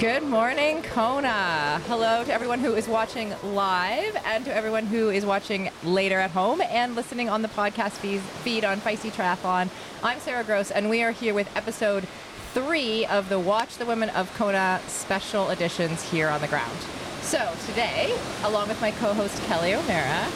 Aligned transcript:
Good 0.00 0.22
morning, 0.22 0.80
Kona. 0.80 1.78
Hello 1.86 2.24
to 2.24 2.32
everyone 2.32 2.60
who 2.60 2.72
is 2.72 2.88
watching 2.88 3.34
live 3.42 4.16
and 4.24 4.46
to 4.46 4.54
everyone 4.54 4.86
who 4.86 5.10
is 5.10 5.26
watching 5.26 5.68
later 5.84 6.18
at 6.18 6.30
home 6.30 6.62
and 6.62 6.96
listening 6.96 7.28
on 7.28 7.42
the 7.42 7.48
podcast 7.48 7.90
feed, 7.98 8.20
feed 8.20 8.64
on 8.64 8.80
Feisty 8.80 9.10
Triathlon. 9.10 9.68
I'm 10.02 10.18
Sara 10.20 10.42
Gross, 10.42 10.70
and 10.70 10.88
we 10.88 11.02
are 11.02 11.10
here 11.10 11.34
with 11.34 11.54
episode 11.54 12.08
three 12.54 13.04
of 13.04 13.28
the 13.28 13.38
Watch 13.38 13.76
the 13.76 13.84
Women 13.84 14.08
of 14.08 14.32
Kona 14.36 14.80
special 14.86 15.50
editions 15.50 16.10
here 16.10 16.30
on 16.30 16.40
the 16.40 16.48
ground. 16.48 16.78
So 17.20 17.52
today, 17.66 18.18
along 18.44 18.68
with 18.68 18.80
my 18.80 18.92
co-host 18.92 19.42
Kelly 19.42 19.74
O'Mara, 19.74 20.26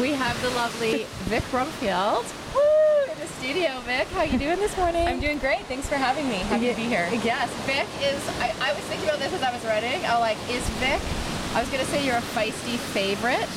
we 0.00 0.10
have 0.10 0.42
the 0.42 0.50
lovely 0.50 1.04
Vic 1.28 1.44
Brumfield. 1.52 2.24
Woo! 3.40 3.46
In 3.48 3.54
the 3.54 3.60
studio, 3.60 3.80
Vic. 3.80 4.08
How 4.08 4.22
you 4.22 4.38
doing 4.38 4.58
this 4.58 4.76
morning? 4.76 5.06
I'm 5.06 5.20
doing 5.20 5.38
great. 5.38 5.60
Thanks 5.66 5.88
for 5.88 5.96
having 5.96 6.28
me. 6.28 6.36
Happy 6.36 6.68
to 6.68 6.74
be 6.74 6.82
here. 6.82 7.08
Yes, 7.24 7.50
Vic 7.66 7.86
is. 8.02 8.26
I, 8.40 8.54
I 8.60 8.72
was 8.72 8.82
thinking 8.84 9.08
about 9.08 9.20
this 9.20 9.32
as 9.32 9.42
I 9.42 9.52
was 9.52 9.64
writing. 9.64 10.04
I 10.04 10.12
was 10.14 10.20
like, 10.20 10.38
is 10.50 10.66
Vic? 10.80 11.00
I 11.54 11.60
was 11.60 11.70
gonna 11.70 11.84
say 11.86 12.04
you're 12.04 12.16
a 12.16 12.20
feisty 12.20 12.76
favorite, 12.76 13.48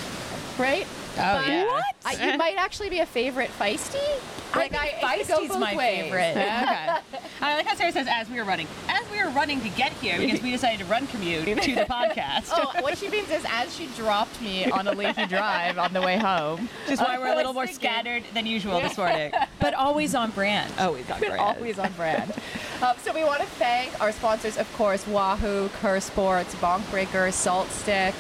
right? 0.57 0.87
Oh, 1.17 1.45
yeah. 1.45 1.65
What? 1.65 1.83
I, 2.05 2.31
you 2.31 2.37
might 2.37 2.55
actually 2.57 2.89
be 2.89 2.99
a 2.99 3.05
favorite 3.05 3.49
feisty. 3.59 3.99
Like 4.61 4.75
I 4.75 4.99
I, 5.03 5.15
it 5.15 5.27
could 5.27 5.27
go 5.27 5.47
Feisty's 5.47 5.59
my 5.59 5.75
ways. 5.75 6.01
favorite. 6.03 6.35
Yeah. 6.41 7.01
I 7.41 7.55
like 7.55 7.65
how 7.65 7.75
Sara 7.75 7.91
says 7.91 8.07
as 8.09 8.29
we 8.29 8.37
were 8.37 8.43
running. 8.43 8.67
As 8.87 9.09
we 9.11 9.17
were 9.23 9.29
running 9.31 9.61
to 9.61 9.69
get 9.69 9.91
here 9.93 10.19
because 10.19 10.41
we 10.41 10.51
decided 10.51 10.79
to 10.79 10.85
run 10.85 11.07
commute 11.07 11.45
to 11.45 11.75
the 11.75 11.81
podcast. 11.89 12.49
oh, 12.51 12.71
what 12.81 12.97
she 12.97 13.09
means 13.09 13.29
is 13.31 13.43
as 13.49 13.75
she 13.75 13.87
dropped 13.97 14.39
me 14.41 14.69
on 14.69 14.87
a 14.87 14.91
leaky 14.93 15.25
drive 15.25 15.77
on 15.79 15.91
the 15.93 16.01
way 16.01 16.17
home. 16.17 16.69
Which 16.85 16.93
is 16.93 16.99
why 16.99 17.17
we're 17.17 17.33
a 17.33 17.35
little 17.35 17.53
more 17.53 17.65
thinking. 17.65 17.81
scattered 17.89 18.23
than 18.35 18.45
usual 18.45 18.79
this 18.81 18.97
morning. 18.97 19.31
But 19.59 19.73
always 19.75 20.15
on 20.15 20.31
brand. 20.31 20.73
Always 20.79 21.09
on 21.11 21.19
brand. 21.19 21.39
Always 21.39 21.77
on 21.77 21.91
brand. 21.93 22.33
um, 22.81 22.95
so 23.03 23.13
we 23.13 23.23
want 23.23 23.41
to 23.41 23.47
thank 23.47 23.99
our 24.01 24.11
sponsors, 24.11 24.57
of 24.57 24.71
course, 24.73 25.05
Wahoo, 25.05 25.69
Coeur 25.81 25.99
Sports, 25.99 26.55
Bonk 26.55 26.89
Breaker, 26.89 27.31
Salt 27.31 27.69
Stick, 27.69 28.15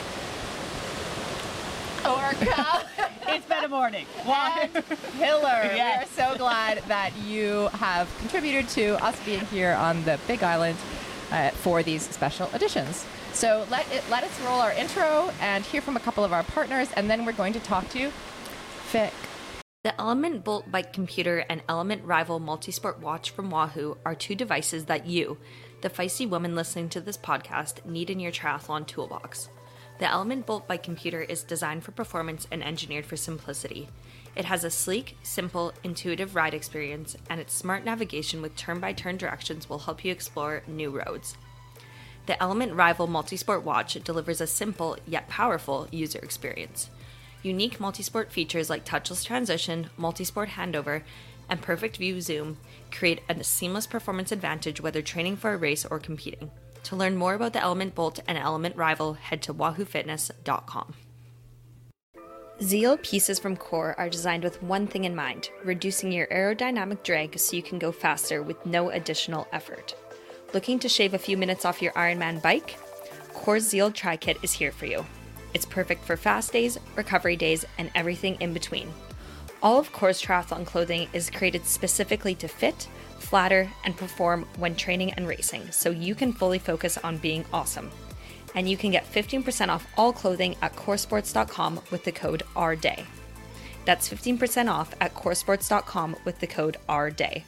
Orca. 2.05 2.85
It's 3.27 3.45
been 3.45 3.63
a 3.63 3.67
morning. 3.67 4.05
Why? 4.23 4.69
Pillar. 5.17 5.41
Yes. 5.43 6.09
We 6.15 6.21
are 6.23 6.29
so 6.29 6.37
glad 6.37 6.83
that 6.87 7.15
you 7.17 7.67
have 7.73 8.09
contributed 8.19 8.69
to 8.69 9.03
us 9.03 9.17
being 9.25 9.45
here 9.47 9.73
on 9.73 10.03
the 10.03 10.19
Big 10.27 10.43
Island 10.43 10.77
uh, 11.31 11.49
for 11.51 11.83
these 11.83 12.03
special 12.03 12.49
editions. 12.53 13.05
So 13.33 13.65
let 13.69 13.89
it 13.91 14.03
let 14.09 14.23
us 14.23 14.41
roll 14.41 14.59
our 14.59 14.73
intro 14.73 15.31
and 15.39 15.63
hear 15.63 15.81
from 15.81 15.95
a 15.95 15.99
couple 15.99 16.23
of 16.23 16.33
our 16.33 16.43
partners, 16.43 16.89
and 16.95 17.09
then 17.09 17.25
we're 17.25 17.31
going 17.31 17.53
to 17.53 17.59
talk 17.59 17.89
to 17.89 18.11
Vic. 18.89 19.13
The 19.83 19.99
Element 19.99 20.43
Bolt 20.43 20.69
Bike 20.69 20.93
Computer 20.93 21.45
and 21.49 21.63
Element 21.67 22.03
Rival 22.03 22.39
Multisport 22.39 22.99
Watch 22.99 23.31
from 23.31 23.49
Wahoo 23.49 23.97
are 24.05 24.13
two 24.13 24.35
devices 24.35 24.85
that 24.85 25.07
you, 25.07 25.37
the 25.81 25.89
feisty 25.89 26.29
woman 26.29 26.53
listening 26.55 26.89
to 26.89 27.01
this 27.01 27.17
podcast, 27.17 27.83
need 27.85 28.11
in 28.11 28.19
your 28.19 28.31
triathlon 28.31 28.85
toolbox. 28.85 29.49
The 30.01 30.09
Element 30.09 30.47
Bolt 30.47 30.67
Bike 30.67 30.81
Computer 30.81 31.21
is 31.21 31.43
designed 31.43 31.83
for 31.83 31.91
performance 31.91 32.47
and 32.51 32.63
engineered 32.63 33.05
for 33.05 33.15
simplicity. 33.15 33.87
It 34.35 34.45
has 34.45 34.63
a 34.63 34.71
sleek, 34.71 35.15
simple, 35.21 35.73
intuitive 35.83 36.33
ride 36.33 36.55
experience, 36.55 37.15
and 37.29 37.39
its 37.39 37.53
smart 37.53 37.85
navigation 37.85 38.41
with 38.41 38.55
turn 38.55 38.79
by 38.79 38.93
turn 38.93 39.17
directions 39.17 39.69
will 39.69 39.77
help 39.77 40.03
you 40.03 40.11
explore 40.11 40.63
new 40.65 40.89
roads. 40.89 41.37
The 42.25 42.41
Element 42.41 42.73
Rival 42.73 43.07
Multisport 43.07 43.61
Watch 43.61 43.93
delivers 44.03 44.41
a 44.41 44.47
simple 44.47 44.97
yet 45.05 45.29
powerful 45.29 45.87
user 45.91 46.17
experience. 46.17 46.89
Unique 47.43 47.77
multisport 47.77 48.31
features 48.31 48.71
like 48.71 48.83
touchless 48.83 49.23
transition, 49.23 49.91
multisport 49.99 50.47
handover, 50.47 51.03
and 51.47 51.61
perfect 51.61 51.97
view 51.97 52.21
zoom 52.21 52.57
create 52.91 53.21
a 53.29 53.43
seamless 53.43 53.85
performance 53.85 54.31
advantage 54.31 54.81
whether 54.81 55.03
training 55.03 55.37
for 55.37 55.53
a 55.53 55.57
race 55.57 55.85
or 55.85 55.99
competing. 55.99 56.49
To 56.83 56.95
learn 56.95 57.15
more 57.15 57.35
about 57.35 57.53
the 57.53 57.61
Element 57.61 57.95
Bolt 57.95 58.19
and 58.27 58.37
Element 58.37 58.75
Rival, 58.75 59.13
head 59.13 59.41
to 59.43 59.53
wahoofitness.com. 59.53 60.93
Zeal 62.61 62.97
pieces 62.97 63.39
from 63.39 63.57
Coeur 63.57 63.95
are 63.97 64.09
designed 64.09 64.43
with 64.43 64.61
one 64.61 64.85
thing 64.85 65.05
in 65.05 65.15
mind 65.15 65.49
reducing 65.63 66.11
your 66.11 66.27
aerodynamic 66.27 67.01
drag 67.01 67.39
so 67.39 67.55
you 67.55 67.63
can 67.63 67.79
go 67.79 67.91
faster 67.91 68.43
with 68.43 68.63
no 68.65 68.91
additional 68.91 69.47
effort. 69.51 69.95
Looking 70.53 70.77
to 70.79 70.89
shave 70.89 71.13
a 71.13 71.19
few 71.19 71.37
minutes 71.37 71.65
off 71.65 71.81
your 71.81 71.93
Ironman 71.93 72.41
bike? 72.41 72.77
Coeur's 73.33 73.67
Zeal 73.67 73.89
Tri 73.91 74.17
Kit 74.17 74.37
is 74.43 74.51
here 74.53 74.71
for 74.71 74.85
you. 74.85 75.05
It's 75.53 75.65
perfect 75.65 76.05
for 76.05 76.15
fast 76.15 76.53
days, 76.53 76.77
recovery 76.95 77.35
days, 77.35 77.65
and 77.77 77.89
everything 77.95 78.35
in 78.39 78.53
between. 78.53 78.91
All 79.63 79.79
of 79.79 79.91
Coeur's 79.91 80.21
triathlon 80.21 80.65
clothing 80.65 81.07
is 81.13 81.29
created 81.29 81.65
specifically 81.65 82.35
to 82.35 82.47
fit, 82.47 82.87
flatter, 83.31 83.69
and 83.85 83.95
perform 83.95 84.45
when 84.57 84.75
training 84.75 85.13
and 85.13 85.25
racing, 85.25 85.71
so 85.71 85.89
you 85.89 86.13
can 86.13 86.33
fully 86.33 86.59
focus 86.59 86.97
on 86.97 87.17
being 87.17 87.45
awesome. 87.53 87.89
And 88.55 88.69
you 88.69 88.75
can 88.75 88.91
get 88.91 89.09
15% 89.09 89.69
off 89.69 89.87
all 89.97 90.11
clothing 90.11 90.57
at 90.61 90.75
coeursports.com 90.75 91.79
with 91.91 92.03
the 92.03 92.11
code 92.11 92.43
OURDAY. 92.57 93.05
That's 93.85 94.09
15% 94.09 94.69
off 94.69 94.93
at 94.99 95.15
coeursports.com 95.15 96.17
with 96.25 96.41
the 96.41 96.47
code 96.47 96.75
OURDAY. 96.89 97.45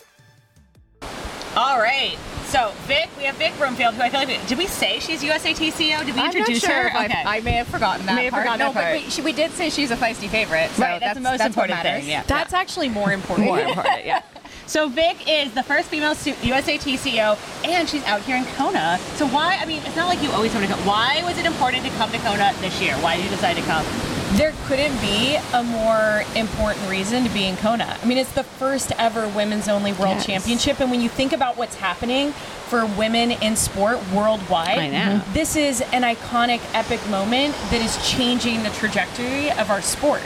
All 1.57 1.79
right. 1.79 2.17
So 2.45 2.71
Vic, 2.88 3.09
we 3.17 3.23
have 3.25 3.35
Vic 3.35 3.51
Brumfield, 3.53 3.94
who 3.94 4.01
I 4.01 4.09
feel 4.09 4.21
like 4.21 4.29
we, 4.29 4.39
did 4.47 4.57
we 4.57 4.67
say 4.67 5.00
she's 5.00 5.21
USAT 5.21 5.69
CEO? 5.71 6.00
Did 6.05 6.15
we 6.15 6.21
I'm 6.21 6.27
not 6.27 6.35
introduce 6.35 6.63
sure 6.63 6.73
her? 6.73 6.88
if 6.88 6.95
I- 6.95 7.38
I, 7.38 7.41
may 7.41 7.51
have 7.51 7.67
forgotten 7.67 8.05
that 8.05 8.15
May 8.15 8.23
have 8.25 8.31
part. 8.31 8.44
forgotten 8.44 8.59
no, 8.59 8.73
that 8.73 8.81
part. 8.81 8.95
but 8.95 9.03
we, 9.03 9.09
she, 9.09 9.21
we 9.21 9.33
did 9.33 9.51
say 9.51 9.69
she's 9.69 9.91
a 9.91 9.97
feisty 9.97 10.29
favorite. 10.29 10.71
So 10.71 10.83
right, 10.83 11.00
that's, 11.01 11.15
the 11.15 11.21
most 11.21 11.39
what 11.39 11.47
important 11.47 11.81
thing. 11.81 12.07
Yeah. 12.07 12.23
That's 12.23 12.53
actually 12.53 12.88
more 12.88 13.11
important. 13.11 13.47
more 13.47 13.59
important. 13.59 14.05
Yeah. 14.05 14.21
So 14.66 14.88
Vic 14.88 15.18
is 15.28 15.53
the 15.53 15.63
first 15.63 15.90
female 15.90 16.13
USAT 16.13 16.97
CEO, 16.97 17.38
and 17.66 17.88
she's 17.88 18.03
out 18.06 18.22
here 18.22 18.38
in 18.38 18.46
Kona. 18.56 18.97
So 19.16 19.28
why? 19.28 19.57
I 19.62 19.66
mean, 19.66 19.81
it's 19.85 19.96
not 19.96 20.07
like 20.07 20.22
you 20.24 20.31
always 20.31 20.53
want 20.53 20.66
to 20.66 20.72
come. 20.74 20.85
Why 20.85 21.22
was 21.25 21.38
it 21.38 21.46
important 21.46 21.84
to 21.84 21.90
come 21.91 22.09
to 22.12 22.18
Kona 22.19 22.53
this 22.62 22.81
year? 22.81 22.94
Why 22.96 23.16
did 23.18 23.25
you 23.25 23.31
decide 23.31 23.56
to 23.57 23.62
come? 23.63 23.85
There 24.38 24.53
couldn't 24.66 25.00
be 25.00 25.35
a 25.53 25.62
more 25.63 26.24
important 26.35 26.90
reason 26.90 27.24
to 27.24 27.29
be 27.29 27.46
in 27.46 27.56
Kona. 27.57 27.97
I 28.01 28.06
mean, 28.06 28.18
it's 28.18 28.31
the 28.31 28.44
first 28.44 28.91
ever 28.97 29.28
women's 29.28 29.68
only 29.68 29.91
world 29.94 30.16
Yes. 30.16 30.25
championship. 30.25 30.80
And 30.80 30.90
when 30.90 31.01
you 31.01 31.09
think 31.09 31.34
about 31.34 31.56
what's 31.56 31.75
happening 31.75 32.31
for 32.31 32.85
women 32.85 33.31
in 33.31 33.56
sport 33.56 34.00
worldwide, 34.12 35.22
this 35.34 35.56
is 35.56 35.81
an 35.91 36.01
iconic, 36.01 36.62
epic 36.74 37.00
moment 37.09 37.53
that 37.69 37.81
is 37.81 37.95
changing 38.09 38.63
the 38.63 38.69
trajectory 38.72 39.51
of 39.51 39.69
our 39.69 39.81
sport. 39.81 40.22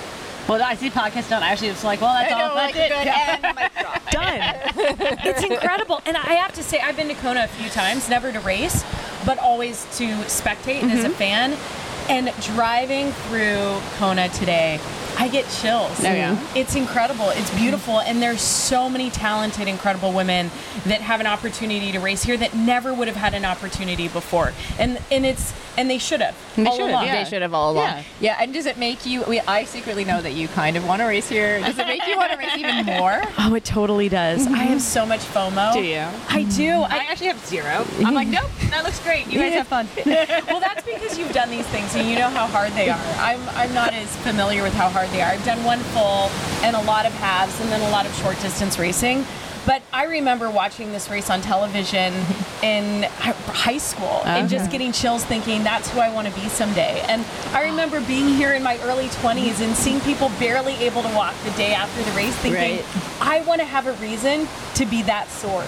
Well, 0.47 0.63
I 0.63 0.75
see 0.75 0.89
podcast 0.89 1.29
done. 1.29 1.43
I 1.43 1.49
actually 1.49 1.69
was 1.69 1.83
like, 1.83 1.99
well, 1.99 2.13
that's 2.13 2.31
I 2.31 2.41
all. 2.41 2.49
know, 2.49 2.55
That's 2.55 2.75
like, 2.75 2.85
it. 2.85 2.89
good 2.89 3.05
Yeah. 3.05 3.37
and 3.43 4.11
done. 4.11 5.19
it's 5.25 5.43
incredible. 5.43 6.01
And 6.05 6.15
I 6.15 6.35
have 6.35 6.53
to 6.53 6.63
say, 6.63 6.79
I've 6.79 6.95
been 6.95 7.09
to 7.09 7.15
Kona 7.15 7.43
a 7.43 7.47
few 7.47 7.69
times, 7.69 8.07
never 8.07 8.31
to 8.31 8.39
race, 8.39 8.85
but 9.25 9.37
always 9.39 9.83
to 9.97 10.07
spectate 10.25 10.83
and 10.83 10.91
as 10.91 11.03
a 11.03 11.09
mm-hmm. 11.09 11.17
fan. 11.17 11.57
And 12.09 12.33
driving 12.55 13.11
through 13.11 13.81
Kona 13.97 14.29
today, 14.29 14.79
I 15.19 15.29
get 15.29 15.49
chills. 15.49 15.99
Oh, 15.99 16.03
yeah? 16.03 16.39
It's 16.55 16.75
incredible. 16.75 17.29
It's 17.31 17.53
beautiful. 17.55 17.99
And 17.99 18.21
there's 18.21 18.41
so 18.41 18.89
many 18.89 19.09
talented, 19.09 19.67
incredible 19.67 20.13
women 20.13 20.51
that 20.85 21.01
have 21.01 21.19
an 21.19 21.27
opportunity 21.27 21.91
to 21.91 21.99
race 21.99 22.23
here 22.23 22.37
that 22.37 22.53
never 22.55 22.93
would 22.93 23.07
have 23.07 23.17
had 23.17 23.33
an 23.33 23.43
opportunity 23.43 24.07
before. 24.07 24.53
And 24.77 24.99
and 25.11 25.25
it's 25.25 25.53
and 25.77 25.89
they 25.89 25.99
should 25.99 26.21
have. 26.21 26.35
They 26.55 26.65
should 26.65 26.89
have, 26.89 27.05
yeah. 27.05 27.23
They 27.23 27.29
should 27.29 27.41
have 27.43 27.53
all 27.53 27.71
along. 27.71 27.85
Yeah. 27.85 28.03
Yeah. 28.19 28.37
and 28.41 28.53
does 28.53 28.65
it 28.65 28.77
make 28.77 29.05
you? 29.05 29.23
We, 29.23 29.39
I 29.41 29.63
secretly 29.63 30.05
know 30.05 30.21
that 30.21 30.33
you 30.33 30.47
kind 30.47 30.75
of 30.75 30.85
want 30.85 31.01
to 31.01 31.05
race 31.05 31.29
here. 31.29 31.59
Does 31.59 31.77
it 31.77 31.87
make 31.87 32.05
you 32.07 32.17
want 32.17 32.31
to 32.31 32.37
race 32.37 32.57
even 32.57 32.85
more? 32.85 33.21
Oh, 33.39 33.53
it 33.53 33.63
totally 33.63 34.09
does. 34.09 34.45
I 34.47 34.57
have 34.57 34.69
mm-hmm. 34.69 34.79
so 34.79 35.05
much 35.05 35.21
FOMO. 35.21 35.73
Do 35.73 35.81
you? 35.81 36.05
I 36.27 36.43
do. 36.55 36.71
I 36.81 37.05
actually 37.09 37.27
have 37.27 37.45
zero. 37.45 37.85
I'm 38.03 38.13
like, 38.13 38.27
nope, 38.39 38.49
that 38.71 38.83
looks 38.83 38.99
great. 38.99 39.27
You 39.27 39.39
guys 39.39 39.53
have 39.53 39.67
fun. 39.67 39.87
well, 40.05 40.59
that's 40.59 40.83
because 40.83 41.17
you've 41.17 41.31
done 41.31 41.49
these 41.49 41.65
things 41.67 41.95
and 41.95 42.09
you 42.09 42.15
know 42.15 42.29
how 42.29 42.47
hard 42.47 42.73
they 42.73 42.89
are. 42.89 42.99
I'm, 43.19 43.39
I'm 43.49 43.73
not 43.73 43.93
as 43.93 44.13
familiar 44.17 44.63
with 44.63 44.73
how 44.73 44.89
hard 44.89 45.06
they 45.11 45.21
are. 45.21 45.31
I've 45.31 45.45
done 45.45 45.63
one 45.63 45.79
full 45.79 46.29
and 46.65 46.75
a 46.75 46.81
lot 46.81 47.05
of 47.05 47.13
halves 47.13 47.59
and 47.61 47.69
then 47.71 47.81
a 47.81 47.89
lot 47.91 48.05
of 48.05 48.13
short 48.15 48.39
distance 48.41 48.77
racing. 48.79 49.25
But 49.67 49.81
I 49.91 50.05
remember 50.05 50.49
watching 50.49 50.93
this 50.93 51.09
race 51.09 51.29
on 51.29 51.41
television 51.41 52.13
in 52.63 53.03
high 53.03 53.77
school 53.77 54.21
and 54.23 54.47
just 54.47 54.63
uh-huh. 54.63 54.71
getting 54.71 54.93
chills 54.93 55.25
thinking 55.25 55.61
that's 55.61 55.89
who 55.91 55.99
I 55.99 56.09
want 56.09 56.25
to 56.27 56.33
be 56.33 56.47
someday. 56.47 57.01
And 57.09 57.25
I 57.51 57.65
remember 57.65 57.99
being 58.01 58.29
here 58.29 58.53
in 58.53 58.63
my 58.63 58.79
early 58.83 59.07
20s 59.07 59.59
and 59.59 59.75
seeing 59.75 59.99
people 60.01 60.31
barely 60.39 60.73
able 60.75 61.01
to 61.01 61.13
walk 61.13 61.35
the 61.43 61.51
day 61.51 61.73
after 61.73 62.01
the 62.01 62.11
race 62.15 62.35
thinking, 62.37 62.77
Right. 62.77 63.21
I 63.21 63.41
want 63.41 63.59
to 63.59 63.65
have 63.65 63.87
a 63.87 63.93
reason 63.93 64.47
to 64.75 64.85
be 64.85 65.01
that 65.03 65.27
sore. 65.27 65.65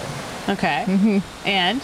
Okay. 0.48 0.84
Mm-hmm. 0.86 1.46
And 1.46 1.82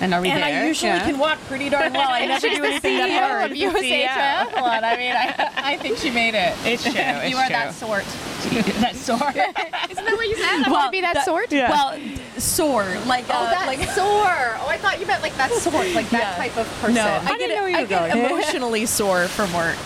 And 0.00 0.14
are 0.14 0.20
we 0.20 0.30
and 0.30 0.42
there? 0.42 0.62
I 0.62 0.66
usually 0.66 0.90
Yeah. 0.92 1.04
can 1.04 1.18
walk 1.18 1.38
pretty 1.46 1.68
darn 1.68 1.92
well. 1.92 2.08
I 2.10 2.24
never 2.26 2.48
do 2.48 2.64
anything 2.64 2.96
that 2.98 3.10
CEO 3.10 3.28
hard. 3.28 3.50
of 3.50 3.56
USA 3.56 4.06
Triathlon. 4.06 4.82
I 4.82 4.96
mean, 4.96 5.12
I, 5.12 5.52
I 5.72 5.76
think 5.76 5.98
she 5.98 6.10
made 6.10 6.34
it. 6.34 6.54
It's 6.64 6.82
true. 6.82 6.92
It's 6.96 7.30
you 7.30 7.36
are 7.36 7.44
true. 7.46 7.52
that 7.56 7.74
sort. 7.74 8.04
that 8.80 8.96
sore. 8.96 9.28
Isn't 9.28 10.04
that 10.06 10.14
what 10.16 10.28
you 10.28 10.36
said? 10.36 10.64
I 10.66 10.70
want 10.70 10.86
to 10.86 10.90
be 10.90 11.00
that, 11.02 11.24
sort. 11.24 11.50
Well, 11.50 11.98
sore, 12.38 12.86
like 13.06 13.26
Oh, 13.28 13.34
uh, 13.34 13.50
that 13.50 13.66
like 13.66 13.80
sore. 13.90 14.06
Oh, 14.62 14.66
I 14.68 14.78
thought 14.78 14.98
you 15.00 15.06
meant 15.06 15.22
like 15.22 15.36
that 15.36 15.50
sort, 15.52 15.74
like 15.94 16.08
that 16.10 16.36
Yeah. 16.38 16.44
type 16.48 16.56
of 16.56 16.66
person. 16.80 16.94
no, 16.94 17.04
I 17.04 17.36
didn't 17.36 17.48
get, 17.48 17.54
know 17.56 17.66
you 17.66 17.76
I 17.76 17.80
were 17.82 17.86
get 17.86 18.12
going. 18.12 18.24
emotionally 18.26 18.86
sore 18.86 19.26
from 19.28 19.52
work. 19.52 19.76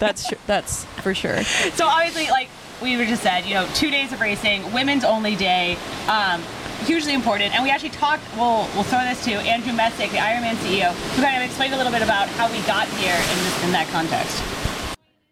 That's 0.00 0.32
that's 0.46 0.84
for 1.02 1.14
sure. 1.14 1.42
so 1.74 1.86
obviously, 1.86 2.28
like 2.30 2.48
we 2.80 2.96
were 2.96 3.04
just 3.04 3.22
said, 3.22 3.44
you 3.44 3.54
know, 3.54 3.66
two 3.74 3.90
days 3.90 4.12
of 4.12 4.20
racing, 4.20 4.72
women's 4.72 5.04
only 5.04 5.34
day. 5.36 5.76
Um, 6.08 6.42
hugely 6.88 7.12
important. 7.12 7.54
And 7.54 7.62
we 7.62 7.70
actually 7.70 7.90
talked. 7.90 8.22
We'll 8.34 8.66
we'll 8.74 8.82
throw 8.82 9.00
this 9.04 9.22
to 9.26 9.32
Andrew 9.32 9.74
Messick, 9.74 10.10
the 10.10 10.16
Ironman 10.16 10.54
CEO, 10.54 10.90
who 11.14 11.22
kind 11.22 11.36
of 11.36 11.42
explained 11.42 11.74
a 11.74 11.76
little 11.76 11.92
bit 11.92 12.00
about 12.00 12.28
how 12.30 12.50
we 12.50 12.60
got 12.62 12.88
here 12.88 13.14
in 13.14 13.36
this, 13.44 13.64
in 13.64 13.72
that 13.72 13.86
context. 13.88 14.42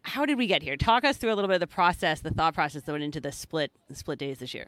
How 0.03 0.27
did 0.27 0.37
we 0.37 0.47
get 0.47 0.63
here? 0.63 0.77
Talk 0.77 1.05
us 1.05 1.17
through 1.17 1.33
a 1.33 1.35
little 1.35 1.49
bit 1.49 1.55
of 1.55 1.61
the 1.61 1.67
process, 1.67 2.21
the 2.21 2.31
thought 2.31 2.55
process 2.55 2.83
that 2.83 2.93
went 2.93 3.05
into 3.05 3.21
the 3.21 3.33
split 3.33 3.73
the 3.89 3.97
split 3.97 4.19
days 4.19 4.39
this 4.39 4.53
year. 4.53 4.67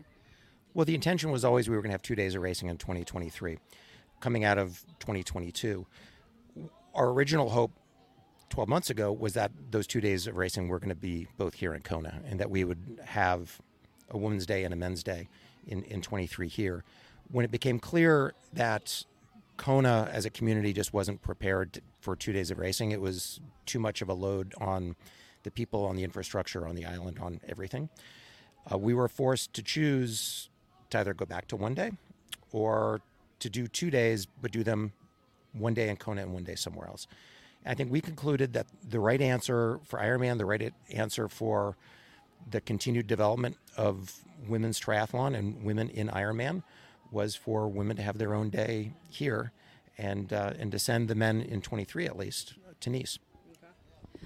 Well, 0.73 0.87
the 0.87 0.94
intention 0.94 1.31
was 1.31 1.44
always 1.44 1.69
we 1.69 1.76
were 1.76 1.82
going 1.82 1.90
to 1.90 1.94
have 1.94 2.02
two 2.02 2.14
days 2.14 2.35
of 2.35 2.43
racing 2.43 2.69
in 2.69 2.79
2023. 2.79 3.58
Coming 4.20 4.44
out 4.44 4.58
of 4.58 4.82
2022, 5.00 5.87
our 6.94 7.11
original 7.11 7.50
hope 7.50 7.73
12 8.49 8.69
months 8.69 8.88
ago 8.88 9.12
was 9.12 9.35
that 9.35 9.52
those 9.70 9.87
two 9.87 10.00
days 10.00 10.26
of 10.26 10.37
racing 10.37 10.69
were 10.69 10.79
going 10.79 10.88
to 10.88 10.94
be 10.94 11.29
both 11.37 11.55
here 11.55 11.75
in 11.75 11.82
Kona 11.82 12.23
and 12.26 12.40
that 12.40 12.50
we 12.50 12.64
would 12.64 13.00
have 13.05 13.61
a 14.11 14.17
women's 14.17 14.46
day 14.46 14.64
and 14.64 14.73
a 14.73 14.76
men's 14.76 15.02
day 15.02 15.29
in, 15.69 15.85
in 15.85 16.03
23 16.03 16.49
here. 16.49 16.85
When 17.31 17.44
it 17.44 17.50
became 17.50 17.79
clear 17.79 18.35
that 18.53 19.05
Kona 19.56 20.09
as 20.12 20.25
a 20.25 20.31
community 20.31 20.73
just 20.73 20.93
wasn't 20.93 21.23
prepared 21.23 21.81
for 22.00 22.17
two 22.17 22.32
days 22.32 22.50
of 22.50 22.59
racing, 22.59 22.91
it 22.91 23.00
was 23.00 23.41
too 23.67 23.79
much 23.79 24.03
of 24.03 24.09
a 24.09 24.15
load 24.15 24.55
on 24.59 24.97
the 25.43 25.50
people, 25.50 25.85
on 25.85 25.97
the 25.97 26.05
infrastructure, 26.05 26.67
on 26.67 26.75
the 26.75 26.85
island, 26.85 27.19
on 27.20 27.41
everything. 27.49 27.88
Uh, 28.70 28.79
we 28.79 28.94
were 28.94 29.09
forced 29.09 29.53
to 29.55 29.62
choose 29.62 30.49
to 30.91 30.99
either 30.99 31.15
go 31.15 31.25
back 31.25 31.47
to 31.49 31.56
one 31.56 31.75
day 31.75 31.93
or 32.50 33.00
to 33.41 33.50
do 33.50 33.67
two 33.67 33.91
days, 33.91 34.26
but 34.26 34.50
do 34.50 34.64
them 34.64 34.93
one 35.53 35.75
day 35.75 35.88
in 35.88 35.97
Kona 35.97 36.23
and 36.23 36.32
one 36.32 36.44
day 36.44 36.55
somewhere 36.55 36.88
else. 36.88 37.06
I 37.67 37.75
think 37.75 37.93
we 37.93 38.00
concluded 38.00 38.53
that 38.55 38.67
the 38.88 39.00
right 39.00 39.21
answer 39.21 39.81
for 39.85 39.99
Ironman, 39.99 40.38
the 40.38 40.47
right 40.47 40.73
answer 40.91 41.29
for 41.29 41.76
the 42.50 42.61
continued 42.61 43.06
development 43.06 43.56
of 43.76 44.14
women's 44.46 44.81
triathlon 44.81 45.37
and 45.37 45.62
women 45.64 45.88
in 45.90 46.08
Ironman 46.08 46.62
was 47.11 47.35
for 47.35 47.69
women 47.69 47.96
to 47.96 48.02
have 48.02 48.19
their 48.19 48.35
own 48.35 48.50
day 48.50 48.93
here 49.08 49.52
and 49.96 50.32
uh, 50.32 50.52
and 50.58 50.70
to 50.73 50.79
send 50.79 51.08
the 51.08 51.14
men 51.14 51.40
in 51.43 51.61
23 51.61 52.06
at 52.06 52.17
least 52.17 52.55
to 52.81 52.90
Nice. 52.90 53.19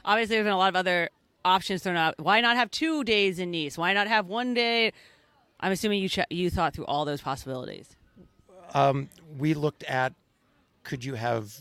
Obviously, 0.04 0.36
there's 0.36 0.44
been 0.44 0.52
a 0.52 0.58
lot 0.58 0.68
of 0.68 0.76
other 0.76 1.10
options 1.44 1.82
thrown 1.82 1.96
out. 1.96 2.14
Why 2.18 2.40
not 2.40 2.56
have 2.56 2.70
two 2.70 3.04
days 3.04 3.38
in 3.38 3.50
Nice? 3.50 3.78
Why 3.78 3.92
not 3.92 4.08
have 4.08 4.26
one 4.26 4.54
day? 4.54 4.92
I'm 5.60 5.72
assuming 5.72 6.02
you 6.02 6.08
ch- 6.08 6.20
you 6.30 6.50
thought 6.50 6.74
through 6.74 6.86
all 6.86 7.04
those 7.04 7.20
possibilities. 7.20 7.96
Um, 8.74 9.08
we 9.38 9.54
looked 9.54 9.84
at 9.84 10.14
could 10.82 11.04
you 11.04 11.14
have 11.14 11.54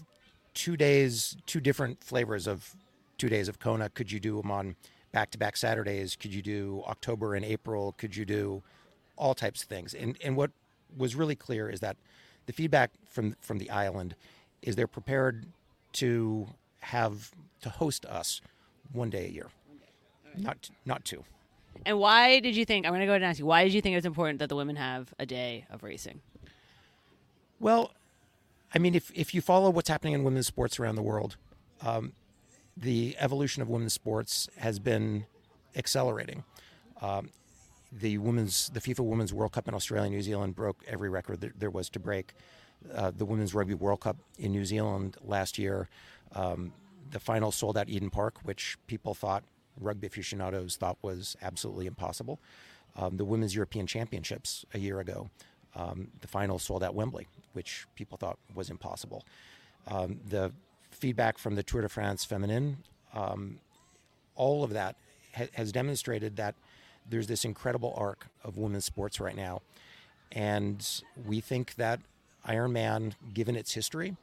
two 0.53 0.75
days, 0.75 1.38
two 1.45 1.59
different 1.59 2.03
flavors 2.03 2.48
of 2.48 2.75
two 3.18 3.30
days 3.30 3.48
of 3.48 3.59
Kona? 3.59 3.89
Could 3.89 4.12
you 4.12 4.19
do 4.19 4.38
them 4.42 4.51
on 4.51 4.75
back 5.12 5.31
to 5.31 5.38
back 5.38 5.58
Saturdays? 5.58 6.16
Could 6.16 6.34
you 6.34 6.42
do 6.42 6.84
October 6.88 7.36
and 7.36 7.46
April? 7.46 7.94
Could 7.98 8.16
you 8.16 8.25
do 8.25 8.63
all 9.18 9.34
types 9.34 9.63
of 9.63 9.69
things? 9.69 9.94
And 9.94 10.18
and 10.24 10.36
what 10.36 10.52
was 10.96 11.16
really 11.16 11.36
clear 11.36 11.69
is 11.69 11.80
that 11.80 11.98
the 12.46 12.54
feedback 12.54 12.92
from 13.06 13.36
from 13.42 13.58
the 13.58 13.69
island 13.69 14.16
is 14.62 14.75
they're 14.75 14.88
prepared 14.88 15.48
to 15.94 16.48
have 16.80 17.31
to 17.62 17.69
host 17.69 18.06
us 18.06 18.42
one 18.92 19.10
day 19.10 19.25
a 19.25 19.30
year, 19.30 19.48
not 20.36 20.69
not 20.86 21.06
two. 21.06 21.24
And 21.86 21.98
why 22.00 22.40
did 22.40 22.56
you 22.56 22.66
think? 22.66 22.86
I'm 22.86 22.92
going 22.92 23.00
to 23.00 23.06
go 23.06 23.13
ahead 23.13 23.22
and 23.22 23.30
ask 23.30 23.40
you. 23.40 23.46
Why 23.46 23.63
did 23.63 23.74
you 23.74 23.81
think 23.81 23.94
it 23.94 23.98
was 23.98 24.06
important 24.06 24.40
that 24.40 24.50
the 24.50 24.56
women 24.56 24.75
have 24.75 25.13
a 25.18 25.25
day 25.25 25.66
of 25.72 25.84
racing? 25.84 26.22
Well, 27.60 27.92
I 28.74 28.80
mean, 28.80 28.96
if 28.96 29.12
if 29.16 29.34
you 29.34 29.42
follow 29.42 29.69
what's 29.69 29.90
happening 29.90 30.13
in 30.13 30.24
women's 30.24 30.48
sports 30.48 30.80
around 30.80 30.96
the 30.96 31.02
world, 31.02 31.38
um, 31.81 32.13
the 32.78 33.16
evolution 33.20 33.62
of 33.62 33.70
women's 33.70 33.94
sports 33.94 34.50
has 34.58 34.80
been 34.80 35.26
accelerating. 35.76 36.44
Um, 37.02 37.30
the 37.92 38.18
women's 38.18 38.70
the 38.70 38.80
FIFA 38.80 39.06
Women's 39.06 39.34
World 39.34 39.52
Cup 39.52 39.68
in 39.68 39.74
Australia 39.74 40.06
and 40.06 40.16
New 40.16 40.22
Zealand 40.22 40.56
broke 40.56 40.84
every 40.88 41.10
record 41.10 41.42
that 41.42 41.60
there 41.60 41.70
was 41.70 41.90
to 41.90 42.00
break. 42.00 42.34
Uh, 42.94 43.12
the 43.16 43.26
Women's 43.26 43.54
Rugby 43.54 43.74
World 43.74 44.00
Cup 44.02 44.18
in 44.40 44.52
New 44.52 44.66
Zealand 44.66 45.18
last 45.24 45.60
year, 45.60 45.90
um, 46.34 46.74
the 47.12 47.20
final 47.20 47.52
sold 47.52 47.78
out 47.78 47.90
Eden 47.90 48.10
Park, 48.10 48.40
which 48.44 48.78
people 48.88 49.14
thought 49.14 49.44
rugby 49.80 50.08
aficionados 50.08 50.78
thought 50.78 50.98
was 51.02 51.36
absolutely 51.42 51.86
impossible. 51.86 52.40
Um, 52.96 53.18
the 53.18 53.26
Women's 53.26 53.56
European 53.56 53.88
Championships 53.88 54.66
a 54.74 54.80
year 54.80 55.00
ago, 55.00 55.30
um, 55.76 56.10
the 56.22 56.28
final 56.28 56.60
sold 56.60 56.84
out 56.84 56.96
Wembley, 56.96 57.28
which 57.54 57.86
people 57.96 58.18
thought 58.18 58.38
was 58.54 58.70
impossible. 58.70 59.26
Um, 59.88 60.20
the 60.28 60.52
feedback 61.01 61.39
from 61.39 61.56
the 61.56 61.63
Tour 61.63 61.81
de 61.81 61.89
France 61.89 62.24
Feminine, 62.24 62.77
um, 63.13 63.59
all 64.36 64.63
of 64.63 64.69
that 64.71 64.95
ha- 65.36 65.50
has 65.53 65.71
demonstrated 65.71 66.36
that 66.38 66.53
there's 67.09 67.27
this 67.27 67.44
incredible 67.44 67.94
arc 67.98 68.27
of 68.44 68.57
women's 68.57 68.86
sports 68.86 69.19
right 69.19 69.36
now. 69.36 69.62
And 70.31 70.88
we 71.25 71.42
think 71.42 71.75
that 71.75 72.00
Ironman, 72.48 73.13
given 73.33 73.56
its 73.56 73.74
history, 73.74 74.15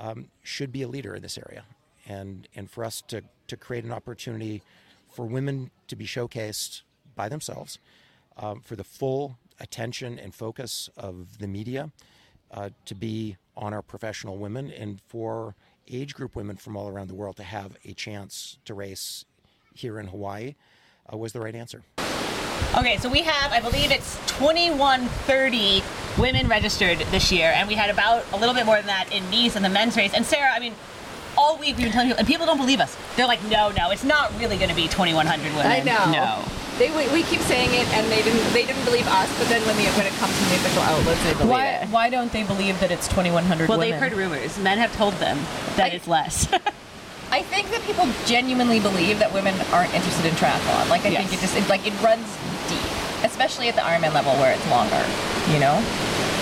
um, 0.00 0.28
should 0.42 0.72
be 0.72 0.82
a 0.82 0.88
leader 0.88 1.14
in 1.14 1.22
this 1.22 1.38
area. 1.38 1.64
And, 2.06 2.48
and 2.56 2.70
for 2.70 2.84
us 2.84 3.02
to, 3.08 3.22
to 3.46 3.56
create 3.56 3.84
an 3.84 3.92
opportunity 3.92 4.62
for 5.12 5.26
women 5.26 5.70
to 5.88 5.94
be 5.94 6.06
showcased 6.06 6.82
by 7.14 7.28
themselves, 7.28 7.78
um, 8.38 8.60
for 8.60 8.76
the 8.76 8.84
full 8.84 9.38
attention 9.60 10.18
and 10.18 10.34
focus 10.34 10.88
of 10.96 11.38
the 11.38 11.46
media 11.46 11.92
uh, 12.50 12.70
to 12.86 12.94
be 12.94 13.36
on 13.56 13.72
our 13.72 13.82
professional 13.82 14.38
women, 14.38 14.70
and 14.70 15.00
for 15.06 15.54
age 15.90 16.14
group 16.14 16.36
women 16.36 16.56
from 16.56 16.76
all 16.76 16.88
around 16.88 17.08
the 17.08 17.14
world 17.14 17.36
to 17.36 17.42
have 17.42 17.76
a 17.84 17.92
chance 17.92 18.58
to 18.64 18.74
race 18.74 19.24
here 19.74 19.98
in 19.98 20.06
Hawaii 20.06 20.54
uh, 21.12 21.16
was 21.16 21.32
the 21.32 21.40
right 21.40 21.54
answer. 21.54 21.82
Okay, 22.76 22.96
so 22.98 23.08
we 23.08 23.22
have, 23.22 23.52
I 23.52 23.60
believe 23.60 23.90
it's 23.92 24.16
2130 24.38 25.82
women 26.18 26.48
registered 26.48 26.98
this 27.10 27.30
year, 27.30 27.52
and 27.54 27.68
we 27.68 27.74
had 27.74 27.90
about 27.90 28.24
a 28.32 28.36
little 28.36 28.54
bit 28.54 28.66
more 28.66 28.76
than 28.76 28.86
that 28.86 29.12
in 29.12 29.28
Nice 29.30 29.54
in 29.56 29.62
the 29.62 29.68
men's 29.68 29.96
race. 29.96 30.12
And 30.12 30.24
Sara, 30.24 30.50
I 30.50 30.58
mean, 30.58 30.74
all 31.36 31.56
week 31.58 31.76
we've 31.76 31.86
been 31.86 31.92
telling 31.92 32.08
people, 32.08 32.18
and 32.18 32.26
people 32.26 32.46
don't 32.46 32.58
believe 32.58 32.80
us. 32.80 32.96
They're 33.16 33.26
like, 33.26 33.42
no, 33.44 33.70
no, 33.70 33.90
it's 33.90 34.04
not 34.04 34.36
really 34.38 34.56
going 34.56 34.70
to 34.70 34.76
be 34.76 34.88
2,100 34.88 35.52
women. 35.52 35.66
I 35.66 35.80
know. 35.80 36.10
No. 36.10 36.44
They, 36.78 36.90
we, 36.90 37.06
we 37.12 37.22
keep 37.22 37.40
saying 37.42 37.70
it, 37.70 37.86
and 37.94 38.10
they 38.10 38.22
didn't. 38.22 38.42
They 38.52 38.66
didn't 38.66 38.84
believe 38.84 39.06
us. 39.06 39.30
But 39.38 39.48
then 39.48 39.62
when 39.66 39.76
the 39.76 39.84
when 39.94 40.06
it 40.06 40.12
comes 40.14 40.36
to 40.36 40.44
the 40.50 40.56
official 40.56 40.82
outlets, 40.82 41.22
they 41.22 41.32
believe 41.34 41.50
Why, 41.50 41.66
it. 41.66 41.88
why 41.88 42.10
don't 42.10 42.32
they 42.32 42.42
believe 42.42 42.80
that 42.80 42.90
it's 42.90 43.06
2,100 43.08 43.68
Well, 43.68 43.78
women? 43.78 43.90
they've 43.92 44.00
heard 44.00 44.12
rumors. 44.18 44.58
Men 44.58 44.78
have 44.78 44.94
told 44.96 45.14
them 45.14 45.38
that 45.76 45.92
I- 45.92 45.94
it's 45.94 46.08
less. 46.08 46.48
I 47.30 47.42
think 47.42 47.70
that 47.70 47.82
people 47.82 48.06
genuinely 48.26 48.78
believe 48.80 49.18
that 49.18 49.32
women 49.32 49.54
aren't 49.72 49.92
interested 49.94 50.26
in 50.26 50.34
triathlon. 50.34 50.88
Like 50.88 51.04
I 51.04 51.08
Yes. 51.08 51.22
think 51.30 51.38
it 51.38 51.40
just 51.42 51.56
it, 51.56 51.68
like 51.68 51.86
it 51.86 51.94
runs 52.02 52.26
deep, 52.68 52.82
especially 53.24 53.68
at 53.68 53.74
the 53.74 53.80
Ironman 53.82 54.12
level 54.14 54.32
where 54.42 54.52
it's 54.54 54.66
longer. 54.70 55.02
You 55.50 55.58
know. 55.58 55.78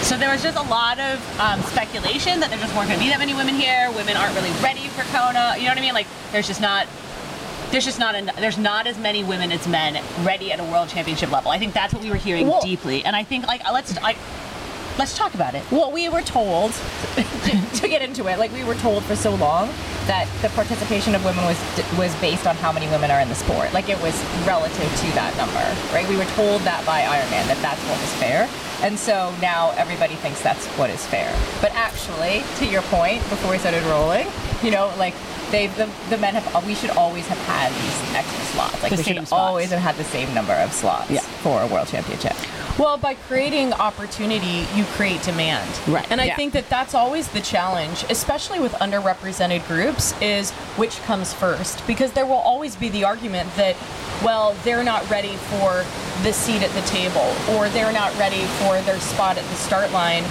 So 0.03 0.17
there 0.17 0.31
was 0.33 0.43
just 0.43 0.59
a 0.59 0.63
lot 0.69 0.99
of 0.99 1.21
um, 1.41 1.61
speculation 1.63 2.41
that 2.41 2.51
there 2.51 2.59
just 2.59 2.75
weren't 2.75 2.89
going 2.89 2.99
to 2.99 3.05
be 3.05 3.09
that 3.11 3.21
many 3.21 3.33
women 3.35 3.55
here. 3.55 3.89
Women 3.95 4.17
aren't 4.17 4.35
really 4.35 4.51
ready 4.61 4.89
for 4.93 5.05
Kona. 5.17 5.55
You 5.57 5.65
know 5.65 5.71
what 5.71 5.79
I 5.79 5.81
mean? 5.83 5.95
Like 5.95 6.09
there's 6.33 6.49
just 6.49 6.61
not. 6.61 6.87
There's 7.73 7.87
just 7.87 7.99
not 7.99 8.15
en- 8.15 8.31
there's 8.39 8.59
not 8.59 8.87
as 8.87 8.99
many 8.99 9.25
women 9.25 9.51
as 9.51 9.67
men 9.67 10.03
ready 10.25 10.53
at 10.53 10.61
a 10.61 10.65
world 10.65 10.91
championship 10.91 11.33
level. 11.33 11.51
I 11.51 11.59
think 11.59 11.73
that's 11.73 11.95
what 11.95 12.03
we 12.03 12.11
were 12.11 12.17
hearing 12.17 12.47
Well- 12.47 12.61
deeply, 12.61 13.03
and 13.03 13.17
I 13.17 13.25
think 13.25 13.47
like 13.47 13.63
let's 13.73 13.99
like 14.03 14.19
let's 14.99 15.17
talk 15.17 15.33
about 15.33 15.55
it. 15.55 15.63
Well, 15.73 15.91
we 15.91 16.11
were 16.11 16.21
told 16.21 16.73
to, 17.17 17.25
to 17.81 17.89
get 17.89 18.03
into 18.03 18.27
it. 18.29 18.39
Like 18.39 18.53
we 18.53 18.63
were 18.63 18.75
told 18.75 19.03
for 19.05 19.17
so 19.17 19.35
long 19.37 19.69
that 20.07 20.29
the 20.43 20.51
participation 20.51 21.15
of 21.15 21.25
women 21.25 21.43
was 21.47 21.59
was 21.97 22.15
based 22.21 22.47
on 22.47 22.57
how 22.57 22.73
many 22.73 22.87
women 22.89 23.11
are 23.11 23.21
in 23.21 23.31
the 23.31 23.35
sport. 23.35 23.73
Like 23.73 23.89
it 23.89 24.01
was 24.03 24.15
relative 24.47 24.77
to 25.01 25.07
that 25.17 25.35
number, 25.39 25.65
right? 25.95 26.07
We 26.11 26.17
were 26.19 26.29
told 26.37 26.61
that 26.63 26.85
by 26.85 27.01
Ironman 27.01 27.47
that 27.49 27.59
that's 27.63 27.81
what 27.89 27.99
was 27.99 28.13
fair, 28.21 28.51
and 28.83 28.99
so 28.99 29.35
now 29.41 29.71
everybody 29.79 30.17
thinks 30.17 30.43
that's 30.43 30.67
what 30.77 30.91
is 30.91 31.07
fair. 31.07 31.35
But 31.63 31.73
actually, 31.73 32.45
to 32.59 32.67
your 32.67 32.83
point, 32.83 33.21
before 33.31 33.53
we 33.53 33.57
started 33.59 33.83
rolling, 33.85 34.27
you 34.63 34.71
know, 34.71 34.93
like. 34.99 35.15
They, 35.53 35.67
the, 35.69 35.89
the 36.09 36.17
men 36.17 36.35
have. 36.35 36.67
We 36.67 36.75
should 36.75 36.91
always 36.91 37.27
have 37.29 37.39
had 37.47 37.71
these 37.73 38.17
extra 38.17 38.45
slots. 38.47 38.83
Like 38.83 38.91
The 38.91 38.97
we 38.97 39.03
same 39.03 39.17
should 39.19 39.27
spots. 39.29 39.33
always 39.41 39.71
have 39.71 39.81
had 39.81 39.97
the 39.97 40.05
same 40.05 40.33
number 40.35 40.55
of 40.55 40.73
slots 40.73 41.11
Yeah. 41.11 41.21
for 41.21 41.61
a 41.63 41.67
world 41.67 41.89
championship. 41.89 42.33
Well, 42.79 42.97
by 42.97 43.15
creating 43.29 43.75
opportunity, 43.75 44.67
you 44.75 44.85
create 44.97 45.23
demand. 45.23 45.69
Right. 45.87 46.07
And 46.11 46.23
I 46.23 46.25
Yeah. 46.25 46.37
think 46.37 46.55
that 46.55 46.71
that's 46.71 46.95
always 46.95 47.29
the 47.29 47.43
challenge, 47.43 48.03
especially 48.09 48.61
with 48.61 48.73
underrepresented 48.75 49.67
groups, 49.69 50.15
is 50.23 50.53
which 50.81 51.01
comes 51.05 51.35
first. 51.35 51.87
Because 51.87 52.13
there 52.13 52.25
will 52.25 52.37
always 52.53 52.75
be 52.75 52.89
the 52.89 53.05
argument 53.05 53.55
that, 53.57 53.77
well, 54.25 54.57
they're 54.65 54.83
not 54.83 55.09
ready 55.11 55.37
for 55.51 55.85
the 56.23 56.33
seat 56.33 56.63
at 56.63 56.71
the 56.71 56.81
table, 56.89 57.35
or 57.51 57.69
they're 57.69 57.93
not 57.93 58.17
ready 58.19 58.41
for 58.61 58.81
their 58.83 58.99
spot 59.01 59.37
at 59.37 59.45
the 59.45 59.57
start 59.57 59.93
line. 59.93 60.25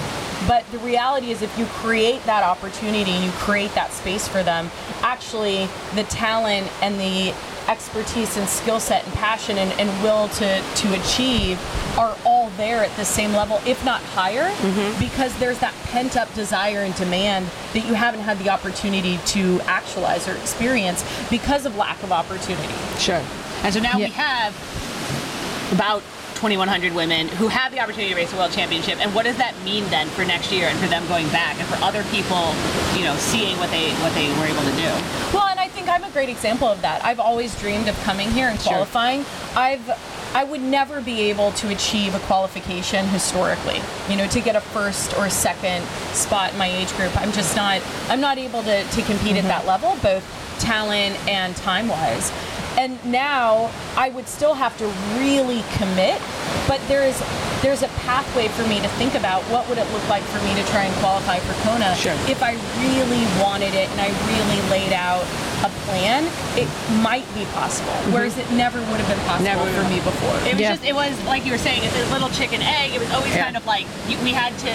But 0.47 0.69
the 0.71 0.79
reality 0.79 1.31
is, 1.31 1.41
if 1.41 1.57
you 1.57 1.65
create 1.65 2.23
that 2.25 2.43
opportunity 2.43 3.11
and 3.11 3.23
you 3.23 3.31
create 3.31 3.73
that 3.75 3.91
space 3.91 4.27
for 4.27 4.43
them, 4.43 4.69
actually, 5.01 5.67
the 5.95 6.03
talent 6.03 6.67
and 6.81 6.99
the 6.99 7.33
expertise 7.67 8.37
and 8.37 8.49
skill 8.49 8.79
set 8.79 9.05
and 9.05 9.13
passion 9.13 9.57
and, 9.57 9.71
and 9.79 10.03
will 10.03 10.27
to, 10.29 10.61
to 10.75 11.01
achieve 11.01 11.59
are 11.97 12.17
all 12.25 12.49
there 12.57 12.83
at 12.83 12.93
the 12.97 13.05
same 13.05 13.31
level, 13.33 13.61
if 13.65 13.83
not 13.85 14.01
higher, 14.01 14.49
mm-hmm. 14.49 14.99
because 14.99 15.37
there's 15.39 15.59
that 15.59 15.73
pent 15.85 16.17
up 16.17 16.33
desire 16.33 16.79
and 16.79 16.95
demand 16.95 17.45
that 17.73 17.85
you 17.85 17.93
haven't 17.93 18.21
had 18.21 18.37
the 18.39 18.49
opportunity 18.49 19.19
to 19.25 19.61
actualize 19.61 20.27
or 20.27 20.35
experience 20.37 21.05
because 21.29 21.65
of 21.65 21.75
lack 21.75 22.01
of 22.03 22.11
opportunity. 22.11 22.73
Sure. 22.97 23.21
And 23.63 23.73
so 23.73 23.79
now 23.79 23.97
Yeah. 23.97 24.07
we 24.07 24.11
have 24.13 25.71
about 25.71 26.01
2100 26.41 26.95
women 26.95 27.27
who 27.37 27.47
have 27.47 27.71
the 27.71 27.79
opportunity 27.79 28.09
to 28.09 28.15
race 28.15 28.33
a 28.33 28.35
world 28.35 28.51
championship, 28.51 28.99
and 28.99 29.13
what 29.13 29.25
does 29.25 29.37
that 29.37 29.53
mean 29.63 29.85
then 29.91 30.07
for 30.07 30.25
next 30.25 30.51
year 30.51 30.65
and 30.69 30.79
for 30.79 30.87
them 30.87 31.05
going 31.07 31.27
back 31.29 31.55
and 31.59 31.67
for 31.67 31.75
other 31.85 32.01
people, 32.05 32.49
you 32.97 33.05
know, 33.05 33.15
seeing 33.17 33.55
what 33.59 33.69
they 33.69 33.93
what 34.01 34.11
they 34.15 34.25
were 34.41 34.49
able 34.49 34.65
to 34.65 34.75
do? 34.75 34.89
Well, 35.37 35.45
and 35.45 35.59
I 35.59 35.67
think 35.67 35.87
I'm 35.87 36.03
a 36.03 36.09
great 36.09 36.29
example 36.29 36.67
of 36.67 36.81
that. 36.81 37.05
I've 37.05 37.19
always 37.19 37.53
dreamed 37.59 37.87
of 37.87 37.95
coming 38.01 38.31
here 38.31 38.47
and 38.47 38.59
Sure. 38.59 38.73
qualifying. 38.73 39.23
I've 39.55 39.85
I 40.33 40.43
would 40.43 40.61
never 40.61 40.99
be 40.99 41.29
able 41.29 41.51
to 41.61 41.69
achieve 41.69 42.15
a 42.15 42.19
qualification 42.21 43.05
historically. 43.09 43.79
You 44.09 44.15
know, 44.15 44.25
to 44.29 44.41
get 44.41 44.55
a 44.55 44.61
first 44.61 45.15
or 45.19 45.29
second 45.29 45.85
spot 46.15 46.53
in 46.53 46.57
my 46.57 46.71
age 46.71 46.91
group. 46.97 47.15
I'm 47.21 47.33
just 47.33 47.55
not 47.55 47.83
I'm 48.09 48.19
not 48.19 48.39
able 48.39 48.63
to, 48.63 48.83
to 48.83 49.01
compete 49.03 49.37
at 49.37 49.45
mm-hmm. 49.45 49.47
that 49.49 49.67
level, 49.67 49.95
both 50.01 50.25
talent 50.59 51.17
and 51.27 51.55
time 51.57 51.87
wise. 51.87 52.31
And 52.77 52.97
now 53.05 53.69
I 53.97 54.09
would 54.09 54.27
still 54.27 54.53
have 54.53 54.77
to 54.77 54.87
really 55.19 55.63
commit, 55.77 56.21
but 56.67 56.79
there 56.87 57.03
is 57.03 57.21
there's 57.61 57.83
a 57.83 57.87
pathway 58.09 58.47
for 58.47 58.65
me 58.67 58.79
to 58.81 58.87
think 58.97 59.13
about 59.13 59.43
what 59.53 59.69
would 59.69 59.77
it 59.77 59.85
look 59.93 60.01
like 60.09 60.23
for 60.33 60.41
me 60.43 60.55
to 60.55 60.63
try 60.73 60.81
and 60.85 60.95
qualify 60.97 61.37
for 61.45 61.53
Kona 61.61 61.93
Sure. 61.93 62.17
if 62.25 62.41
I 62.41 62.57
really 62.81 63.21
wanted 63.37 63.75
it 63.77 63.85
and 63.93 64.01
I 64.01 64.09
really 64.25 64.61
laid 64.71 64.93
out 64.93 65.21
a 65.61 65.69
plan, 65.85 66.25
it 66.57 66.65
might 67.03 67.27
be 67.35 67.45
possible. 67.53 67.93
Whereas 68.09 68.35
it 68.39 68.49
never 68.57 68.79
would 68.89 68.97
have 68.97 69.07
been 69.07 69.21
possible 69.29 69.45
Never 69.45 69.69
for 69.77 69.87
me 69.93 70.01
before. 70.01 70.33
It 70.49 70.53
was 70.57 70.61
Yeah. 70.61 70.73
just, 70.73 70.83
it 70.83 70.95
was 70.95 71.13
like 71.29 71.45
you 71.45 71.51
were 71.51 71.61
saying, 71.61 71.83
it's 71.83 71.93
a 71.95 72.11
little 72.11 72.29
chicken 72.29 72.63
egg. 72.63 72.95
It 72.95 72.99
was 72.99 73.11
always 73.13 73.35
Yeah. 73.35 73.43
kind 73.45 73.55
of 73.57 73.65
like 73.67 73.85
you, 74.09 74.17
we 74.25 74.31
had 74.31 74.57
to 74.65 74.73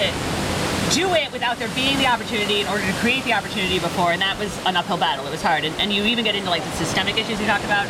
do 0.90 1.12
it 1.14 1.32
without 1.32 1.58
there 1.58 1.70
being 1.74 1.98
the 1.98 2.06
opportunity 2.06 2.60
in 2.60 2.66
order 2.68 2.84
to 2.84 2.92
create 3.02 3.24
the 3.24 3.32
opportunity 3.32 3.78
before, 3.78 4.12
and 4.12 4.22
that 4.22 4.38
was 4.38 4.52
an 4.66 4.76
uphill 4.76 4.98
battle. 4.98 5.26
It 5.26 5.30
was 5.30 5.42
hard, 5.42 5.64
and, 5.64 5.74
and 5.80 5.92
you 5.92 6.04
even 6.04 6.24
get 6.24 6.34
into 6.34 6.50
like 6.50 6.62
the 6.62 6.70
systemic 6.72 7.16
issues 7.16 7.40
you 7.40 7.46
talked 7.46 7.64
about. 7.64 7.86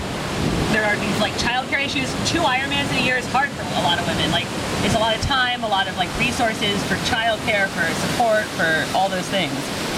There 0.73 0.85
are 0.85 0.97
these 0.97 1.19
like 1.21 1.33
childcare 1.35 1.85
issues. 1.85 2.11
Two 2.29 2.41
Ironmans 2.41 2.91
in 2.91 2.99
a 2.99 3.05
year 3.05 3.17
is 3.17 3.27
hard 3.29 3.51
for 3.51 3.63
a 3.63 3.83
lot 3.85 3.99
of 3.99 4.07
women. 4.07 4.31
Like 4.31 4.47
it's 4.85 4.95
a 4.95 4.99
lot 4.99 5.15
of 5.15 5.23
time, 5.23 5.65
a 5.65 5.69
lot 5.69 5.89
of 5.89 5.97
like 5.97 6.11
resources 6.19 6.83
for 6.85 6.97
childcare, 7.09 7.69
for 7.69 7.87
support, 8.09 8.45
for 8.57 8.85
all 8.97 9.09
those 9.09 9.27
things. 9.29 9.55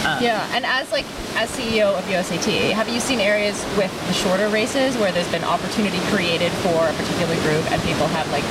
Um, 0.08 0.22
Yeah, 0.22 0.48
and 0.54 0.64
as 0.64 0.90
like 0.90 1.04
as 1.36 1.50
CEO 1.50 1.96
of 1.96 2.04
USAT, 2.04 2.72
have 2.72 2.88
you 2.88 3.00
seen 3.00 3.20
areas 3.20 3.62
with 3.76 3.92
the 4.08 4.12
shorter 4.14 4.48
races 4.48 4.96
where 4.96 5.12
there's 5.12 5.30
been 5.30 5.44
opportunity 5.44 5.98
created 6.10 6.50
for 6.64 6.88
a 6.88 6.92
particular 6.94 7.34
group 7.42 7.70
and 7.70 7.80
people 7.82 8.06
have 8.08 8.30
like 8.32 8.44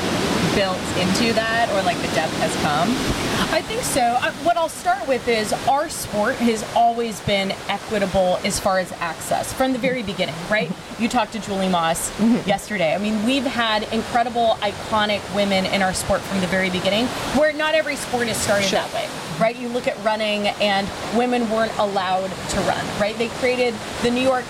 built 0.56 0.78
into 0.98 1.34
that 1.34 1.70
or 1.74 1.82
like 1.84 1.98
the 1.98 2.14
depth 2.16 2.34
has 2.40 2.54
come? 2.62 2.90
I 3.54 3.62
think 3.62 3.82
so. 3.82 4.02
I, 4.02 4.32
what 4.44 4.58
I'll 4.58 4.70
start 4.70 5.08
with 5.08 5.28
is 5.28 5.54
our 5.68 5.90
sport 5.90 6.36
has 6.36 6.64
always 6.76 7.20
been 7.22 7.52
equitable 7.70 8.40
as 8.44 8.60
far 8.60 8.80
as 8.80 8.92
access 8.94 9.54
from 9.54 9.74
the 9.74 9.80
very 9.80 10.04
beginning, 10.04 10.36
right? 10.50 10.72
You 11.00 11.08
talked 11.08 11.34
to 11.34 11.40
Julie 11.40 11.70
Moss 11.70 12.12
yesterday. 12.46 12.94
I 12.94 12.98
mean, 12.98 13.26
we've 13.26 13.46
had 13.46 13.84
incredible, 13.94 14.58
iconic 14.62 15.22
women 15.36 15.66
in 15.66 15.82
our 15.82 15.94
sport 15.94 16.22
from 16.22 16.42
the 16.42 16.48
very 16.48 16.70
beginning, 16.70 17.06
where 17.38 17.54
not 17.54 17.74
every 17.74 17.96
sport 17.96 18.28
is 18.28 18.38
started 18.38 18.70
that 18.72 18.94
way. 18.94 19.08
Right, 19.40 19.56
you 19.56 19.68
look 19.68 19.86
at 19.88 20.04
running, 20.04 20.48
and 20.48 20.90
women 21.16 21.48
weren't 21.52 21.76
allowed 21.78 22.32
to 22.50 22.60
run. 22.62 22.84
Right, 23.00 23.16
they 23.20 23.28
created 23.38 23.76
the 24.02 24.10
New 24.10 24.22
York, 24.22 24.46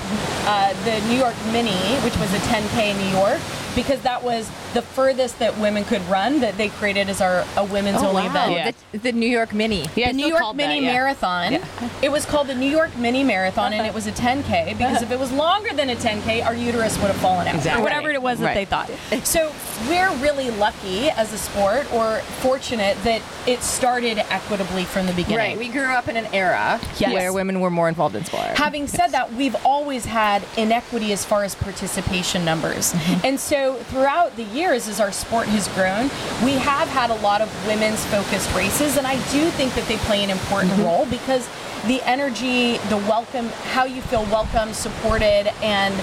uh, 0.46 0.72
the 0.86 1.02
New 1.08 1.18
York 1.18 1.36
Mini, 1.52 1.76
which 2.06 2.16
was 2.18 2.34
a 2.34 2.40
10k 2.48 2.92
in 2.92 2.98
New 2.98 3.18
York, 3.18 3.42
because 3.78 4.02
that 4.02 4.24
was 4.24 4.50
the 4.74 4.82
furthest 4.82 5.38
that 5.40 5.58
women 5.60 5.86
could 5.86 6.02
run. 6.10 6.42
That 6.42 6.58
they 6.58 6.70
created 6.70 7.10
as 7.10 7.22
our 7.22 7.46
a 7.56 7.64
women's 7.64 8.02
oh, 8.02 8.10
only 8.10 8.26
event. 8.26 8.52
Yeah. 8.52 8.72
The, 8.92 8.98
the 8.98 9.12
New 9.12 9.30
York 9.30 9.54
Mini. 9.54 9.86
Yeah, 9.96 10.12
the 10.12 10.18
New 10.18 10.28
York 10.28 10.56
Mini 10.56 10.80
that, 10.82 10.86
yeah. 10.86 10.92
Marathon. 10.92 11.52
Yeah. 11.54 11.90
It 12.02 12.12
was 12.12 12.26
called 12.26 12.48
the 12.48 12.56
New 12.56 12.70
York 12.70 12.98
Mini 12.98 13.24
Marathon, 13.24 13.72
and 13.74 13.86
it 13.86 13.94
was 13.94 14.08
a 14.08 14.12
10K 14.12 14.78
because 14.78 15.02
if 15.02 15.12
it 15.12 15.20
was 15.20 15.32
longer 15.32 15.74
than 15.74 15.90
a 15.92 15.96
10K, 15.96 16.44
our 16.44 16.56
uterus 16.56 16.98
would 16.98 17.08
have 17.08 17.22
fallen 17.22 17.48
out, 17.48 17.56
Exactly. 17.56 17.82
or 17.82 17.84
whatever 17.84 18.10
it 18.10 18.22
was 18.22 18.40
that 18.40 18.56
they 18.56 18.66
thought. 18.66 18.90
So 19.24 19.54
we're 19.88 20.14
really 20.18 20.50
lucky 20.52 21.10
as 21.12 21.32
a 21.32 21.38
sport, 21.38 21.92
or 21.94 22.20
fortunate 22.42 22.98
that 23.04 23.22
it 23.46 23.62
started 23.62 24.18
equitably 24.32 24.86
from 24.86 25.06
the 25.06 25.14
beginning. 25.14 25.38
Right, 25.38 25.58
we 25.58 25.70
grew 25.70 25.86
up 25.86 26.08
in 26.08 26.18
an 26.18 26.28
era 26.34 26.80
Yes. 26.98 27.14
where 27.14 27.32
women 27.32 27.60
were 27.60 27.70
more 27.70 27.88
involved 27.88 28.16
in 28.16 28.26
sport. 28.26 28.58
Having 28.58 28.88
said 28.88 29.08
that, 29.10 29.34
we've 29.34 29.56
always 29.66 30.06
had 30.06 30.44
inequity 30.58 31.14
as 31.14 31.24
far 31.24 31.44
as 31.44 31.54
participation 31.54 32.44
numbers. 32.44 32.96
And 33.24 33.40
so 33.40 33.67
throughout 33.76 34.36
the 34.36 34.44
years, 34.44 34.88
as 34.88 35.00
our 35.00 35.12
sport 35.12 35.48
has 35.48 35.68
grown, 35.70 36.10
we 36.46 36.54
have 36.58 36.88
had 36.88 37.10
a 37.10 37.16
lot 37.16 37.42
of 37.42 37.50
women's 37.68 38.04
focused 38.06 38.54
races. 38.56 38.98
And 38.98 39.06
I 39.06 39.16
do 39.32 39.50
think 39.52 39.74
that 39.76 39.88
they 39.88 39.98
play 39.98 40.24
an 40.24 40.30
important 40.30 40.78
role 40.80 41.06
because 41.06 41.48
the 41.86 42.02
energy, 42.08 42.78
the 42.90 42.98
welcome, 42.98 43.48
how 43.74 43.86
you 43.86 44.02
feel 44.02 44.24
welcome, 44.26 44.74
supported, 44.74 45.48
and 45.62 45.94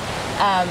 um, 0.41 0.69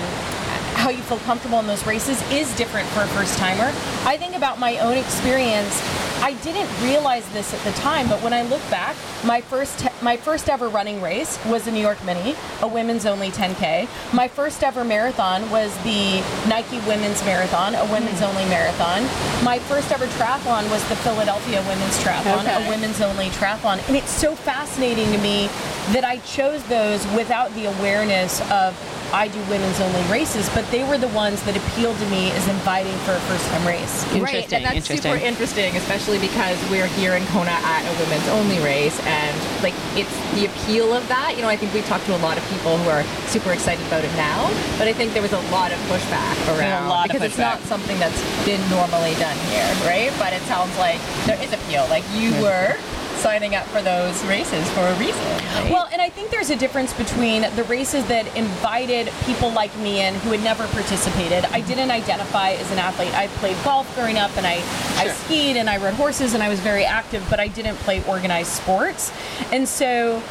how 0.76 0.90
you 0.90 1.02
feel 1.04 1.20
comfortable 1.20 1.60
in 1.60 1.68
those 1.68 1.86
races 1.86 2.22
is 2.32 2.54
different 2.58 2.88
for 2.90 3.02
a 3.02 3.08
first 3.08 3.38
timer. 3.38 3.72
I 4.06 4.18
think 4.18 4.36
about 4.36 4.60
my 4.60 4.78
own 4.80 4.98
experience. 4.98 5.82
I 6.24 6.36
didn't 6.36 6.70
realize 6.82 7.28
this 7.34 7.54
at 7.54 7.60
the 7.66 7.78
time, 7.82 8.08
but 8.08 8.24
when 8.24 8.32
I 8.32 8.44
look 8.44 8.62
back, 8.70 8.96
my 9.26 9.42
first 9.42 9.86
my 10.02 10.16
first 10.16 10.48
ever 10.48 10.70
running 10.70 11.02
race 11.02 11.38
was 11.48 11.66
the 11.66 11.72
New 11.72 11.82
York 11.82 12.02
Mini, 12.06 12.34
a 12.62 12.68
women's 12.68 13.06
only 13.06 13.30
10K. 13.30 13.90
My 14.14 14.30
first 14.30 14.64
ever 14.64 14.86
marathon 14.86 15.50
was 15.52 15.76
the 15.84 16.24
Nike 16.48 16.80
Women's 16.88 17.24
Marathon, 17.26 17.76
a 17.76 17.84
women's 17.92 18.20
hmm. 18.20 18.26
only 18.26 18.46
marathon. 18.46 19.04
My 19.44 19.60
first 19.60 19.92
ever 19.92 20.06
triathlon 20.06 20.70
was 20.72 20.88
the 20.88 20.96
Philadelphia 20.96 21.62
Women's 21.68 22.02
Triathlon, 22.02 22.46
Okay. 22.46 22.66
a 22.66 22.70
women's 22.70 23.02
only 23.02 23.28
triathlon. 23.32 23.86
And 23.90 23.98
it's 23.98 24.12
so 24.12 24.34
fascinating 24.34 25.12
to 25.12 25.18
me 25.18 25.48
that 25.92 26.06
I 26.06 26.18
chose 26.20 26.64
those 26.64 27.06
without 27.08 27.54
the 27.56 27.66
awareness 27.66 28.40
of 28.50 28.80
I 29.14 29.28
do 29.28 29.40
women's 29.44 29.80
only 29.80 30.02
races, 30.12 30.50
but 30.56 30.66
they 30.72 30.84
were 30.84 30.98
the 30.98 31.08
ones 31.10 31.44
that 31.44 31.56
appealed 31.56 31.96
to 32.00 32.06
me 32.10 32.32
as 32.32 32.48
inviting 32.48 32.98
for 33.06 33.12
a 33.12 33.20
first 33.30 33.46
time 33.50 33.68
race. 33.68 34.04
Right, 34.16 34.52
and 34.52 34.66
that's 34.66 34.90
interesting. 34.90 34.98
super 34.98 35.24
interesting, 35.24 35.76
especially 35.78 36.13
because 36.20 36.58
we're 36.70 36.88
here 37.00 37.14
in 37.14 37.26
Kona 37.28 37.52
at 37.52 37.84
a 37.86 37.94
women's 38.04 38.28
only 38.30 38.60
race, 38.60 39.00
and 39.06 39.36
like 39.64 39.74
it's 39.96 40.14
the 40.36 40.46
appeal 40.46 40.94
of 40.94 41.08
that. 41.08 41.36
You 41.36 41.42
know, 41.42 41.50
I 41.50 41.58
think 41.58 41.74
we've 41.74 41.86
talked 41.86 42.06
to 42.06 42.16
a 42.16 42.22
lot 42.22 42.38
of 42.38 42.44
people 42.50 42.78
who 42.78 42.90
are 42.90 43.04
super 43.28 43.52
excited 43.52 43.86
about 43.88 44.04
it 44.04 44.14
now, 44.16 44.50
but 44.78 44.88
I 44.88 44.94
think 44.94 45.14
there 45.14 45.22
was 45.22 45.34
a 45.34 45.44
lot 45.52 45.72
of 45.72 45.80
pushback 45.92 46.36
around 46.58 46.90
lot 46.90 47.08
of 47.08 47.14
because 47.14 47.28
it's 47.28 47.38
not 47.38 47.60
something 47.62 47.98
that's 48.00 48.22
been 48.46 48.62
normally 48.70 49.14
done 49.16 49.38
here, 49.50 49.70
right? 49.86 50.12
But 50.20 50.34
it 50.34 50.42
sounds 50.44 50.76
like 50.78 51.00
there 51.26 51.42
is 51.42 51.54
appeal. 51.54 51.86
Like 51.90 52.04
you 52.14 52.32
were 52.42 52.78
signing 53.24 53.56
up 53.56 53.66
for 53.68 53.82
those 53.82 54.22
races 54.26 54.70
for 54.72 54.82
a 54.82 54.94
reason. 55.00 55.24
right? 55.24 55.72
Well, 55.72 55.88
and 55.94 56.02
I 56.02 56.10
think 56.10 56.30
there's 56.30 56.50
a 56.50 56.58
difference 56.58 56.94
between 56.94 57.44
the 57.56 57.64
races 57.70 58.06
that 58.08 58.28
invited 58.36 59.10
people 59.26 59.50
like 59.50 59.74
me 59.78 60.02
in 60.02 60.14
who 60.16 60.32
had 60.32 60.44
never 60.44 60.68
participated. 60.68 61.46
I 61.46 61.62
didn't 61.62 61.90
identify 61.90 62.52
as 62.52 62.70
an 62.72 62.80
athlete. 62.80 63.14
I 63.16 63.28
played 63.40 63.56
golf 63.64 63.88
growing 63.96 64.18
up 64.18 64.36
and 64.36 64.46
I, 64.46 64.56
I 64.98 65.08
skied 65.08 65.56
and 65.56 65.70
I 65.70 65.78
rode 65.78 65.94
horses 65.94 66.34
and 66.34 66.44
I 66.44 66.50
was 66.50 66.60
very 66.60 66.84
active, 66.84 67.26
but 67.30 67.40
I 67.40 67.48
didn't 67.48 67.78
play 67.78 68.04
organized 68.08 68.52
sports. 68.52 69.14
And 69.54 69.70
so 69.70 70.22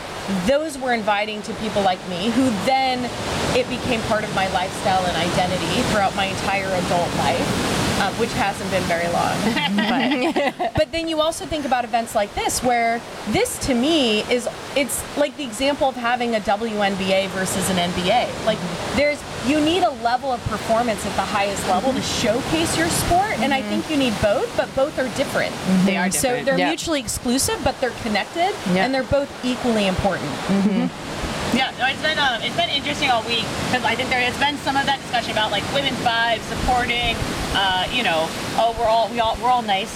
those 0.46 0.76
were 0.76 0.92
inviting 0.92 1.40
to 1.42 1.54
people 1.54 1.80
like 1.80 2.06
me 2.10 2.28
who 2.30 2.50
then 2.66 3.08
it 3.56 3.66
became 3.70 4.02
part 4.02 4.22
of 4.22 4.34
my 4.34 4.52
lifestyle 4.52 5.04
and 5.06 5.16
identity 5.16 5.80
throughout 5.90 6.14
my 6.14 6.26
entire 6.26 6.68
adult 6.68 7.08
life. 7.16 7.81
Uh, 8.00 8.12
which 8.14 8.32
hasn't 8.32 8.70
been 8.70 8.82
very 8.84 9.08
long. 9.12 9.36
But, 10.62 10.74
but 10.74 10.92
then 10.92 11.08
you 11.08 11.20
also 11.20 11.46
think 11.46 11.64
about 11.64 11.84
events 11.84 12.14
like 12.14 12.34
this, 12.34 12.62
where 12.62 13.00
this 13.28 13.58
to 13.66 13.74
me 13.74 14.20
is 14.22 14.48
it's 14.76 15.02
like 15.16 15.36
the 15.36 15.44
example 15.44 15.88
of 15.88 15.96
having 15.96 16.34
a 16.34 16.40
WNBA 16.40 17.28
versus 17.28 17.68
an 17.70 17.76
NBA. 17.76 18.46
Like 18.46 18.58
there's 18.96 19.22
you 19.46 19.60
need 19.60 19.82
a 19.82 19.90
level 20.02 20.30
of 20.32 20.42
performance 20.44 21.04
at 21.04 21.14
the 21.16 21.22
highest 21.22 21.66
level 21.68 21.92
to 21.92 21.98
mm-hmm. 21.98 22.26
showcase 22.26 22.76
your 22.76 22.88
sport, 22.88 23.38
and 23.40 23.52
I 23.52 23.60
mm-hmm. 23.60 23.68
think 23.70 23.90
you 23.90 23.96
need 23.96 24.14
both, 24.22 24.54
but 24.56 24.72
both 24.74 24.98
are 24.98 25.08
different. 25.16 25.52
Mm-hmm. 25.52 25.86
They 25.86 25.96
are 25.96 26.10
So 26.10 26.42
they're 26.44 26.58
Yeah. 26.58 26.68
mutually 26.68 27.00
exclusive, 27.00 27.58
but 27.64 27.80
they're 27.80 27.98
connected, 28.02 28.54
Yeah. 28.72 28.84
and 28.84 28.94
they're 28.94 29.02
both 29.02 29.28
equally 29.44 29.86
important. 29.86 30.30
Yeah, 31.54 31.70
no, 31.78 31.86
it's 31.86 32.00
been 32.00 32.18
um, 32.18 32.40
it's 32.40 32.56
been 32.56 32.70
interesting 32.70 33.10
all 33.10 33.22
week 33.24 33.44
because 33.68 33.84
I 33.84 33.94
think 33.94 34.08
there 34.08 34.20
has 34.20 34.36
been 34.40 34.56
some 34.64 34.76
of 34.76 34.86
that 34.86 35.00
discussion 35.00 35.32
about 35.32 35.50
like 35.50 35.62
women's 35.74 35.98
vibes, 36.00 36.40
supporting, 36.48 37.12
uh, 37.54 37.84
you 37.92 38.02
know, 38.02 38.24
oh 38.56 38.74
we're 38.78 38.86
all 38.88 39.08
we 39.10 39.20
all 39.20 39.36
we're 39.42 39.50
all 39.50 39.60
nice, 39.60 39.92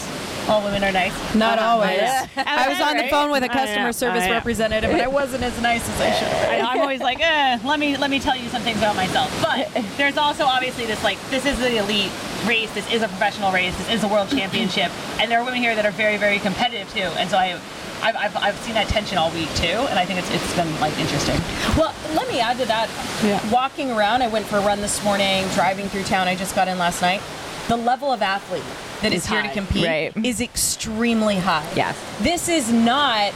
all 0.50 0.62
women 0.62 0.84
are 0.84 0.92
nice. 0.92 1.14
Not 1.34 1.58
Uh, 1.58 1.62
always. 1.62 1.96
yeah. 1.96 2.28
I 2.36 2.68
was 2.68 2.78
on 2.80 2.98
the 2.98 3.08
phone 3.14 3.30
with 3.30 3.42
a 3.42 3.48
customer 3.48 3.92
service 3.92 4.24
I 4.24 4.30
representative, 4.32 4.90
and 4.90 5.00
I 5.00 5.06
wasn't 5.08 5.44
as 5.44 5.58
nice 5.62 5.88
as 5.88 5.98
I 5.98 6.10
should. 6.12 6.28
have. 6.28 6.48
I, 6.50 6.72
I'm 6.72 6.80
always 6.82 7.00
like, 7.00 7.20
eh, 7.20 7.58
let 7.64 7.80
me 7.80 7.96
let 7.96 8.10
me 8.10 8.20
tell 8.20 8.36
you 8.36 8.48
some 8.50 8.60
things 8.60 8.76
about 8.76 8.94
myself. 8.96 9.32
But 9.40 9.72
there's 9.96 10.18
also 10.18 10.44
obviously 10.44 10.84
this 10.84 11.02
like 11.02 11.16
this 11.30 11.46
is 11.46 11.58
the 11.58 11.78
elite 11.78 12.12
race. 12.44 12.70
This 12.74 12.84
is 12.92 13.00
a 13.00 13.08
professional 13.08 13.50
race. 13.50 13.74
This 13.78 13.94
is 13.94 14.04
a 14.04 14.08
world 14.08 14.28
championship, 14.28 14.92
and 15.20 15.30
there 15.30 15.40
are 15.40 15.44
women 15.44 15.60
here 15.60 15.74
that 15.74 15.86
are 15.86 15.90
very 15.96 16.18
very 16.18 16.38
competitive 16.38 16.92
too. 16.92 17.08
And 17.16 17.30
so 17.30 17.38
I. 17.38 17.58
I've, 18.06 18.16
I've, 18.16 18.36
I've 18.36 18.56
seen 18.58 18.74
that 18.74 18.86
tension 18.86 19.18
all 19.18 19.32
week 19.32 19.52
too, 19.56 19.66
and 19.66 19.98
I 19.98 20.04
think 20.04 20.20
it's, 20.20 20.30
it's 20.30 20.54
been 20.54 20.72
like 20.80 20.96
interesting. 20.96 21.34
Well, 21.76 21.92
let 22.14 22.28
me 22.28 22.38
add 22.38 22.56
to 22.58 22.64
that. 22.66 22.88
Yeah. 23.24 23.50
Walking 23.50 23.90
around, 23.90 24.22
I 24.22 24.28
went 24.28 24.46
for 24.46 24.58
a 24.58 24.60
run 24.60 24.80
this 24.80 25.02
morning, 25.02 25.44
driving 25.54 25.88
through 25.88 26.04
town, 26.04 26.28
I 26.28 26.36
just 26.36 26.54
got 26.54 26.68
in 26.68 26.78
last 26.78 27.02
night. 27.02 27.20
The 27.66 27.76
level 27.76 28.12
of 28.12 28.22
athlete 28.22 28.62
that 29.02 29.12
is 29.12 29.24
Is 29.24 29.28
here 29.28 29.42
to 29.42 29.48
compete 29.48 29.84
Right. 29.86 30.24
is 30.24 30.40
extremely 30.40 31.36
high. 31.36 31.68
Yes. 31.74 31.98
This 32.20 32.48
is 32.48 32.70
not 32.70 33.32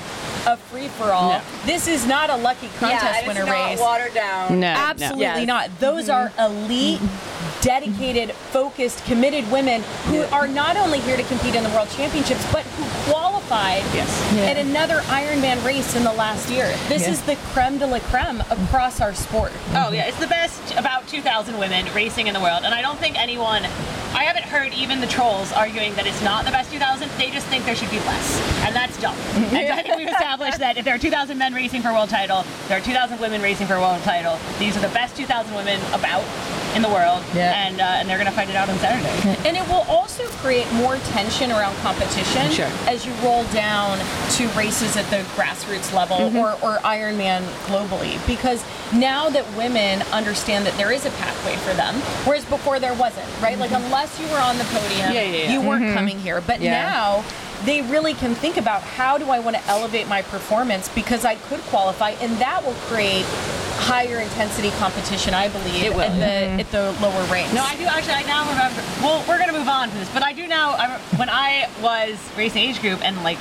a 0.46 0.56
free 0.56 0.88
for 0.88 1.12
all. 1.12 1.30
No. 1.30 1.42
This 1.66 1.86
is 1.88 2.06
not 2.06 2.30
a 2.30 2.36
lucky 2.36 2.68
contest 2.78 3.26
winner 3.26 3.44
race. 3.44 3.78
watered 3.80 4.14
down. 4.14 4.60
No, 4.60 4.68
Absolutely 4.68 5.22
Yes. 5.22 5.46
not. 5.46 5.78
Those 5.80 6.08
mm-hmm. 6.08 6.40
are 6.40 6.46
elite, 6.46 7.00
dedicated, 7.60 8.32
focused, 8.32 9.04
committed 9.04 9.50
women 9.50 9.82
who 10.06 10.22
are 10.34 10.48
not 10.48 10.76
only 10.76 10.98
here 11.00 11.16
to 11.16 11.22
compete 11.24 11.54
in 11.54 11.62
the 11.62 11.68
World 11.70 11.88
Championships, 11.90 12.44
but 12.52 12.62
who 12.62 13.10
qualified 13.12 13.82
Yes. 13.94 14.32
Yeah. 14.34 14.42
at 14.44 14.56
another 14.56 15.00
Ironman 15.08 15.62
race 15.64 15.94
in 15.94 16.04
the 16.04 16.12
last 16.12 16.48
year. 16.50 16.72
This 16.88 17.02
Yeah. 17.02 17.10
is 17.10 17.20
the 17.22 17.36
creme 17.52 17.78
de 17.78 17.86
la 17.86 17.98
creme 17.98 18.42
across 18.50 19.00
our 19.00 19.14
sport. 19.14 19.52
Oh 19.74 19.90
yeah, 19.92 20.06
it's 20.06 20.18
the 20.18 20.26
best 20.26 20.60
about 20.76 21.06
2,000 21.08 21.58
women 21.58 21.86
racing 21.94 22.28
in 22.28 22.34
the 22.34 22.40
world, 22.40 22.62
and 22.64 22.74
I 22.74 22.80
don't 22.82 22.98
think 22.98 23.20
anyone. 23.20 23.66
I 24.12 24.24
haven't 24.24 24.44
heard 24.44 24.74
even 24.74 25.00
the 25.00 25.06
trolls 25.06 25.52
arguing 25.52 25.94
that 25.94 26.04
it's 26.06 26.20
not 26.22 26.44
the 26.44 26.50
best 26.50 26.72
2,000. 26.72 27.08
They 27.16 27.30
just 27.30 27.46
think 27.46 27.64
there 27.64 27.76
should 27.76 27.90
be 27.90 28.00
less, 28.00 28.40
and 28.66 28.74
that's 28.74 28.96
dumb. 29.00 29.14
And 29.50 29.56
I 29.72 29.82
think 29.82 29.96
we've 29.96 30.08
established 30.08 30.29
that 30.38 30.76
if 30.76 30.84
there 30.84 30.94
are 30.94 30.98
2,000 30.98 31.36
men 31.38 31.52
racing 31.54 31.82
for 31.82 31.88
a 31.88 31.92
world 31.92 32.08
title, 32.08 32.44
there 32.68 32.78
are 32.78 32.80
2,000 32.80 33.18
women 33.20 33.42
racing 33.42 33.66
for 33.66 33.74
a 33.74 33.80
world 33.80 34.00
title. 34.02 34.38
These 34.58 34.76
are 34.76 34.80
the 34.80 34.88
best 34.88 35.16
2,000 35.16 35.54
women 35.54 35.80
about 35.92 36.24
in 36.76 36.82
the 36.82 36.88
world, 36.88 37.24
Yeah. 37.34 37.66
and 37.66 37.80
uh, 37.80 37.84
and 37.98 38.08
they're 38.08 38.16
gonna 38.16 38.30
fight 38.30 38.48
it 38.48 38.54
out 38.54 38.68
on 38.68 38.78
Saturday. 38.78 39.36
And 39.48 39.56
it 39.56 39.66
will 39.66 39.84
also 39.88 40.22
create 40.38 40.70
more 40.74 40.96
tension 41.10 41.50
around 41.50 41.74
competition 41.78 42.48
Sure. 42.52 42.70
as 42.86 43.04
you 43.04 43.12
roll 43.24 43.42
down 43.46 43.98
to 44.36 44.46
races 44.50 44.96
at 44.96 45.04
the 45.10 45.16
grassroots 45.34 45.92
level 45.92 46.18
Mm-hmm. 46.18 46.36
or, 46.36 46.52
or 46.62 46.78
Ironman 46.78 47.42
globally. 47.66 48.24
Because 48.24 48.64
now 48.92 49.28
that 49.30 49.44
women 49.56 50.02
understand 50.12 50.64
that 50.66 50.76
there 50.76 50.92
is 50.92 51.04
a 51.06 51.10
pathway 51.12 51.56
for 51.56 51.74
them, 51.74 51.94
whereas 52.24 52.44
before 52.44 52.78
there 52.78 52.94
wasn't, 52.94 53.26
right? 53.42 53.58
Like, 53.58 53.72
unless 53.72 54.20
you 54.20 54.28
were 54.28 54.38
on 54.38 54.56
the 54.56 54.64
podium, 54.64 54.90
Mm-hmm. 55.00 55.12
Yeah, 55.12 55.22
yeah, 55.22 55.52
you 55.52 55.60
weren't 55.60 55.92
coming 55.94 56.18
here. 56.20 56.40
But 56.40 56.60
now, 56.60 57.24
they 57.64 57.82
really 57.82 58.14
can 58.14 58.34
think 58.34 58.56
about 58.56 58.82
how 58.82 59.18
do 59.18 59.30
I 59.30 59.38
want 59.38 59.56
to 59.56 59.64
elevate 59.66 60.08
my 60.08 60.22
performance 60.22 60.88
because 60.88 61.24
I 61.24 61.34
could 61.34 61.60
qualify, 61.62 62.10
and 62.10 62.36
that 62.38 62.64
will 62.64 62.74
create 62.88 63.24
higher 63.80 64.20
intensity 64.20 64.70
competition, 64.72 65.34
I 65.34 65.48
believe, 65.48 65.84
It 65.84 65.92
will. 65.92 66.02
at 66.02 66.14
the 66.14 66.22
mm-hmm. 66.22 66.60
at 66.60 66.70
the 66.70 66.92
lower 67.02 67.24
ranks. 67.32 67.52
No, 67.54 67.62
I 67.62 67.76
do 67.76 67.84
actually. 67.84 68.14
I 68.14 68.22
now 68.22 68.48
remember. 68.48 68.82
Well, 69.02 69.24
we're 69.28 69.38
gonna 69.38 69.56
move 69.56 69.68
on 69.68 69.90
from 69.90 69.98
this, 69.98 70.10
but 70.12 70.22
I 70.22 70.32
do 70.32 70.46
now. 70.46 70.72
I, 70.72 70.98
when 71.16 71.28
I 71.28 71.68
was 71.82 72.18
racing 72.36 72.62
age 72.62 72.80
group, 72.80 73.04
and 73.04 73.22
like, 73.22 73.38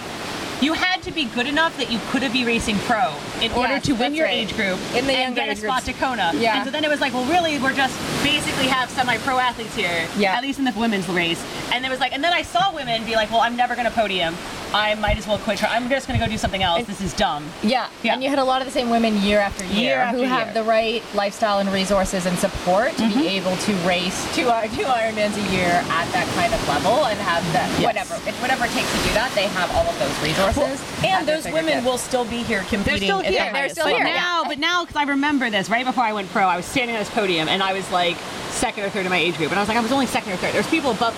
you 0.62 0.74
had 0.74 0.99
to 1.10 1.16
be 1.16 1.26
good 1.26 1.48
enough 1.48 1.76
that 1.78 1.92
you 1.92 2.00
could 2.10 2.22
have 2.24 2.32
be 2.34 2.46
racing 2.46 2.78
pro 2.80 3.14
in 3.42 3.52
order 3.52 3.74
Yes, 3.74 3.86
to 3.86 3.96
win 3.96 4.14
your 4.14 4.26
right. 4.26 4.34
age 4.36 4.56
group 4.56 4.80
In 4.96 5.06
the 5.08 5.14
and 5.14 5.36
get 5.36 5.50
a 5.50 5.56
spot 5.56 5.84
groups. 5.84 5.98
to 5.98 6.04
Kona. 6.06 6.32
Yeah. 6.36 6.58
And 6.58 6.66
so 6.66 6.72
then 6.72 6.84
it 6.84 6.90
was 6.90 7.02
like, 7.02 7.14
well, 7.14 7.26
really, 7.26 7.58
we're 7.60 7.74
just 7.74 7.98
basically 8.24 8.68
have 8.68 8.90
semi-pro 8.90 9.38
athletes 9.40 9.76
here. 9.76 10.08
Yeah. 10.18 10.36
At 10.36 10.44
least 10.44 10.60
in 10.60 10.66
the 10.66 10.74
women's 10.78 11.08
race. 11.10 11.44
And 11.74 11.86
it 11.86 11.90
was 11.90 12.00
like, 12.00 12.14
and 12.14 12.24
then 12.24 12.34
I 12.34 12.42
saw 12.44 12.74
women 12.74 13.04
be 13.06 13.16
like, 13.16 13.32
well, 13.32 13.42
I'm 13.42 13.56
never 13.56 13.76
gonna 13.76 13.92
podium. 13.92 14.36
I 14.72 14.94
might 14.96 15.18
as 15.18 15.26
well 15.26 15.40
quit. 15.40 15.64
I'm 15.64 15.90
just 15.90 16.06
gonna 16.06 16.20
go 16.20 16.28
do 16.28 16.38
something 16.38 16.62
else. 16.62 16.86
this 16.86 17.02
is 17.02 17.14
dumb. 17.14 17.44
Yeah. 17.64 17.90
Yeah. 18.04 18.14
and 18.14 18.24
you 18.24 18.30
had 18.30 18.38
a 18.38 18.44
lot 18.44 18.62
of 18.62 18.68
the 18.68 18.72
same 18.72 18.90
women 18.92 19.18
year 19.18 19.40
after 19.40 19.64
year, 19.66 19.82
Year 19.82 19.98
after 19.98 20.18
who 20.20 20.24
have 20.26 20.54
the 20.54 20.62
right 20.64 21.02
lifestyle 21.16 21.58
and 21.60 21.72
resources 21.74 22.26
and 22.28 22.38
support 22.38 22.92
to 22.98 23.04
Mm-hmm. 23.10 23.20
be 23.20 23.28
able 23.30 23.56
to 23.58 23.74
race 23.88 24.24
two, 24.36 24.44
two 24.78 24.86
Ironmans 24.86 25.34
a 25.38 25.52
year 25.56 25.82
at 25.90 26.06
that 26.14 26.28
kind 26.38 26.54
of 26.54 26.62
level 26.70 27.06
and 27.10 27.18
have 27.22 27.42
that 27.54 27.66
Yes. 27.82 27.86
whatever 27.86 28.14
whatever 28.42 28.66
it 28.66 28.72
takes 28.72 28.92
to 28.92 29.08
do 29.08 29.14
that. 29.18 29.32
They 29.34 29.48
have 29.48 29.72
all 29.74 29.88
of 29.90 29.98
those 29.98 30.14
resources 30.22 30.78
and 31.06 31.28
those 31.28 31.46
women 31.46 31.66
fingertips. 31.66 31.86
will 31.86 31.98
still 31.98 32.26
be 32.26 32.44
here 32.44 32.62
competing. 32.64 32.84
They're 32.84 32.98
still 32.98 33.20
at 33.20 33.26
the 33.26 33.32
here. 33.32 33.50
highest 33.52 33.76
still 33.76 33.86
but 33.86 33.96
here, 33.96 34.04
level. 34.06 34.20
now, 34.20 34.44
but 34.46 34.60
now, 34.60 34.84
because 34.86 34.96
I 34.96 35.04
remember 35.04 35.50
this 35.50 35.70
right 35.70 35.86
before 35.86 36.04
I 36.04 36.14
went 36.14 36.30
pro, 36.30 36.44
I 36.44 36.58
was 36.58 36.66
standing 36.66 36.96
on 36.96 37.02
this 37.02 37.10
podium 37.10 37.48
and 37.48 37.62
I 37.64 37.74
was 37.74 37.90
like 37.92 38.18
second 38.50 38.84
or 38.84 38.90
third 38.90 39.06
in 39.06 39.10
my 39.10 39.18
age 39.18 39.38
group, 39.38 39.52
and 39.52 39.60
I 39.60 39.62
was 39.62 39.70
like, 39.70 39.78
I 39.78 39.82
was 39.82 39.92
only 39.92 40.06
second 40.08 40.34
or 40.34 40.38
third. 40.38 40.54
There's 40.54 40.70
people 40.70 40.92
above, 40.92 41.14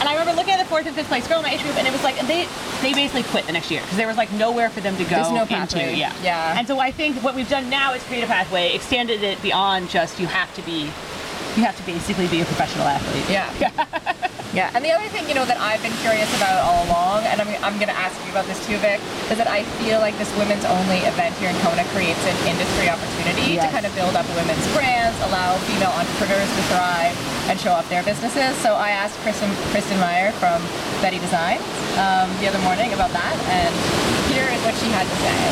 and 0.00 0.08
I 0.08 0.12
remember 0.12 0.34
looking 0.34 0.52
at 0.54 0.58
the 0.58 0.66
fourth 0.66 0.86
and 0.86 0.94
fifth 0.94 1.08
place 1.08 1.26
girl 1.26 1.38
in 1.38 1.44
my 1.44 1.52
age 1.52 1.62
group, 1.62 1.76
and 1.76 1.86
it 1.86 1.92
was 1.92 2.04
like, 2.04 2.16
they 2.28 2.46
they 2.82 2.92
basically 2.92 3.22
quit 3.24 3.46
the 3.46 3.52
next 3.52 3.70
year 3.70 3.80
because 3.80 3.96
there 3.96 4.06
was 4.06 4.16
like 4.16 4.30
nowhere 4.32 4.70
for 4.70 4.80
them 4.80 4.96
to 4.96 5.02
go 5.04 5.10
There's 5.10 5.30
no 5.32 5.42
into. 5.42 5.54
pathway. 5.54 5.96
Yeah, 5.96 6.12
Yeah. 6.22 6.58
And 6.58 6.68
so 6.68 6.78
I 6.78 6.90
think 6.92 7.16
what 7.24 7.34
we've 7.34 7.48
done 7.48 7.68
now 7.70 7.94
is 7.94 8.02
create 8.04 8.22
a 8.22 8.26
pathway, 8.26 8.74
extended 8.74 9.22
it 9.22 9.40
beyond 9.42 9.88
just 9.88 10.20
you 10.20 10.26
have 10.26 10.54
to 10.54 10.62
be, 10.62 10.82
you 11.56 11.64
have 11.64 11.76
to 11.78 11.82
basically 11.86 12.28
be 12.28 12.42
a 12.42 12.44
professional 12.44 12.86
athlete. 12.86 13.24
Yeah. 13.30 14.28
yeah. 14.56 14.72
And 14.72 14.80
the 14.80 14.88
other 14.88 15.04
thing, 15.12 15.28
you 15.28 15.36
know, 15.36 15.44
that 15.44 15.60
I've 15.60 15.84
been 15.84 15.92
curious 16.00 16.32
about 16.40 16.64
all 16.64 16.88
along, 16.88 17.28
and 17.28 17.44
I'm, 17.44 17.52
I'm 17.60 17.76
going 17.76 17.92
to 17.92 18.00
ask 18.00 18.16
you 18.24 18.32
about 18.32 18.48
this 18.48 18.56
too, 18.64 18.80
Vic, 18.80 19.04
is 19.28 19.36
that 19.36 19.52
I 19.52 19.68
feel 19.84 20.00
like 20.00 20.16
this 20.16 20.32
women's 20.40 20.64
only 20.64 21.04
event 21.04 21.36
here 21.36 21.52
in 21.52 21.58
Kona 21.60 21.84
creates 21.92 22.24
an 22.24 22.32
industry 22.48 22.88
opportunity 22.88 23.60
to 23.60 23.68
kind 23.68 23.84
of 23.84 23.92
build 23.92 24.16
up 24.16 24.24
women's 24.32 24.64
brands, 24.72 25.12
allow 25.28 25.60
female 25.68 25.92
entrepreneurs 25.92 26.48
to 26.48 26.62
thrive 26.72 27.12
and 27.52 27.60
show 27.60 27.76
off 27.76 27.84
their 27.92 28.00
businesses. 28.00 28.56
So 28.64 28.72
I 28.72 28.96
asked 28.96 29.20
Kristin, 29.20 29.52
Kristin 29.76 30.00
Mayer 30.00 30.32
from 30.40 30.64
Betty 31.04 31.20
Designs 31.20 31.60
um, 32.00 32.32
the 32.40 32.48
other 32.48 32.58
morning 32.64 32.96
about 32.96 33.12
that, 33.12 33.36
and 33.52 33.72
here 34.32 34.48
is 34.48 34.60
what 34.64 34.72
she 34.80 34.88
had 34.88 35.04
to 35.04 35.16
say. 35.20 35.44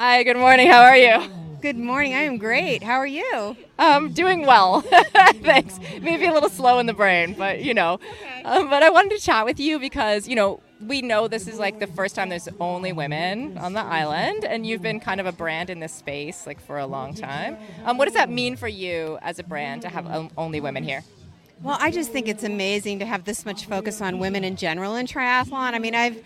Hi, 0.00 0.24
good 0.24 0.40
morning. 0.40 0.72
How 0.72 0.80
are 0.80 0.96
you? 0.96 1.37
Good 1.60 1.76
morning. 1.76 2.14
I 2.14 2.22
am 2.22 2.38
great. 2.38 2.84
How 2.84 2.94
are 2.98 3.06
you? 3.06 3.56
Um, 3.80 4.12
doing 4.12 4.46
well. 4.46 4.80
Thanks. 5.42 5.80
Maybe 6.00 6.26
a 6.26 6.32
little 6.32 6.48
slow 6.48 6.78
in 6.78 6.86
the 6.86 6.92
brain, 6.92 7.34
but 7.36 7.62
you 7.64 7.74
know. 7.74 7.98
Um, 8.44 8.70
but 8.70 8.84
I 8.84 8.90
wanted 8.90 9.16
to 9.16 9.20
chat 9.20 9.44
with 9.44 9.58
you 9.58 9.80
because, 9.80 10.28
you 10.28 10.36
know, 10.36 10.60
we 10.80 11.02
know 11.02 11.26
this 11.26 11.48
is 11.48 11.58
like 11.58 11.80
the 11.80 11.88
first 11.88 12.14
time 12.14 12.28
there's 12.28 12.48
only 12.60 12.92
women 12.92 13.58
on 13.58 13.72
the 13.72 13.80
island, 13.80 14.44
and 14.44 14.66
you've 14.66 14.82
been 14.82 15.00
kind 15.00 15.20
of 15.20 15.26
a 15.26 15.32
brand 15.32 15.68
in 15.68 15.80
this 15.80 15.92
space 15.92 16.46
like 16.46 16.60
for 16.60 16.78
a 16.78 16.86
long 16.86 17.12
time. 17.12 17.56
Um, 17.84 17.98
what 17.98 18.04
does 18.04 18.14
that 18.14 18.30
mean 18.30 18.54
for 18.54 18.68
you 18.68 19.18
as 19.20 19.40
a 19.40 19.42
brand 19.42 19.82
to 19.82 19.88
have 19.88 20.30
only 20.36 20.60
women 20.60 20.84
here? 20.84 21.02
Well, 21.60 21.76
I 21.80 21.90
just 21.90 22.12
think 22.12 22.28
it's 22.28 22.44
amazing 22.44 23.00
to 23.00 23.06
have 23.06 23.24
this 23.24 23.44
much 23.44 23.66
focus 23.66 24.00
on 24.00 24.20
women 24.20 24.44
in 24.44 24.54
general 24.54 24.94
in 24.94 25.06
triathlon. 25.06 25.72
I 25.72 25.80
mean, 25.80 25.94
I've 25.94 26.22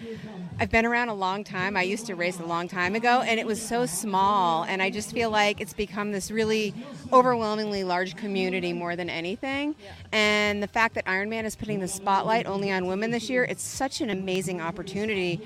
I've 0.61 0.71
been 0.71 0.85
around 0.85 1.09
a 1.09 1.15
long 1.15 1.43
time. 1.43 1.75
I 1.75 1.83
used 1.83 2.07
to 2.07 2.15
race 2.15 2.39
a 2.39 2.45
long 2.45 2.69
time 2.69 2.95
ago, 2.95 3.23
and 3.23 3.41
it 3.41 3.47
was 3.47 3.61
so 3.61 3.87
small. 3.87 4.65
And 4.65 4.83
I 4.83 4.91
just 4.91 5.13
feel 5.13 5.31
like 5.31 5.61
it's 5.61 5.73
become 5.73 6.13
this 6.13 6.31
really 6.31 6.75
overwhelmingly 7.13 7.83
large 7.83 8.15
community 8.15 8.75
more 8.75 8.95
than 8.95 9.09
anything. 9.09 9.75
And 10.13 10.63
the 10.63 10.69
fact 10.69 10.95
that 10.97 11.07
Ironman 11.07 11.45
is 11.45 11.57
putting 11.57 11.81
the 11.81 11.89
spotlight 11.89 12.47
only 12.47 12.71
on 12.71 12.87
women 12.87 13.11
this 13.11 13.31
year, 13.31 13.45
it's 13.45 13.65
such 13.65 14.03
an 14.03 14.11
amazing 14.11 14.61
opportunity. 14.61 15.41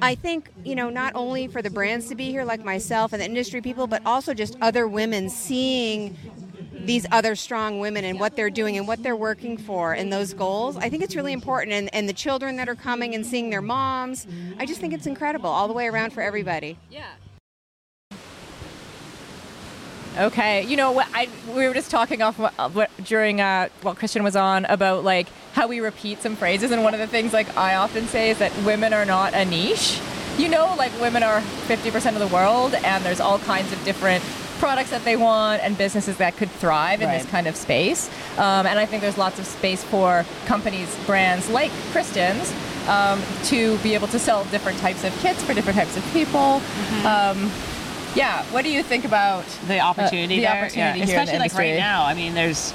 I 0.00 0.14
think, 0.14 0.50
you 0.64 0.76
know, 0.76 0.90
not 0.90 1.12
only 1.16 1.48
for 1.48 1.60
the 1.60 1.70
brands 1.70 2.08
to 2.08 2.14
be 2.14 2.30
here, 2.30 2.44
like 2.44 2.64
myself 2.64 3.12
and 3.12 3.20
the 3.20 3.26
industry 3.26 3.60
people, 3.60 3.88
but 3.88 4.00
also 4.06 4.32
just 4.32 4.56
other 4.60 4.86
women 4.86 5.28
seeing 5.28 6.16
these 6.86 7.06
other 7.10 7.34
strong 7.34 7.80
women 7.80 8.04
and 8.04 8.20
what 8.20 8.36
they're 8.36 8.50
doing 8.50 8.76
and 8.76 8.86
what 8.86 9.02
they're 9.02 9.16
working 9.16 9.56
for 9.56 9.92
and 9.92 10.12
those 10.12 10.34
goals. 10.34 10.76
I 10.76 10.88
think 10.88 11.02
it's 11.02 11.16
really 11.16 11.32
important. 11.32 11.72
And, 11.72 11.94
and 11.94 12.08
the 12.08 12.12
children 12.12 12.56
that 12.56 12.68
are 12.68 12.74
coming 12.74 13.14
and 13.14 13.24
seeing 13.26 13.50
their 13.50 13.62
moms, 13.62 14.26
I 14.58 14.66
just 14.66 14.80
think 14.80 14.92
it's 14.92 15.06
incredible 15.06 15.50
all 15.50 15.68
the 15.68 15.74
way 15.74 15.86
around 15.86 16.12
for 16.12 16.22
everybody. 16.22 16.78
Yeah. 16.90 17.04
Okay, 20.16 20.62
you 20.62 20.76
know 20.76 20.92
what? 20.92 21.08
I 21.12 21.28
we 21.48 21.66
were 21.66 21.74
just 21.74 21.90
talking 21.90 22.22
off 22.22 22.38
what, 22.38 22.52
what, 22.72 22.88
during 23.02 23.40
uh, 23.40 23.68
while 23.82 23.96
Kristin 23.96 24.22
was 24.22 24.36
on 24.36 24.64
about 24.66 25.02
like 25.02 25.26
how 25.54 25.66
we 25.66 25.80
repeat 25.80 26.22
some 26.22 26.36
phrases, 26.36 26.70
and 26.70 26.84
one 26.84 26.94
of 26.94 27.00
the 27.00 27.08
things 27.08 27.32
like 27.32 27.56
I 27.56 27.74
often 27.74 28.06
say 28.06 28.30
is 28.30 28.38
that 28.38 28.56
women 28.64 28.92
are 28.92 29.04
not 29.04 29.34
a 29.34 29.44
niche. 29.44 30.00
You 30.38 30.48
know, 30.48 30.72
like 30.78 30.92
women 31.00 31.24
are 31.24 31.40
50% 31.66 32.12
of 32.12 32.18
the 32.18 32.28
world, 32.28 32.74
and 32.74 33.04
there's 33.04 33.20
all 33.20 33.40
kinds 33.40 33.72
of 33.72 33.84
different 33.84 34.22
products 34.58 34.90
that 34.90 35.04
they 35.04 35.16
want 35.16 35.62
and 35.62 35.76
businesses 35.76 36.16
that 36.18 36.36
could 36.36 36.50
thrive 36.50 37.02
in 37.02 37.10
this 37.10 37.26
kind 37.26 37.46
of 37.46 37.56
space. 37.56 38.08
Um, 38.38 38.66
and 38.66 38.78
I 38.78 38.86
think 38.86 39.02
there's 39.02 39.18
lots 39.18 39.38
of 39.38 39.46
space 39.46 39.82
for 39.84 40.24
companies, 40.46 40.96
brands 41.06 41.48
like 41.50 41.70
Kristin's, 41.92 42.52
um, 42.88 43.22
to 43.44 43.78
be 43.78 43.94
able 43.94 44.08
to 44.08 44.18
sell 44.18 44.44
different 44.46 44.78
types 44.78 45.04
of 45.04 45.16
kits 45.20 45.42
for 45.42 45.54
different 45.54 45.78
types 45.78 45.96
of 45.96 46.04
people. 46.12 46.60
Um, 47.06 47.50
yeah, 48.14 48.44
what 48.52 48.62
do 48.62 48.70
you 48.70 48.82
think 48.82 49.04
about 49.04 49.44
the 49.66 49.80
opportunity 49.80 50.36
the 50.36 50.42
there. 50.42 50.62
opportunity 50.62 51.00
yeah. 51.00 51.04
here 51.04 51.18
in 51.20 51.26
the 51.26 51.32
especially 51.32 51.38
like 51.38 51.54
right 51.54 51.78
now. 51.78 52.04
I 52.04 52.14
mean, 52.14 52.34
there's 52.34 52.72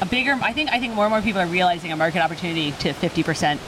a 0.00 0.06
bigger. 0.06 0.38
I 0.42 0.52
think 0.52 0.70
I 0.70 0.78
think 0.78 0.94
more 0.94 1.04
and 1.04 1.12
more 1.12 1.20
people 1.20 1.40
are 1.40 1.46
realizing 1.46 1.92
a 1.92 1.96
market 1.96 2.20
opportunity 2.22 2.72
to 2.72 2.92
50 2.92 3.22
percent 3.22 3.60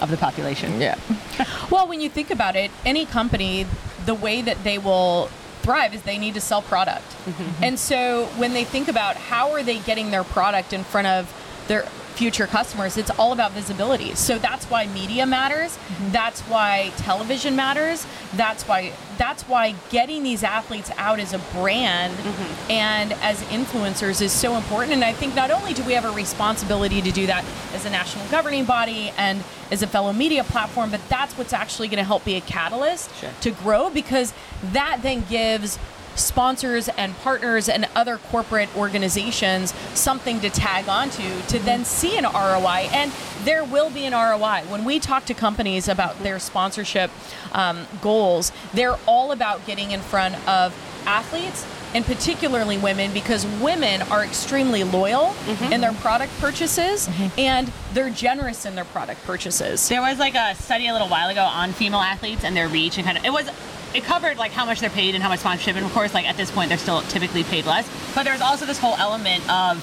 of 0.00 0.10
the 0.10 0.16
population. 0.16 0.80
Yeah. 0.80 0.98
Well, 1.70 1.88
when 1.88 2.00
you 2.00 2.08
think 2.08 2.30
about 2.30 2.54
it, 2.54 2.70
any 2.84 3.06
company, 3.06 3.66
the 4.06 4.14
way 4.14 4.42
that 4.42 4.62
they 4.62 4.78
will 4.78 5.28
thrive 5.64 5.94
is 5.94 6.02
they 6.02 6.18
need 6.18 6.34
to 6.34 6.40
sell 6.40 6.62
product. 6.62 7.06
Mm-hmm. 7.24 7.64
And 7.64 7.78
so 7.78 8.26
when 8.36 8.52
they 8.52 8.64
think 8.64 8.88
about 8.88 9.16
how 9.16 9.52
are 9.52 9.62
they 9.62 9.78
getting 9.78 10.10
their 10.10 10.24
product 10.24 10.72
in 10.72 10.84
front 10.84 11.06
of 11.06 11.64
their 11.68 11.88
future 12.14 12.46
customers, 12.46 12.96
it's 12.96 13.10
all 13.10 13.32
about 13.32 13.52
visibility. 13.52 14.14
So 14.14 14.38
that's 14.38 14.66
why 14.66 14.86
media 14.88 15.26
matters. 15.26 15.76
Mm-hmm. 15.76 16.12
That's 16.12 16.40
why 16.42 16.92
television 16.96 17.56
matters. 17.56 18.06
That's 18.34 18.64
why 18.64 18.92
that's 19.16 19.44
why 19.44 19.74
getting 19.90 20.24
these 20.24 20.42
athletes 20.42 20.90
out 20.96 21.20
as 21.20 21.32
a 21.32 21.38
brand 21.38 22.12
mm-hmm. 22.14 22.70
and 22.70 23.12
as 23.14 23.40
influencers 23.44 24.20
is 24.20 24.32
so 24.32 24.56
important. 24.56 24.94
And 24.94 25.04
I 25.04 25.12
think 25.12 25.36
not 25.36 25.50
only 25.52 25.72
do 25.72 25.84
we 25.84 25.92
have 25.92 26.04
a 26.04 26.10
responsibility 26.10 27.00
to 27.00 27.12
do 27.12 27.26
that 27.26 27.44
as 27.74 27.84
a 27.84 27.90
national 27.90 28.26
governing 28.28 28.64
body 28.64 29.12
and 29.16 29.44
as 29.70 29.82
a 29.82 29.86
fellow 29.86 30.12
media 30.12 30.42
platform, 30.44 30.90
but 30.90 31.00
that's 31.08 31.36
what's 31.38 31.52
actually 31.52 31.88
going 31.88 31.98
to 31.98 32.04
help 32.04 32.24
be 32.24 32.34
a 32.34 32.40
catalyst 32.40 33.14
Sure. 33.20 33.30
to 33.40 33.50
grow 33.52 33.88
because 33.90 34.32
that 34.72 34.98
then 35.02 35.24
gives 35.28 35.78
sponsors 36.18 36.88
and 36.90 37.16
partners 37.18 37.68
and 37.68 37.86
other 37.94 38.18
corporate 38.18 38.74
organizations 38.76 39.72
something 39.94 40.40
to 40.40 40.50
tag 40.50 40.88
onto 40.88 41.40
to 41.48 41.58
then 41.60 41.84
see 41.84 42.16
an 42.16 42.24
ROI. 42.24 42.88
And 42.92 43.12
there 43.44 43.64
will 43.64 43.90
be 43.90 44.04
an 44.04 44.12
ROI. 44.12 44.62
When 44.68 44.84
we 44.84 44.98
talk 45.00 45.24
to 45.26 45.34
companies 45.34 45.88
about 45.88 46.22
their 46.22 46.38
sponsorship 46.38 47.10
um, 47.52 47.86
goals, 48.00 48.52
they're 48.72 48.96
all 49.06 49.32
about 49.32 49.66
getting 49.66 49.90
in 49.90 50.00
front 50.00 50.34
of 50.48 50.74
athletes 51.06 51.66
and 51.94 52.04
particularly 52.04 52.76
women 52.76 53.12
because 53.12 53.46
women 53.62 54.02
are 54.02 54.24
extremely 54.24 54.82
loyal 54.82 55.34
Mm-hmm. 55.44 55.72
in 55.74 55.80
their 55.82 55.92
product 55.92 56.32
purchases 56.40 57.08
and 57.36 57.70
they're 57.92 58.08
generous 58.10 58.64
in 58.64 58.74
their 58.74 58.86
product 58.86 59.22
purchases. 59.24 59.86
There 59.88 60.00
was 60.00 60.18
like 60.18 60.34
a 60.34 60.54
study 60.54 60.88
a 60.88 60.92
little 60.92 61.08
while 61.08 61.28
ago 61.28 61.42
on 61.42 61.72
female 61.72 62.00
athletes 62.00 62.42
and 62.44 62.56
their 62.56 62.66
reach 62.68 62.96
and 62.96 63.04
kind 63.06 63.18
of 63.18 63.24
it 63.24 63.32
was 63.32 63.48
it 63.94 64.02
covered 64.04 64.36
like 64.38 64.50
how 64.52 64.64
much 64.64 64.80
they're 64.80 64.90
paid 64.90 65.14
and 65.14 65.22
how 65.22 65.28
much 65.28 65.40
sponsorship 65.40 65.76
and 65.76 65.84
of 65.86 65.92
course 65.92 66.12
like 66.14 66.26
at 66.28 66.36
this 66.36 66.50
point 66.50 66.68
they're 66.68 66.78
still 66.78 67.00
typically 67.02 67.44
paid 67.44 67.64
less 67.66 67.88
but 68.14 68.24
there's 68.24 68.40
also 68.40 68.66
this 68.66 68.78
whole 68.78 68.96
element 68.96 69.42
of 69.50 69.82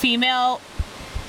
female 0.00 0.60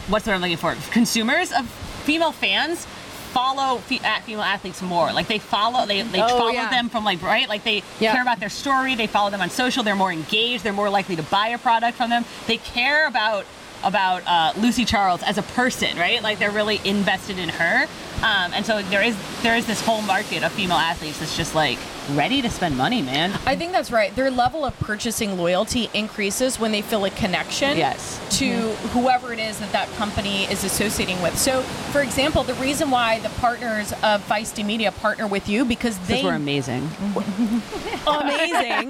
what's 0.08 0.26
the 0.26 0.32
word 0.32 0.36
I'm 0.36 0.42
looking 0.42 0.58
for 0.58 0.76
consumers 0.92 1.52
of 1.52 1.68
female 2.06 2.32
fans 2.32 2.86
follow 2.86 3.78
fe- 3.80 4.00
at 4.04 4.24
female 4.24 4.42
athletes 4.44 4.82
more 4.82 5.12
like 5.14 5.28
they 5.28 5.40
follow 5.40 5.86
they, 5.86 6.02
they 6.02 6.22
Oh, 6.22 6.28
follow 6.28 6.50
yeah. 6.50 6.70
them 6.70 6.90
from 6.90 7.04
like 7.04 7.22
right 7.22 7.48
like 7.48 7.64
they 7.64 7.84
Yeah. 8.00 8.14
care 8.14 8.22
about 8.22 8.40
their 8.40 8.50
story 8.50 8.96
they 8.96 9.08
follow 9.08 9.30
them 9.30 9.42
on 9.42 9.50
social 9.50 9.84
they're 9.84 9.96
more 9.96 10.12
engaged 10.12 10.64
they're 10.64 10.74
more 10.74 10.90
likely 10.90 11.16
to 11.18 11.24
buy 11.24 11.50
a 11.50 11.58
product 11.58 11.98
from 11.98 12.10
them 12.10 12.26
they 12.48 12.58
care 12.58 13.08
about 13.08 13.46
about 13.84 14.24
uh, 14.26 14.54
Lucy 14.60 14.86
Charles 14.86 15.22
as 15.22 15.38
a 15.38 15.44
person, 15.44 15.96
right? 16.00 16.24
Like 16.24 16.40
they're 16.40 16.50
really 16.50 16.82
invested 16.84 17.38
in 17.38 17.48
her, 17.50 17.86
um, 18.24 18.54
and 18.54 18.66
so 18.66 18.82
there 18.84 19.04
is 19.04 19.16
there 19.44 19.56
is 19.56 19.66
this 19.68 19.80
whole 19.86 20.02
market 20.02 20.44
of 20.44 20.52
female 20.52 20.78
athletes 20.78 21.20
that's 21.20 21.38
just 21.38 21.54
like 21.56 21.78
ready 22.14 22.42
to 22.42 22.50
spend 22.50 22.78
money, 22.78 23.02
man. 23.02 23.38
I 23.46 23.56
think 23.58 23.74
that's 23.74 23.92
right. 23.92 24.16
Their 24.16 24.32
level 24.32 24.64
of 24.64 24.78
purchasing 24.80 25.38
loyalty 25.38 25.90
increases 25.94 26.58
when 26.60 26.72
they 26.72 26.82
feel 26.82 27.04
a 27.06 27.10
connection 27.10 27.78
Yes. 27.78 28.20
to 28.40 28.70
whoever 28.94 29.34
it 29.34 29.40
is 29.40 29.60
that 29.60 29.72
that 29.74 29.90
company 29.96 30.46
is 30.46 30.64
associating 30.64 31.22
with. 31.22 31.38
So, 31.38 31.62
for 31.92 32.02
example, 32.02 32.44
the 32.44 32.54
reason 32.56 32.90
why 32.92 33.20
the 33.20 33.30
partners 33.30 33.92
of 34.04 34.26
Feisty 34.28 34.66
Media 34.66 34.92
partner 34.94 35.28
with 35.28 35.50
you 35.50 35.66
because 35.66 35.98
they 36.08 36.24
were 36.24 36.34
amazing. 36.34 36.90
amazing 38.08 38.90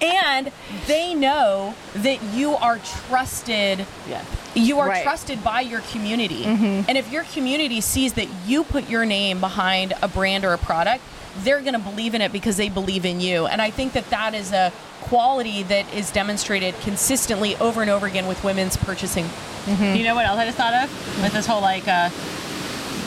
and 0.00 0.50
they 0.86 1.14
know 1.14 1.74
that 1.94 2.22
you 2.34 2.52
are 2.54 2.78
trusted 3.08 3.84
Yeah. 4.08 4.24
You 4.54 4.78
are 4.80 4.88
Right. 4.88 5.02
trusted 5.02 5.42
by 5.42 5.60
your 5.62 5.80
community 5.92 6.44
and 6.44 6.98
if 6.98 7.10
your 7.10 7.24
community 7.24 7.80
sees 7.80 8.12
that 8.14 8.28
you 8.46 8.64
put 8.64 8.88
your 8.90 9.04
name 9.06 9.40
behind 9.40 9.94
a 10.02 10.08
brand 10.08 10.44
or 10.44 10.52
a 10.52 10.58
product 10.58 11.02
they're 11.38 11.60
going 11.60 11.72
to 11.72 11.78
believe 11.78 12.14
in 12.14 12.20
it 12.20 12.30
because 12.32 12.56
they 12.58 12.68
believe 12.68 13.04
in 13.06 13.20
you 13.20 13.46
and 13.46 13.62
i 13.62 13.70
think 13.70 13.92
that 13.94 14.08
that 14.10 14.34
is 14.34 14.52
a 14.52 14.70
quality 15.00 15.62
that 15.62 15.92
is 15.94 16.10
demonstrated 16.10 16.74
consistently 16.80 17.56
over 17.56 17.80
and 17.80 17.90
over 17.90 18.06
again 18.06 18.26
with 18.26 18.42
women's 18.44 18.76
purchasing 18.76 19.28
You 19.66 20.02
know 20.04 20.14
what 20.14 20.26
else 20.26 20.38
I 20.38 20.44
just 20.46 20.56
thought 20.58 20.74
of 20.74 21.22
with 21.22 21.32
this 21.32 21.46
whole 21.46 21.60
like 21.60 21.86
uh, 21.88 22.10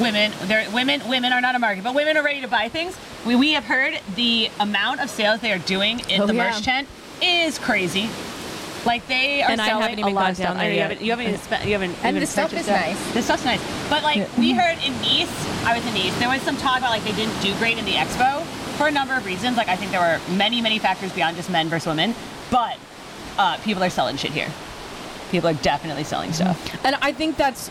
women, 0.01 0.31
they're, 0.43 0.69
women, 0.71 1.05
women 1.08 1.31
are 1.34 1.41
not 1.41 1.53
a 1.55 1.60
market, 1.60 1.84
but 1.84 1.93
women 1.93 2.15
are 2.17 2.23
ready 2.23 2.41
to 2.41 2.47
buy 2.47 2.69
things. 2.69 2.97
We, 3.25 3.36
we 3.36 3.51
have 3.53 3.63
heard 3.65 3.99
the 4.15 4.49
amount 4.60 5.01
of 5.01 5.10
sales 5.10 5.39
they 5.41 5.51
are 5.51 5.58
doing 5.60 5.99
in 6.10 6.21
Oh, 6.21 6.25
the 6.27 6.34
yeah. 6.36 6.51
merch 6.51 6.63
tent 6.63 6.88
is 7.21 7.58
crazy. 7.60 8.10
Like 8.85 9.07
they 9.07 9.41
are 9.41 9.49
And 9.51 9.59
I 9.61 9.67
selling 9.67 9.81
haven't 9.83 9.97
a 9.97 10.01
even 10.01 10.13
lot 10.15 10.21
gone 10.21 10.29
of 10.31 10.35
stuff. 10.37 10.47
down 10.49 10.57
there 10.57 10.65
I 10.65 10.67
know 10.67 10.71
you 10.73 10.77
yet. 10.77 10.89
haven't, 10.89 11.05
you 11.05 11.11
haven't 11.11 11.27
even 11.27 11.39
spent, 11.39 11.65
you 11.65 11.71
haven't. 11.73 11.95
And 12.03 12.15
even 12.17 12.19
the 12.21 12.27
stuff 12.27 12.53
is 12.53 12.67
it. 12.67 12.71
nice. 12.71 13.13
The 13.13 13.21
stuff's 13.21 13.45
nice, 13.45 13.61
but 13.89 14.03
like 14.03 14.27
we 14.37 14.53
heard 14.53 14.77
in 14.85 14.93
Nice, 15.01 15.65
I 15.65 15.75
was 15.75 15.85
in 15.87 15.93
Nice. 15.93 16.17
There 16.19 16.29
was 16.29 16.41
some 16.43 16.57
talk 16.57 16.77
about 16.79 16.91
like 16.91 17.03
they 17.03 17.13
didn't 17.13 17.39
do 17.41 17.53
great 17.57 17.77
in 17.77 17.85
the 17.85 17.93
expo 17.93 18.43
for 18.77 18.87
a 18.87 18.91
number 18.91 19.13
of 19.15 19.25
reasons. 19.25 19.57
Like 19.57 19.67
I 19.69 19.75
think 19.75 19.91
there 19.91 20.01
were 20.01 20.19
many, 20.35 20.61
many 20.61 20.79
factors 20.79 21.11
beyond 21.13 21.35
just 21.37 21.49
men 21.49 21.67
versus 21.69 21.87
women, 21.87 22.13
but 22.51 22.77
uh, 23.37 23.57
people 23.57 23.83
are 23.83 23.89
selling 23.89 24.17
shit 24.17 24.31
here. 24.31 24.49
People 25.31 25.49
are 25.49 25.53
definitely 25.55 26.03
selling 26.03 26.31
stuff. 26.31 26.55
and 26.85 26.95
i 27.01 27.11
think 27.11 27.35
that's 27.35 27.69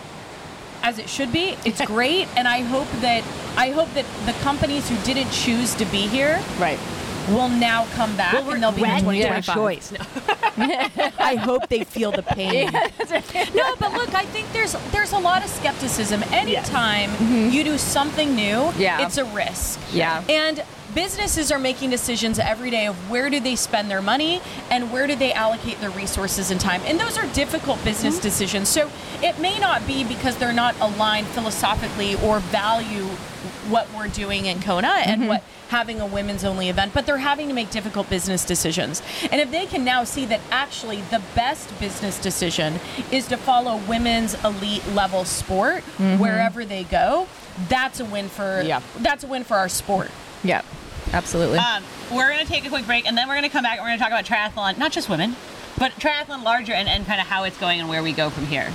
as 0.82 0.98
it 0.98 1.08
should 1.08 1.32
be 1.32 1.56
it's 1.64 1.80
great 1.86 2.26
and 2.36 2.46
i 2.48 2.60
hope 2.60 2.88
that 3.00 3.22
i 3.56 3.70
hope 3.70 3.88
that 3.94 4.04
the 4.26 4.32
companies 4.42 4.86
who 4.90 4.96
didn't 5.04 5.30
choose 5.30 5.72
to 5.74 5.84
be 5.86 5.98
here 6.08 6.42
Right. 6.58 6.78
Will 7.28 7.48
now 7.48 7.86
come 7.94 8.16
back 8.16 8.34
and 8.34 8.62
they'll 8.62 8.72
be 8.72 8.82
in 8.82 9.00
2025 9.00 10.44
I 11.18 11.36
hope 11.36 11.68
they 11.68 11.84
feel 11.84 12.12
the 12.12 12.22
pain. 12.34 12.70
no, 12.72 13.76
but 13.76 13.92
look, 13.92 14.14
I 14.14 14.24
think 14.26 14.52
there's 14.52 14.76
there's 14.92 15.12
a 15.12 15.18
lot 15.18 15.44
of 15.44 15.50
skepticism. 15.50 16.22
Anytime 16.24 17.10
mm-hmm. 17.10 17.50
you 17.50 17.64
do 17.64 17.78
something 17.78 18.34
new, 18.34 18.72
Yeah. 18.76 19.04
it's 19.04 19.18
a 19.18 19.24
risk. 19.24 19.80
Yeah. 19.92 20.22
And 20.28 20.64
businesses 20.94 21.50
are 21.50 21.58
making 21.58 21.90
decisions 21.90 22.38
every 22.38 22.70
day 22.70 22.86
of 22.86 23.10
where 23.10 23.28
do 23.28 23.40
they 23.40 23.56
spend 23.56 23.90
their 23.90 24.02
money 24.02 24.40
and 24.70 24.92
where 24.92 25.06
do 25.06 25.16
they 25.16 25.32
allocate 25.32 25.80
their 25.80 25.90
resources 25.90 26.50
and 26.50 26.60
time. 26.60 26.80
And 26.84 27.00
those 27.00 27.18
are 27.18 27.26
difficult 27.28 27.82
business 27.84 28.14
mm-hmm. 28.14 28.22
decisions. 28.22 28.68
So 28.68 28.90
it 29.22 29.38
may 29.40 29.58
not 29.58 29.86
be 29.86 30.04
because 30.04 30.36
they're 30.36 30.52
not 30.52 30.78
aligned 30.80 31.26
philosophically 31.28 32.14
or 32.16 32.38
value 32.38 33.08
what 33.70 33.88
we're 33.96 34.08
doing 34.08 34.46
in 34.46 34.60
Kona 34.60 34.88
and 34.88 35.28
what 35.28 35.42
having 35.68 36.00
a 36.00 36.06
women's 36.06 36.44
only 36.44 36.68
event, 36.68 36.92
but 36.94 37.06
they're 37.06 37.18
having 37.18 37.48
to 37.48 37.54
make 37.54 37.70
difficult 37.70 38.08
business 38.10 38.44
decisions. 38.44 39.02
And 39.32 39.40
if 39.40 39.50
they 39.50 39.66
can 39.66 39.84
now 39.84 40.04
see 40.04 40.24
that 40.26 40.40
actually 40.50 41.00
the 41.10 41.22
best 41.34 41.78
business 41.80 42.18
decision 42.20 42.74
is 43.10 43.26
to 43.28 43.36
follow 43.36 43.76
women's 43.88 44.34
elite 44.44 44.86
level 44.88 45.24
sport 45.24 45.82
wherever 46.18 46.64
they 46.64 46.84
go, 46.84 47.26
that's 47.68 48.00
a 48.00 48.04
win 48.04 48.28
for 48.28 48.62
Yeah. 48.62 48.80
that's 48.98 49.24
a 49.24 49.26
win 49.26 49.42
for 49.44 49.56
our 49.56 49.68
sport. 49.68 50.10
Yeah, 50.42 50.62
absolutely. 51.12 51.58
Um, 51.58 51.82
we're 52.12 52.30
going 52.30 52.44
to 52.44 52.50
take 52.52 52.66
a 52.66 52.68
quick 52.68 52.86
break 52.86 53.06
and 53.06 53.16
then 53.16 53.26
we're 53.28 53.34
going 53.34 53.44
to 53.44 53.48
come 53.48 53.62
back 53.62 53.78
and 53.78 53.82
we're 53.82 53.88
going 53.96 53.98
to 53.98 54.04
talk 54.04 54.12
about 54.12 54.24
triathlon, 54.26 54.76
not 54.78 54.92
just 54.92 55.08
women, 55.08 55.34
but 55.78 55.92
triathlon 55.92 56.44
larger 56.44 56.72
and, 56.72 56.88
and 56.88 57.06
kind 57.06 57.20
of 57.20 57.26
how 57.26 57.44
it's 57.44 57.58
going 57.58 57.80
and 57.80 57.88
where 57.88 58.02
we 58.02 58.12
go 58.12 58.28
from 58.30 58.46
here. 58.46 58.72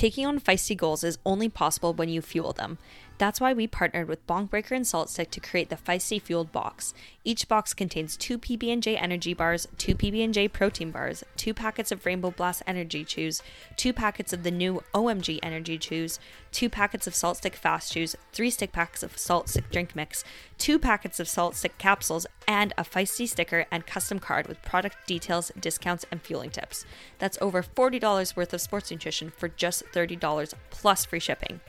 Taking 0.00 0.24
on 0.24 0.40
feisty 0.40 0.74
goals 0.74 1.04
is 1.04 1.18
only 1.26 1.50
possible 1.50 1.92
when 1.92 2.08
you 2.08 2.22
fuel 2.22 2.54
them. 2.54 2.78
That's 3.20 3.38
why 3.38 3.52
we 3.52 3.66
partnered 3.66 4.08
with 4.08 4.26
Bonk 4.26 4.48
Breaker 4.48 4.74
and 4.74 4.86
Salt 4.86 5.10
Stick 5.10 5.30
to 5.32 5.40
create 5.40 5.68
the 5.68 5.76
Feisty 5.76 6.22
Fueled 6.22 6.52
Box. 6.52 6.94
Each 7.22 7.46
box 7.46 7.74
contains 7.74 8.16
two 8.16 8.38
PB&J 8.38 8.96
energy 8.96 9.34
bars, 9.34 9.68
two 9.76 9.94
PB&J 9.94 10.48
protein 10.48 10.90
bars, 10.90 11.22
two 11.36 11.52
packets 11.52 11.92
of 11.92 12.06
Rainbow 12.06 12.30
Blast 12.30 12.62
energy 12.66 13.04
chews, 13.04 13.42
two 13.76 13.92
packets 13.92 14.32
of 14.32 14.42
the 14.42 14.50
new 14.50 14.82
OMG 14.94 15.38
energy 15.42 15.76
chews, 15.76 16.18
two 16.50 16.70
packets 16.70 17.06
of 17.06 17.14
Salt 17.14 17.36
Stick 17.36 17.56
fast 17.56 17.92
chews, 17.92 18.16
three 18.32 18.48
stick 18.48 18.72
packs 18.72 19.02
of 19.02 19.18
Salt 19.18 19.50
Stick 19.50 19.70
drink 19.70 19.94
mix, 19.94 20.24
two 20.56 20.78
packets 20.78 21.20
of 21.20 21.28
Salt 21.28 21.56
Stick 21.56 21.76
capsules, 21.76 22.26
and 22.48 22.72
a 22.78 22.84
Feisty 22.84 23.28
sticker 23.28 23.66
and 23.70 23.86
custom 23.86 24.18
card 24.18 24.48
with 24.48 24.62
product 24.62 24.96
details, 25.06 25.52
discounts, 25.60 26.06
and 26.10 26.22
fueling 26.22 26.48
tips. 26.48 26.86
That's 27.18 27.36
over 27.42 27.62
$40 27.62 28.34
worth 28.34 28.54
of 28.54 28.62
sports 28.62 28.90
nutrition 28.90 29.28
for 29.28 29.48
just 29.48 29.84
$30 29.92 30.54
plus 30.70 31.04
free 31.04 31.20
shipping. 31.20 31.60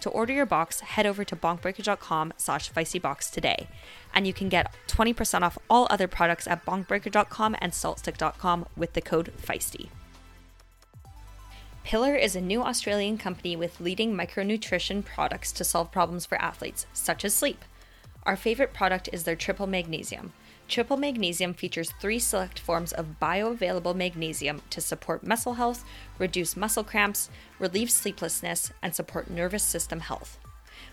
To 0.00 0.10
order 0.10 0.32
your 0.32 0.46
box, 0.46 0.80
head 0.80 1.06
over 1.06 1.24
to 1.24 1.34
bonkbreaker.com 1.34 2.34
slash 2.36 2.72
feistybox 2.72 3.30
today. 3.30 3.66
And 4.14 4.26
you 4.26 4.32
can 4.32 4.48
get 4.48 4.74
20% 4.86 5.42
off 5.42 5.58
all 5.68 5.86
other 5.90 6.06
products 6.06 6.46
at 6.46 6.64
bonkbreaker.com 6.64 7.56
and 7.60 7.72
saltstick.com 7.72 8.66
with 8.76 8.92
the 8.92 9.00
code 9.00 9.32
FEISTY. 9.36 9.90
Pillar 11.84 12.14
is 12.14 12.36
a 12.36 12.40
new 12.40 12.62
Australian 12.62 13.16
company 13.16 13.56
with 13.56 13.80
leading 13.80 14.14
micronutrition 14.14 15.04
products 15.04 15.50
to 15.52 15.64
solve 15.64 15.90
problems 15.90 16.26
for 16.26 16.40
athletes, 16.40 16.86
such 16.92 17.24
as 17.24 17.34
sleep. 17.34 17.64
Our 18.24 18.36
favorite 18.36 18.74
product 18.74 19.08
is 19.10 19.24
their 19.24 19.36
triple 19.36 19.66
magnesium. 19.66 20.32
Triple 20.68 20.98
magnesium 20.98 21.54
features 21.54 21.94
three 21.98 22.18
select 22.18 22.58
forms 22.58 22.92
of 22.92 23.18
bioavailable 23.18 23.96
magnesium 23.96 24.60
to 24.68 24.82
support 24.82 25.26
muscle 25.26 25.54
health, 25.54 25.82
reduce 26.18 26.58
muscle 26.58 26.84
cramps, 26.84 27.30
relieve 27.58 27.90
sleeplessness, 27.90 28.70
and 28.82 28.94
support 28.94 29.30
nervous 29.30 29.62
system 29.62 30.00
health. 30.00 30.38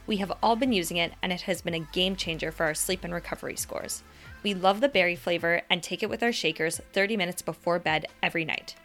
We 0.08 0.18
have 0.18 0.32
all 0.42 0.56
been 0.56 0.72
using 0.72 0.96
it, 0.96 1.12
and 1.22 1.34
it 1.34 1.42
has 1.42 1.62
been 1.62 1.74
a 1.74 1.80
game 1.80 2.16
changer 2.16 2.54
for 2.54 2.66
our 2.66 2.74
sleep 2.74 3.04
and 3.04 3.14
recovery 3.14 3.58
scores. 3.58 4.02
We 4.44 4.54
love 4.54 4.80
the 4.80 4.88
berry 4.88 5.18
flavor 5.18 5.62
and 5.70 5.84
take 5.84 6.02
it 6.02 6.10
with 6.10 6.24
our 6.24 6.32
shakers 6.32 6.80
30 6.94 7.18
minutes 7.18 7.42
before 7.42 7.78
bed 7.78 8.06
every 8.24 8.46
night. 8.46 8.76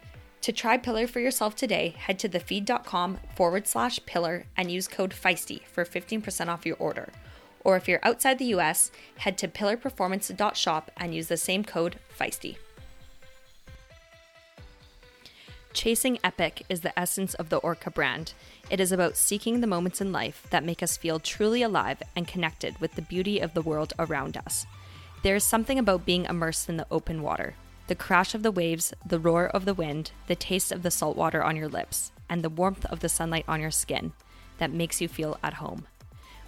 To 0.43 0.53
try 0.53 0.77
Pillar 0.77 1.07
for 1.07 1.21
yourself 1.21 1.55
today, 1.55 1.95
head 1.99 2.19
to 2.19 2.29
thefeed.com 2.29 3.21
forward 3.37 3.69
slash 3.69 4.01
pillar 4.07 4.47
and 4.57 4.71
use 4.71 4.89
code 4.89 5.15
FEISTY 5.15 5.63
for 5.71 5.85
15% 5.85 6.49
off 6.49 6.67
your 6.67 6.77
order. 6.79 7.11
Or 7.65 7.77
if 7.77 7.89
you're 7.89 8.01
outside 8.03 8.39
the 8.39 8.53
US, 8.57 8.91
head 9.19 9.37
to 9.39 9.49
pillarperformance.shop 9.49 10.91
and 10.97 11.15
use 11.15 11.29
the 11.29 11.37
same 11.37 11.65
code 11.65 11.97
FEISTY. 12.11 12.59
Chasing 15.73 16.19
Epic 16.25 16.65
is 16.69 16.81
the 16.81 16.99
essence 16.99 17.35
of 17.35 17.49
the 17.49 17.59
Orca 17.59 17.91
brand. 17.91 18.33
It 18.71 18.81
is 18.81 18.91
about 18.91 19.17
seeking 19.17 19.61
the 19.61 19.69
moments 19.69 20.01
in 20.01 20.11
life 20.11 20.47
that 20.51 20.65
make 20.65 20.83
us 20.83 20.97
feel 20.97 21.21
truly 21.21 21.63
alive 21.63 22.03
and 22.17 22.27
connected 22.27 22.79
with 22.81 22.95
the 22.95 23.03
beauty 23.03 23.39
of 23.39 23.55
the 23.55 23.63
world 23.63 23.93
around 23.99 24.37
us. 24.37 24.67
There 25.23 25.37
is 25.37 25.45
something 25.45 25.79
about 25.79 26.05
being 26.05 26.25
immersed 26.25 26.69
in 26.69 26.77
the 26.77 26.87
open 26.91 27.23
water 27.23 27.55
the 27.87 27.95
crash 27.97 28.37
of 28.37 28.45
the 28.45 28.53
waves, 28.53 28.95
the 29.05 29.19
roar 29.19 29.49
of 29.49 29.65
the 29.65 29.75
wind, 29.75 30.13
the 30.29 30.37
taste 30.37 30.71
of 30.71 30.85
the 30.85 30.93
salt 30.93 31.17
water 31.17 31.43
on 31.43 31.57
your 31.57 31.67
lips, 31.67 32.13
and 32.29 32.45
the 32.45 32.49
warmth 32.49 32.87
of 32.87 33.01
the 33.01 33.09
sunlight 33.09 33.45
on 33.49 33.61
your 33.61 33.73
skin 33.73 34.13
that 34.59 34.71
makes 34.71 35.01
you 35.01 35.09
feel 35.09 35.37
at 35.43 35.55
home. 35.55 35.89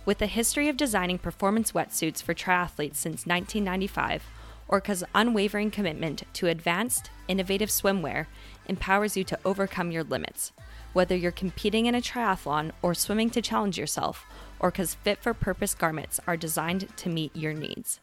With 0.05 0.21
a 0.21 0.27
history 0.27 0.69
of 0.69 0.77
designing 0.77 1.19
performance 1.19 1.71
wetsuits 1.71 2.21
for 2.21 2.35
triathletes 2.35 2.97
since 2.97 3.25
1995, 3.25 4.25
Orca's 4.67 5.05
unwavering 5.15 5.71
commitment 5.71 6.25
to 6.33 6.49
advanced, 6.49 7.11
innovative 7.29 7.69
swimwear 7.69 8.27
empowers 8.67 9.17
you 9.17 9.23
to 9.23 9.39
overcome 9.45 9.93
your 9.93 10.03
limits. 10.03 10.51
Whether 10.93 11.15
you're 11.15 11.31
competing 11.31 11.87
in 11.87 11.95
a 11.95 12.01
triathlon 12.01 12.73
or 12.83 12.95
swimming 12.95 13.31
to 13.31 13.41
challenge 13.41 13.79
yourself, 13.79 14.27
Orca's 14.59 14.95
fit 14.95 15.23
for 15.23 15.35
purpose 15.35 15.73
garments 15.73 16.19
are 16.27 16.37
designed 16.37 16.89
to 16.97 17.09
meet 17.09 17.35
your 17.37 17.53
needs. 17.53 18.01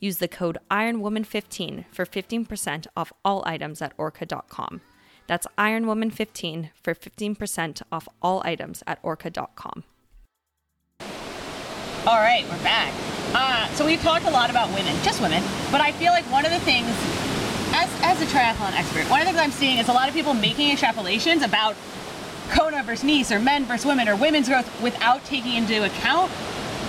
Use 0.00 0.18
the 0.18 0.28
code 0.28 0.56
IRONWOMAN15 0.70 1.84
for 1.92 2.06
15% 2.06 2.86
off 2.96 3.12
all 3.24 3.42
items 3.44 3.82
at 3.82 3.92
orca.com. 3.98 4.80
That's 5.26 5.46
IRONWOMAN15 5.58 6.70
for 6.82 6.94
15% 6.94 7.82
off 7.92 8.08
all 8.22 8.40
items 8.44 8.82
at 8.86 8.98
orca.com. 9.02 9.84
All 12.04 12.18
right, 12.18 12.42
we're 12.50 12.62
back. 12.64 12.92
Uh, 13.32 13.72
so 13.74 13.86
we've 13.86 14.02
talked 14.02 14.24
a 14.24 14.30
lot 14.30 14.50
about 14.50 14.68
women, 14.74 14.92
just 15.04 15.22
women, 15.22 15.40
but 15.70 15.80
I 15.80 15.92
feel 15.92 16.10
like 16.10 16.24
one 16.32 16.44
of 16.44 16.50
the 16.50 16.58
things, 16.58 16.88
as, 17.72 17.88
as 18.02 18.20
a 18.20 18.26
triathlon 18.26 18.72
expert, 18.72 19.08
one 19.08 19.20
of 19.20 19.26
the 19.28 19.32
things 19.32 19.38
I'm 19.44 19.52
seeing 19.52 19.78
is 19.78 19.88
a 19.88 19.92
lot 19.92 20.08
of 20.08 20.14
people 20.14 20.34
making 20.34 20.74
extrapolations 20.74 21.44
about 21.44 21.76
Kona 22.50 22.82
versus 22.82 23.04
Nice 23.04 23.30
or 23.30 23.38
men 23.38 23.66
versus 23.66 23.86
women 23.86 24.08
or 24.08 24.16
women's 24.16 24.48
growth 24.48 24.68
without 24.82 25.24
taking 25.26 25.54
into 25.54 25.84
account 25.84 26.28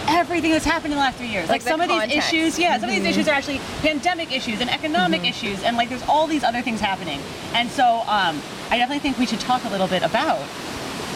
everything 0.07 0.49
that's 0.49 0.65
happened 0.65 0.93
in 0.93 0.97
the 0.97 1.03
last 1.03 1.17
three 1.19 1.27
years. 1.27 1.47
Like 1.47 1.61
Like, 1.61 1.63
the 1.63 1.69
some 1.69 1.81
of 1.81 1.89
these 1.89 2.17
issues, 2.17 2.57
yeah, 2.57 2.79
some 2.79 2.89
of 2.89 2.95
these 2.95 3.05
issues 3.05 3.27
are 3.27 3.35
actually 3.35 3.59
pandemic 3.81 4.35
issues 4.35 4.61
and 4.61 4.69
economic 4.71 5.25
issues, 5.25 5.61
and 5.61 5.77
like 5.77 5.89
there's 5.89 6.03
all 6.07 6.25
these 6.25 6.43
other 6.43 6.63
things 6.63 6.79
happening. 6.79 7.21
And 7.53 7.69
so 7.69 7.99
um, 8.07 8.41
I 8.71 8.77
definitely 8.77 8.99
think 8.99 9.19
we 9.19 9.27
should 9.27 9.41
talk 9.41 9.63
a 9.63 9.69
little 9.69 9.87
bit 9.87 10.01
about 10.01 10.43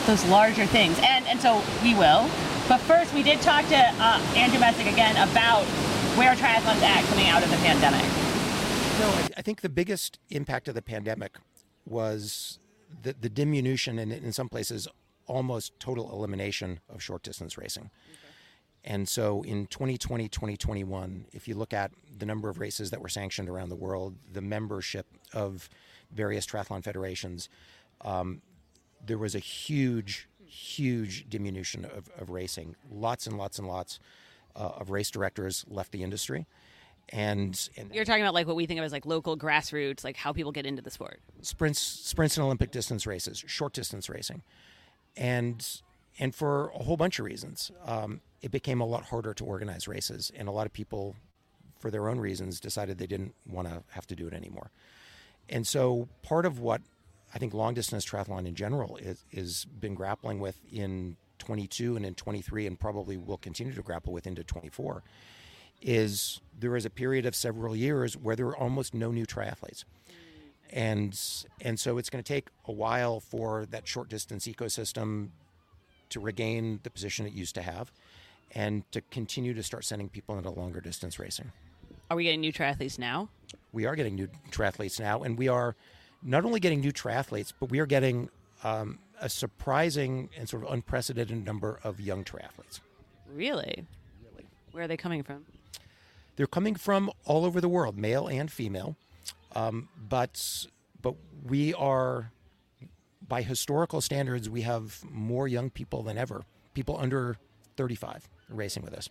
those 0.05 0.23
larger 0.25 0.67
things. 0.67 0.99
And 1.01 1.25
and 1.25 1.41
so 1.41 1.63
we 1.81 1.95
will. 1.95 2.29
But 2.67 2.79
first, 2.79 3.13
we 3.13 3.23
did 3.23 3.41
talk 3.41 3.65
to 3.69 3.77
uh, 3.77 4.19
Andrew 4.35 4.59
Messick 4.59 4.87
again 4.87 5.15
about 5.29 5.63
where 6.17 6.35
triathlon's 6.35 6.83
at 6.83 7.03
coming 7.05 7.27
out 7.27 7.41
of 7.41 7.49
the 7.49 7.57
pandemic. 7.57 8.03
No, 8.99 9.07
I, 9.07 9.29
I 9.37 9.41
think 9.41 9.61
the 9.61 9.69
biggest 9.69 10.19
impact 10.29 10.67
of 10.67 10.75
the 10.75 10.81
pandemic 10.81 11.37
was 11.85 12.59
the, 13.03 13.15
the 13.19 13.29
diminution 13.29 13.99
and 13.99 14.11
in 14.11 14.33
some 14.33 14.49
places 14.49 14.87
almost 15.27 15.79
total 15.79 16.11
elimination 16.11 16.79
of 16.89 17.01
short 17.01 17.23
distance 17.23 17.57
racing. 17.57 17.89
And 18.83 19.07
so 19.07 19.43
in 19.43 19.67
2020, 19.67 20.29
2021, 20.29 21.25
if 21.33 21.47
you 21.47 21.55
look 21.55 21.73
at 21.73 21.91
the 22.17 22.25
number 22.25 22.49
of 22.49 22.59
races 22.59 22.89
that 22.91 23.01
were 23.01 23.09
sanctioned 23.09 23.49
around 23.49 23.69
the 23.69 23.75
world, 23.75 24.15
the 24.31 24.41
membership 24.41 25.05
of 25.33 25.69
various 26.11 26.45
triathlon 26.45 26.83
federations, 26.83 27.49
um, 28.01 28.41
there 29.05 29.17
was 29.17 29.35
a 29.35 29.39
huge, 29.39 30.27
huge 30.57 31.29
diminution 31.29 31.85
of, 31.85 32.09
of 32.17 32.29
racing. 32.29 32.75
Lots 32.91 33.27
and 33.27 33.37
lots 33.37 33.59
and 33.59 33.67
lots 33.67 33.99
uh, 34.55 34.71
of 34.79 34.89
race 34.89 35.11
directors 35.11 35.65
left 35.69 35.91
the 35.91 36.03
industry. 36.03 36.47
And, 37.09 37.69
and 37.77 37.93
You're 37.93 38.03
talking 38.03 38.21
about 38.21 38.33
like 38.33 38.47
what 38.47 38.55
we 38.55 38.65
think 38.65 38.79
of 38.79 38.85
as 38.85 38.91
like 38.91 39.05
local 39.05 39.37
grassroots, 39.37 40.03
like 40.03 40.17
how 40.17 40.33
people 40.33 40.51
get 40.51 40.65
into 40.65 40.81
the 40.81 40.91
sport. 40.91 41.21
sprints, 41.41 41.79
sprints 41.79 42.35
and 42.37 42.43
Olympic 42.43 42.71
distance 42.71 43.05
races, 43.07 43.43
short 43.47 43.73
distance 43.73 44.09
racing, 44.09 44.41
and 45.15 45.81
and 46.19 46.35
for 46.35 46.69
a 46.69 46.83
whole 46.83 46.97
bunch 46.97 47.19
of 47.19 47.25
reasons, 47.25 47.71
um, 47.85 48.21
it 48.41 48.51
became 48.51 48.81
a 48.81 48.85
lot 48.85 49.03
harder 49.03 49.33
to 49.35 49.45
organize 49.45 49.87
races, 49.87 50.31
and 50.35 50.47
a 50.47 50.51
lot 50.51 50.65
of 50.65 50.73
people, 50.73 51.15
for 51.79 51.91
their 51.91 52.09
own 52.09 52.19
reasons, 52.19 52.59
decided 52.59 52.97
they 52.97 53.07
didn't 53.07 53.35
want 53.47 53.67
to 53.67 53.83
have 53.91 54.07
to 54.07 54.15
do 54.15 54.27
it 54.27 54.33
anymore. 54.33 54.71
And 55.47 55.65
so, 55.65 56.09
part 56.23 56.45
of 56.45 56.59
what 56.59 56.81
I 57.33 57.39
think 57.39 57.53
long 57.53 57.73
distance 57.73 58.05
triathlon 58.05 58.47
in 58.47 58.55
general 58.55 58.97
is 58.97 59.23
is 59.31 59.65
been 59.65 59.95
grappling 59.95 60.39
with 60.39 60.57
in 60.71 61.17
22 61.39 61.95
and 61.95 62.05
in 62.05 62.15
23, 62.15 62.67
and 62.67 62.79
probably 62.79 63.15
will 63.17 63.37
continue 63.37 63.73
to 63.73 63.81
grapple 63.81 64.11
with 64.11 64.25
into 64.25 64.43
24, 64.43 65.03
is 65.81 66.41
there 66.59 66.75
is 66.75 66.85
a 66.85 66.89
period 66.89 67.25
of 67.25 67.35
several 67.35 67.75
years 67.75 68.17
where 68.17 68.35
there 68.35 68.47
are 68.47 68.57
almost 68.57 68.93
no 68.93 69.11
new 69.11 69.25
triathletes 69.25 69.83
and 70.71 71.19
and 71.61 71.79
so 71.79 71.97
it's 71.97 72.09
going 72.09 72.23
to 72.23 72.27
take 72.27 72.47
a 72.65 72.71
while 72.71 73.19
for 73.19 73.65
that 73.67 73.87
short 73.87 74.09
distance 74.09 74.47
ecosystem 74.47 75.29
to 76.09 76.19
regain 76.19 76.79
the 76.83 76.89
position 76.89 77.25
it 77.25 77.33
used 77.33 77.55
to 77.55 77.61
have 77.61 77.91
and 78.55 78.89
to 78.91 79.01
continue 79.11 79.53
to 79.53 79.61
start 79.63 79.85
sending 79.85 80.09
people 80.09 80.37
into 80.37 80.49
longer 80.49 80.81
distance 80.81 81.19
racing 81.19 81.51
Are 82.09 82.17
we 82.17 82.23
getting 82.23 82.41
new 82.41 82.51
triathletes 82.51 82.97
now? 82.99 83.29
we 83.71 83.85
are 83.85 83.95
getting 83.95 84.15
new 84.15 84.27
triathletes 84.51 84.99
now 84.99 85.23
and 85.23 85.37
we 85.37 85.47
are 85.47 85.75
not 86.23 86.45
only 86.45 86.59
getting 86.59 86.79
new 86.81 86.91
triathletes 86.91 87.53
but 87.59 87.69
we 87.69 87.79
are 87.79 87.85
getting 87.85 88.29
um, 88.63 88.99
a 89.21 89.29
surprising 89.29 90.29
and 90.37 90.49
sort 90.49 90.63
of 90.63 90.71
unprecedented 90.71 91.45
number 91.45 91.79
of 91.83 91.99
young 91.99 92.23
triathletes 92.23 92.79
Really? 93.33 93.85
Where 94.71 94.83
are 94.85 94.87
they 94.87 94.97
coming 94.97 95.23
from? 95.23 95.45
they're 96.37 96.47
coming 96.47 96.75
from 96.75 97.11
all 97.25 97.43
over 97.45 97.59
the 97.59 97.67
world, 97.67 97.97
male 97.97 98.27
and 98.27 98.49
female. 98.49 98.95
Um, 99.55 99.89
but 100.07 100.67
but 101.01 101.15
we 101.45 101.73
are, 101.73 102.31
by 103.27 103.41
historical 103.41 104.01
standards, 104.01 104.49
we 104.49 104.61
have 104.61 105.01
more 105.11 105.47
young 105.47 105.69
people 105.69 106.03
than 106.03 106.17
ever. 106.17 106.43
People 106.73 106.97
under 106.97 107.37
35 107.75 108.29
racing 108.49 108.83
with 108.83 108.93
us. 108.93 109.09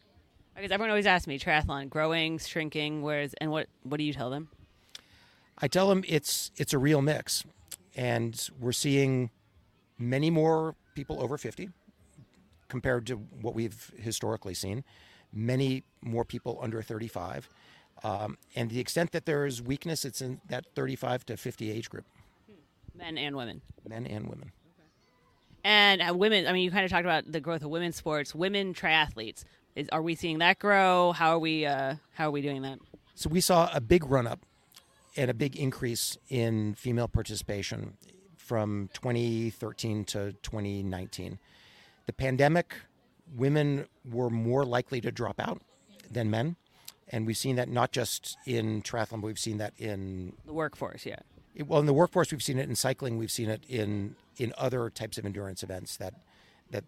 Because 0.54 0.70
everyone 0.70 0.90
always 0.90 1.06
asks 1.06 1.26
me 1.26 1.38
triathlon, 1.38 1.90
growing, 1.90 2.38
shrinking, 2.38 3.02
where's 3.02 3.34
and 3.34 3.50
what 3.50 3.66
what 3.82 3.98
do 3.98 4.04
you 4.04 4.12
tell 4.12 4.30
them? 4.30 4.48
I 5.58 5.68
tell 5.68 5.88
them 5.88 6.04
it's 6.06 6.50
it's 6.56 6.72
a 6.72 6.78
real 6.78 7.02
mix, 7.02 7.44
and 7.94 8.48
we're 8.60 8.72
seeing 8.72 9.30
many 9.98 10.30
more 10.30 10.74
people 10.94 11.22
over 11.22 11.38
50 11.38 11.70
compared 12.68 13.06
to 13.06 13.14
what 13.14 13.54
we've 13.54 13.92
historically 13.96 14.54
seen. 14.54 14.84
Many 15.32 15.84
more 16.02 16.24
people 16.24 16.58
under 16.62 16.82
35, 16.82 17.48
um, 18.04 18.38
and 18.54 18.70
the 18.70 18.80
extent 18.80 19.12
that 19.12 19.26
there 19.26 19.44
is 19.44 19.60
weakness, 19.60 20.04
it's 20.04 20.20
in 20.20 20.40
that 20.48 20.64
35 20.74 21.26
to 21.26 21.36
50 21.36 21.70
age 21.70 21.90
group, 21.90 22.04
Men 22.94 23.18
and 23.18 23.36
women. 23.36 23.60
men 23.88 24.06
and 24.06 24.28
women. 24.28 24.52
And 25.64 26.00
uh, 26.00 26.14
women, 26.14 26.46
I 26.46 26.52
mean, 26.52 26.62
you 26.62 26.70
kind 26.70 26.84
of 26.84 26.90
talked 26.92 27.04
about 27.04 27.30
the 27.30 27.40
growth 27.40 27.62
of 27.64 27.70
women's 27.70 27.96
sports, 27.96 28.34
women 28.34 28.72
triathletes. 28.72 29.42
Is, 29.74 29.88
are 29.90 30.00
we 30.00 30.14
seeing 30.14 30.38
that 30.38 30.60
grow? 30.60 31.12
How 31.12 31.30
are 31.30 31.38
we 31.40 31.66
uh, 31.66 31.96
how 32.12 32.28
are 32.28 32.30
we 32.30 32.40
doing 32.40 32.62
that? 32.62 32.78
So 33.14 33.28
we 33.28 33.40
saw 33.40 33.68
a 33.74 33.80
big 33.80 34.08
run 34.08 34.26
up 34.28 34.45
and 35.16 35.30
a 35.30 35.34
big 35.34 35.56
increase 35.56 36.18
in 36.28 36.74
female 36.74 37.08
participation 37.08 37.96
from 38.36 38.90
2013 38.94 40.04
to 40.04 40.32
2019. 40.42 41.38
The 42.06 42.12
pandemic, 42.12 42.74
women 43.34 43.86
were 44.08 44.30
more 44.30 44.64
likely 44.64 45.00
to 45.00 45.10
drop 45.10 45.40
out 45.40 45.62
than 46.10 46.30
men. 46.30 46.56
And 47.08 47.26
we've 47.26 47.36
seen 47.36 47.56
that 47.56 47.68
not 47.68 47.92
just 47.92 48.36
in 48.46 48.82
triathlon, 48.82 49.20
but 49.20 49.28
we've 49.28 49.38
seen 49.38 49.58
that 49.58 49.74
in 49.78 50.32
The 50.44 50.52
workforce, 50.52 51.06
yeah. 51.06 51.18
it- 51.54 51.66
well 51.66 51.80
in 51.80 51.86
the 51.86 51.94
workforce 51.94 52.30
we've 52.30 52.42
seen 52.42 52.58
it 52.58 52.68
in 52.68 52.76
cycling 52.76 53.16
we've 53.16 53.30
seen 53.30 53.48
it 53.48 53.64
in 53.68 54.14
in 54.36 54.52
other 54.58 54.90
types 54.90 55.16
of 55.16 55.24
endurance 55.24 55.62
events 55.62 55.96
that 55.96 56.14
that 56.70 56.84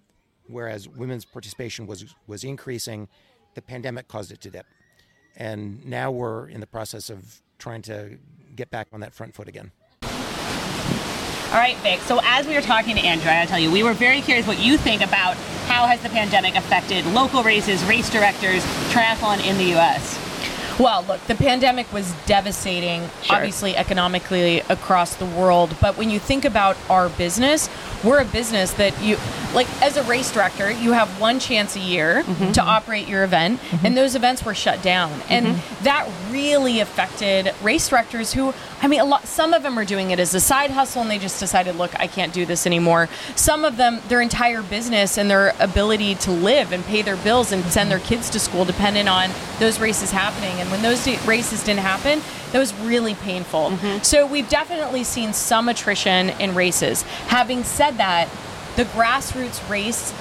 whereas 0.46 0.86
women's 0.88 1.24
participation 1.24 1.86
was 1.86 2.14
was 2.26 2.44
increasing 2.44 3.08
the 3.54 3.62
pandemic 3.62 4.08
caused 4.08 4.30
it 4.30 4.40
to 4.42 4.50
dip 4.50 4.66
and 5.36 5.84
now 5.86 6.10
we're 6.10 6.46
in 6.48 6.60
the 6.60 6.66
process 6.66 7.08
of 7.08 7.40
trying 7.58 7.82
to 7.82 8.18
get 8.56 8.70
back 8.70 8.88
on 8.92 9.00
that 9.00 9.12
front 9.14 9.34
foot 9.34 9.48
again 9.48 9.70
All 10.02 11.54
right, 11.54 11.76
Vic. 11.78 12.00
So 12.00 12.20
as 12.24 12.46
we 12.46 12.54
were 12.54 12.60
talking 12.60 12.94
to 12.96 13.00
Andrew, 13.00 13.30
I 13.30 13.36
gotta 13.36 13.48
tell 13.48 13.58
you, 13.58 13.70
we 13.72 13.82
were 13.82 13.94
very 13.94 14.20
curious 14.20 14.46
what 14.46 14.58
you 14.58 14.76
think 14.76 15.00
about 15.00 15.34
how 15.66 15.86
has 15.86 16.00
the 16.02 16.10
pandemic 16.10 16.56
affected 16.56 17.06
local 17.06 17.42
races, 17.42 17.82
race 17.84 18.10
directors, 18.10 18.62
triathlon 18.92 19.46
in 19.46 19.56
the 19.56 19.64
U.S. 19.76 20.27
Well, 20.78 21.04
look, 21.08 21.20
the 21.22 21.34
pandemic 21.34 21.92
was 21.92 22.14
devastating, 22.26 23.08
obviously 23.28 23.76
economically 23.76 24.60
across 24.68 25.16
the 25.16 25.26
world. 25.26 25.74
But 25.80 25.96
when 25.96 26.08
you 26.08 26.20
think 26.20 26.44
about 26.44 26.76
our 26.88 27.08
business, 27.08 27.68
we're 28.04 28.20
a 28.20 28.24
business 28.24 28.72
that 28.74 29.00
you, 29.02 29.16
like, 29.54 29.66
as 29.82 29.96
a 29.96 30.04
race 30.04 30.30
director, 30.30 30.70
you 30.70 30.92
have 30.92 31.08
one 31.20 31.40
chance 31.40 31.74
a 31.74 31.80
year 31.80 32.22
mm-hmm. 32.22 32.52
to 32.52 32.62
operate 32.62 33.08
your 33.08 33.24
event, 33.24 33.60
mm-hmm. 33.60 33.86
and 33.86 33.96
those 33.96 34.14
events 34.14 34.44
were 34.44 34.54
shut 34.54 34.80
down, 34.82 35.10
and 35.28 35.46
mm-hmm. 35.46 35.84
that 35.84 36.08
really 36.30 36.78
affected 36.78 37.52
race 37.60 37.88
directors 37.88 38.32
who, 38.32 38.54
I 38.80 38.86
mean, 38.86 39.00
a 39.00 39.04
lot. 39.04 39.26
Some 39.26 39.52
of 39.52 39.64
them 39.64 39.76
are 39.78 39.84
doing 39.84 40.12
it 40.12 40.20
as 40.20 40.32
a 40.32 40.40
side 40.40 40.70
hustle, 40.70 41.02
and 41.02 41.10
they 41.10 41.18
just 41.18 41.40
decided, 41.40 41.74
look, 41.74 41.98
I 41.98 42.06
can't 42.06 42.32
do 42.32 42.46
this 42.46 42.66
anymore. 42.66 43.08
Some 43.34 43.64
of 43.64 43.76
them, 43.76 44.00
their 44.06 44.20
entire 44.20 44.62
business 44.62 45.18
and 45.18 45.28
their 45.28 45.54
ability 45.58 46.14
to 46.16 46.30
live 46.30 46.72
and 46.72 46.84
pay 46.84 47.02
their 47.02 47.16
bills 47.16 47.50
and 47.50 47.64
send 47.64 47.90
their 47.90 47.98
kids 47.98 48.30
to 48.30 48.38
school 48.38 48.64
depended 48.64 49.08
on 49.08 49.30
those 49.58 49.80
races 49.80 50.12
happening. 50.12 50.60
And 50.60 50.67
when 50.70 50.82
those 50.82 51.06
races 51.26 51.64
didn't 51.64 51.80
happen, 51.80 52.20
that 52.52 52.58
was 52.58 52.74
really 52.80 53.14
painful. 53.14 53.70
Mm-hmm. 53.70 54.02
So 54.02 54.26
we've 54.26 54.48
definitely 54.48 55.04
seen 55.04 55.32
some 55.32 55.68
attrition 55.68 56.30
in 56.40 56.54
races. 56.54 57.02
Having 57.28 57.64
said 57.64 57.98
that, 57.98 58.28
the 58.76 58.84
grassroots 58.84 59.68
race 59.68 60.12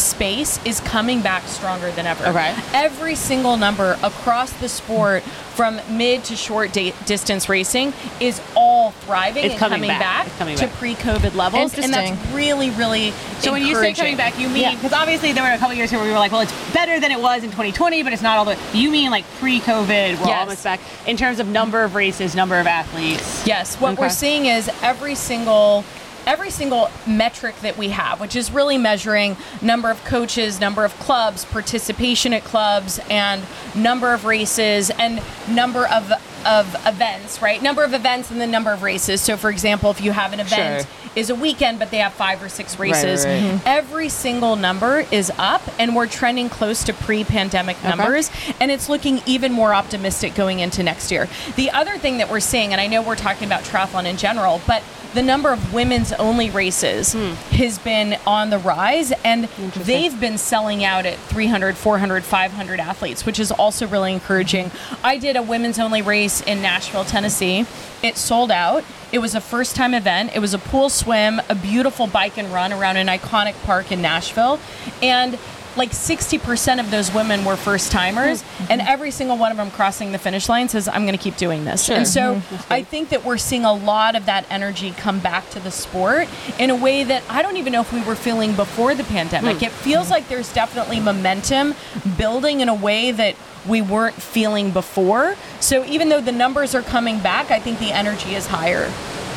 space 0.00 0.64
is 0.64 0.80
coming 0.80 1.20
back 1.22 1.44
stronger 1.44 1.90
than 1.92 2.06
ever. 2.06 2.24
Okay. 2.26 2.54
Every 2.72 3.14
single 3.14 3.56
number 3.56 3.98
across 4.02 4.52
the 4.54 4.68
sport, 4.68 5.22
from 5.54 5.78
mid 5.90 6.24
to 6.24 6.36
short 6.36 6.72
da- 6.72 6.94
distance 7.06 7.48
racing, 7.48 7.92
is 8.18 8.40
all 8.56 8.92
thriving 8.92 9.44
It's 9.44 9.52
and 9.52 9.58
coming 9.60 9.76
coming, 9.80 9.88
back. 9.90 10.00
back, 10.00 10.26
It's 10.28 10.36
coming 10.38 10.56
to 10.56 10.66
back. 10.66 10.74
pre-COVID 10.76 11.34
levels, 11.34 11.76
and 11.78 11.92
that's 11.92 12.18
really, 12.32 12.70
really. 12.70 13.10
So 13.40 13.52
when 13.52 13.62
you 13.66 13.74
say 13.74 13.92
coming 13.92 14.16
back, 14.16 14.38
you 14.38 14.48
mean 14.48 14.62
Yeah. 14.62 14.74
because 14.74 14.92
obviously 14.92 15.32
there 15.32 15.42
were 15.42 15.50
a 15.50 15.58
couple 15.58 15.74
years 15.76 15.90
here 15.90 15.98
where 15.98 16.06
we 16.08 16.12
were 16.12 16.18
like, 16.18 16.32
well, 16.32 16.40
it's 16.40 16.72
better 16.72 16.98
than 16.98 17.10
it 17.10 17.20
was 17.20 17.42
in 17.44 17.50
2020, 17.50 18.02
but 18.02 18.12
it's 18.12 18.22
not 18.22 18.38
all 18.38 18.44
the. 18.46 18.56
You 18.72 18.90
mean 18.90 19.10
like 19.10 19.24
pre-COVID? 19.38 20.18
We're 20.20 20.26
Yes. 20.26 20.40
almost 20.40 20.64
back 20.64 20.80
in 21.06 21.16
terms 21.18 21.40
of 21.40 21.46
number 21.48 21.82
of 21.84 21.94
races, 21.94 22.34
number 22.34 22.58
of 22.58 22.66
athletes. 22.66 23.42
Yes, 23.46 23.76
what 23.76 23.98
we're 23.98 24.08
seeing 24.08 24.46
is 24.46 24.70
every 24.82 25.14
single 25.14 25.84
every 26.26 26.50
single 26.50 26.90
metric 27.06 27.54
that 27.60 27.76
we 27.76 27.90
have, 27.90 28.20
which 28.20 28.36
is 28.36 28.50
really 28.50 28.78
measuring 28.78 29.36
number 29.62 29.90
of 29.90 30.02
coaches, 30.04 30.60
number 30.60 30.84
of 30.84 30.94
clubs, 30.98 31.44
participation 31.44 32.32
at 32.32 32.44
clubs, 32.44 33.00
and 33.10 33.42
number 33.74 34.12
of 34.12 34.24
races 34.24 34.90
and 34.90 35.22
number 35.48 35.86
of 35.88 36.12
of 36.46 36.74
events, 36.86 37.40
right? 37.42 37.62
Number 37.62 37.84
of 37.84 37.94
events 37.94 38.30
and 38.30 38.40
the 38.40 38.46
number 38.46 38.72
of 38.72 38.82
races. 38.82 39.20
So, 39.20 39.36
for 39.36 39.50
example, 39.50 39.90
if 39.90 40.00
you 40.00 40.12
have 40.12 40.32
an 40.32 40.40
event 40.40 40.82
Sure. 40.82 41.10
is 41.16 41.30
a 41.30 41.34
weekend, 41.34 41.78
but 41.78 41.90
they 41.90 41.98
have 41.98 42.12
five 42.12 42.42
or 42.42 42.48
six 42.48 42.78
races, 42.78 43.24
right. 43.26 43.40
Mhm. 43.42 43.60
every 43.66 44.08
single 44.08 44.56
number 44.56 45.04
is 45.10 45.30
up, 45.38 45.62
and 45.78 45.94
we're 45.96 46.06
trending 46.06 46.48
close 46.48 46.84
to 46.84 46.92
pre-pandemic 46.92 47.82
numbers, 47.84 48.30
and 48.60 48.70
it's 48.70 48.88
looking 48.88 49.22
even 49.26 49.52
more 49.52 49.74
optimistic 49.74 50.34
going 50.34 50.60
into 50.60 50.82
next 50.82 51.10
year. 51.10 51.28
The 51.56 51.70
other 51.70 51.98
thing 51.98 52.18
that 52.18 52.30
we're 52.30 52.40
seeing, 52.40 52.72
and 52.72 52.80
I 52.80 52.86
know 52.86 53.02
we're 53.02 53.16
talking 53.16 53.46
about 53.46 53.64
triathlon 53.64 54.04
in 54.06 54.16
general, 54.16 54.60
but 54.66 54.82
the 55.12 55.22
number 55.22 55.52
of 55.52 55.74
women's 55.74 56.12
only 56.12 56.50
races 56.50 57.16
has 57.50 57.80
been 57.80 58.16
on 58.28 58.50
the 58.50 58.58
rise 58.58 59.12
and 59.24 59.48
they've 59.74 60.20
been 60.20 60.38
selling 60.38 60.84
out 60.84 61.04
at 61.04 61.18
300 61.18 61.76
400 61.76 62.22
500 62.22 62.78
athletes 62.78 63.26
which 63.26 63.40
is 63.40 63.50
also 63.50 63.88
really 63.88 64.12
encouraging 64.12 64.70
i 65.02 65.16
did 65.16 65.34
a 65.34 65.42
women's 65.42 65.80
only 65.80 66.00
race 66.00 66.29
in 66.42 66.62
nashville 66.62 67.04
tennessee. 67.04 67.66
It 68.02 68.16
sold 68.16 68.50
out. 68.50 68.84
It 69.12 69.18
was 69.18 69.34
a 69.34 69.40
first 69.40 69.76
time 69.76 69.92
event. 69.94 70.30
It 70.34 70.38
was 70.38 70.54
a 70.54 70.58
pool 70.58 70.88
swim 70.88 71.40
a 71.48 71.54
beautiful 71.54 72.06
bike 72.06 72.38
and 72.38 72.52
run 72.52 72.72
around 72.72 72.96
an 72.96 73.08
iconic 73.08 73.60
park 73.64 73.90
in 73.92 74.00
nashville. 74.00 74.60
And 75.02 75.38
like 75.76 75.90
60% 75.90 76.80
of 76.80 76.90
those 76.90 77.12
women 77.14 77.44
were 77.44 77.56
first 77.56 77.92
timers 77.92 78.42
mm-hmm. 78.42 78.64
and 78.70 78.80
every 78.80 79.10
single 79.10 79.36
one 79.36 79.50
of 79.50 79.56
them 79.56 79.70
crossing 79.70 80.12
the 80.12 80.18
finish 80.18 80.48
line 80.48 80.68
says 80.68 80.88
i'm 80.88 81.02
going 81.02 81.16
to 81.16 81.22
keep 81.22 81.36
doing 81.36 81.64
this. 81.64 81.88
And 81.88 82.06
so 82.06 82.36
mm-hmm. 82.36 82.72
i 82.72 82.82
think 82.82 83.10
that 83.10 83.24
we're 83.24 83.38
seeing 83.38 83.64
a 83.64 83.72
lot 83.72 84.16
of 84.16 84.26
that 84.26 84.46
energy 84.50 84.90
come 84.90 85.20
back 85.20 85.48
to 85.50 85.60
the 85.60 85.70
sport 85.70 86.28
in 86.58 86.70
a 86.70 86.76
way 86.76 87.04
that 87.04 87.22
i 87.28 87.42
don't 87.42 87.56
even 87.56 87.72
know 87.72 87.80
if 87.80 87.92
we 87.92 88.02
were 88.02 88.16
feeling 88.16 88.54
before 88.54 88.94
the 88.94 89.04
pandemic. 89.04 89.58
Hmm. 89.58 89.64
It 89.64 89.72
feels 89.72 90.06
hmm. 90.06 90.14
like 90.14 90.28
there's 90.28 90.52
definitely 90.52 91.00
momentum 91.00 91.74
building 92.16 92.60
in 92.60 92.68
a 92.68 92.74
way 92.74 93.12
that 93.12 93.36
we 93.66 93.82
weren't 93.82 94.14
feeling 94.14 94.70
before. 94.70 95.36
So 95.60 95.84
even 95.84 96.08
though 96.08 96.20
the 96.20 96.32
numbers 96.32 96.74
are 96.74 96.82
coming 96.82 97.20
back 97.20 97.50
i 97.50 97.58
think 97.60 97.78
the 97.78 97.92
energy 97.92 98.34
is 98.34 98.46
higher 98.46 98.90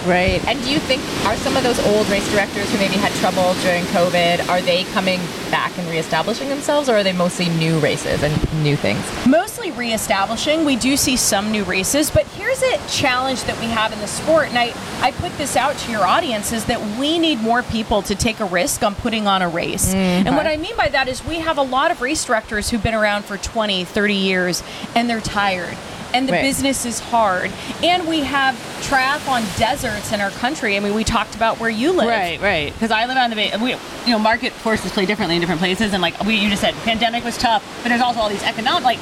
Right. 0.05 0.43
And 0.47 0.61
do 0.63 0.69
you 0.71 0.79
think 0.79 1.01
are 1.25 1.35
some 1.37 1.55
of 1.55 1.63
those 1.63 1.79
old 1.87 2.07
race 2.09 2.29
directors 2.31 2.69
who 2.71 2.77
maybe 2.77 2.95
had 2.95 3.11
trouble 3.13 3.53
during 3.61 3.83
COVID, 3.85 4.49
are 4.49 4.61
they 4.61 4.83
coming 4.85 5.19
back 5.49 5.77
and 5.77 5.87
reestablishing 5.89 6.49
themselves, 6.49 6.89
or 6.89 6.95
are 6.95 7.03
they 7.03 7.13
mostly 7.13 7.49
new 7.49 7.79
races 7.79 8.23
and 8.23 8.63
new 8.63 8.75
things? 8.75 9.03
mostly 9.27 9.71
reestablishing. 9.71 10.65
We 10.65 10.75
do 10.75 10.97
see 10.97 11.15
some 11.17 11.51
new 11.51 11.63
races, 11.63 12.09
but 12.09 12.25
here's 12.27 12.61
a 12.63 12.77
challenge 12.87 13.43
that 13.43 13.59
we 13.59 13.67
have 13.67 13.93
in 13.93 13.99
the 13.99 14.07
sport, 14.07 14.49
and 14.49 14.57
I, 14.57 14.73
I 15.01 15.11
put 15.11 15.35
this 15.37 15.55
out 15.55 15.77
to 15.77 15.91
your 15.91 16.03
audience 16.03 16.51
is 16.51 16.65
that 16.65 16.81
we 16.99 17.17
need 17.17 17.39
more 17.39 17.63
people 17.63 18.01
to 18.03 18.15
take 18.15 18.39
a 18.39 18.45
risk 18.45 18.83
on 18.83 18.95
putting 18.95 19.27
on 19.27 19.41
a 19.41 19.49
race. 19.49 19.93
Mm, 19.93 20.25
and 20.25 20.35
what 20.35 20.47
I 20.47 20.57
mean 20.57 20.75
by 20.75 20.89
that 20.89 21.07
is 21.07 21.23
we 21.25 21.35
have 21.35 21.57
a 21.57 21.61
lot 21.61 21.91
of 21.91 22.01
race 22.01 22.25
directors 22.25 22.69
who've 22.69 22.83
been 22.83 22.93
around 22.93 23.25
for 23.25 23.37
20, 23.37 23.85
30 23.85 24.13
years, 24.13 24.63
and 24.95 25.09
they're 25.09 25.21
tired. 25.21 25.77
And 26.13 26.27
the 26.27 26.33
Right. 26.33 26.43
business 26.43 26.85
is 26.85 26.99
hard. 26.99 27.51
And 27.83 28.07
we 28.07 28.21
have 28.21 28.55
triathlon 28.81 29.43
deserts 29.57 30.11
in 30.11 30.21
our 30.21 30.29
country. 30.31 30.77
I 30.77 30.79
mean, 30.79 30.93
we 30.93 31.03
talked 31.03 31.33
about 31.35 31.59
where 31.59 31.69
you 31.69 31.91
live. 31.91 32.07
Right, 32.07 32.39
right. 32.41 32.71
Because 32.73 32.91
I 32.91 33.05
live 33.05 33.17
on 33.17 33.29
the 33.31 33.35
bay. 33.35 33.51
We, 33.59 33.71
you 33.71 33.77
know, 34.11 34.19
market 34.19 34.51
forces 34.53 34.91
play 34.91 35.05
differently 35.05 35.35
in 35.35 35.41
different 35.41 35.59
places, 35.59 35.93
and 35.93 36.01
like 36.01 36.19
we, 36.23 36.35
you 36.35 36.49
just 36.49 36.61
said, 36.61 36.75
pandemic 36.83 37.23
was 37.23 37.37
tough, 37.37 37.63
but 37.81 37.89
there's 37.89 38.01
also 38.01 38.19
all 38.19 38.29
these 38.29 38.43
economic, 38.43 38.83
like 38.83 38.99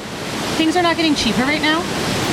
things 0.58 0.76
are 0.78 0.84
not 0.84 0.96
getting 0.96 1.16
cheaper 1.16 1.42
right 1.42 1.62
now. 1.62 1.82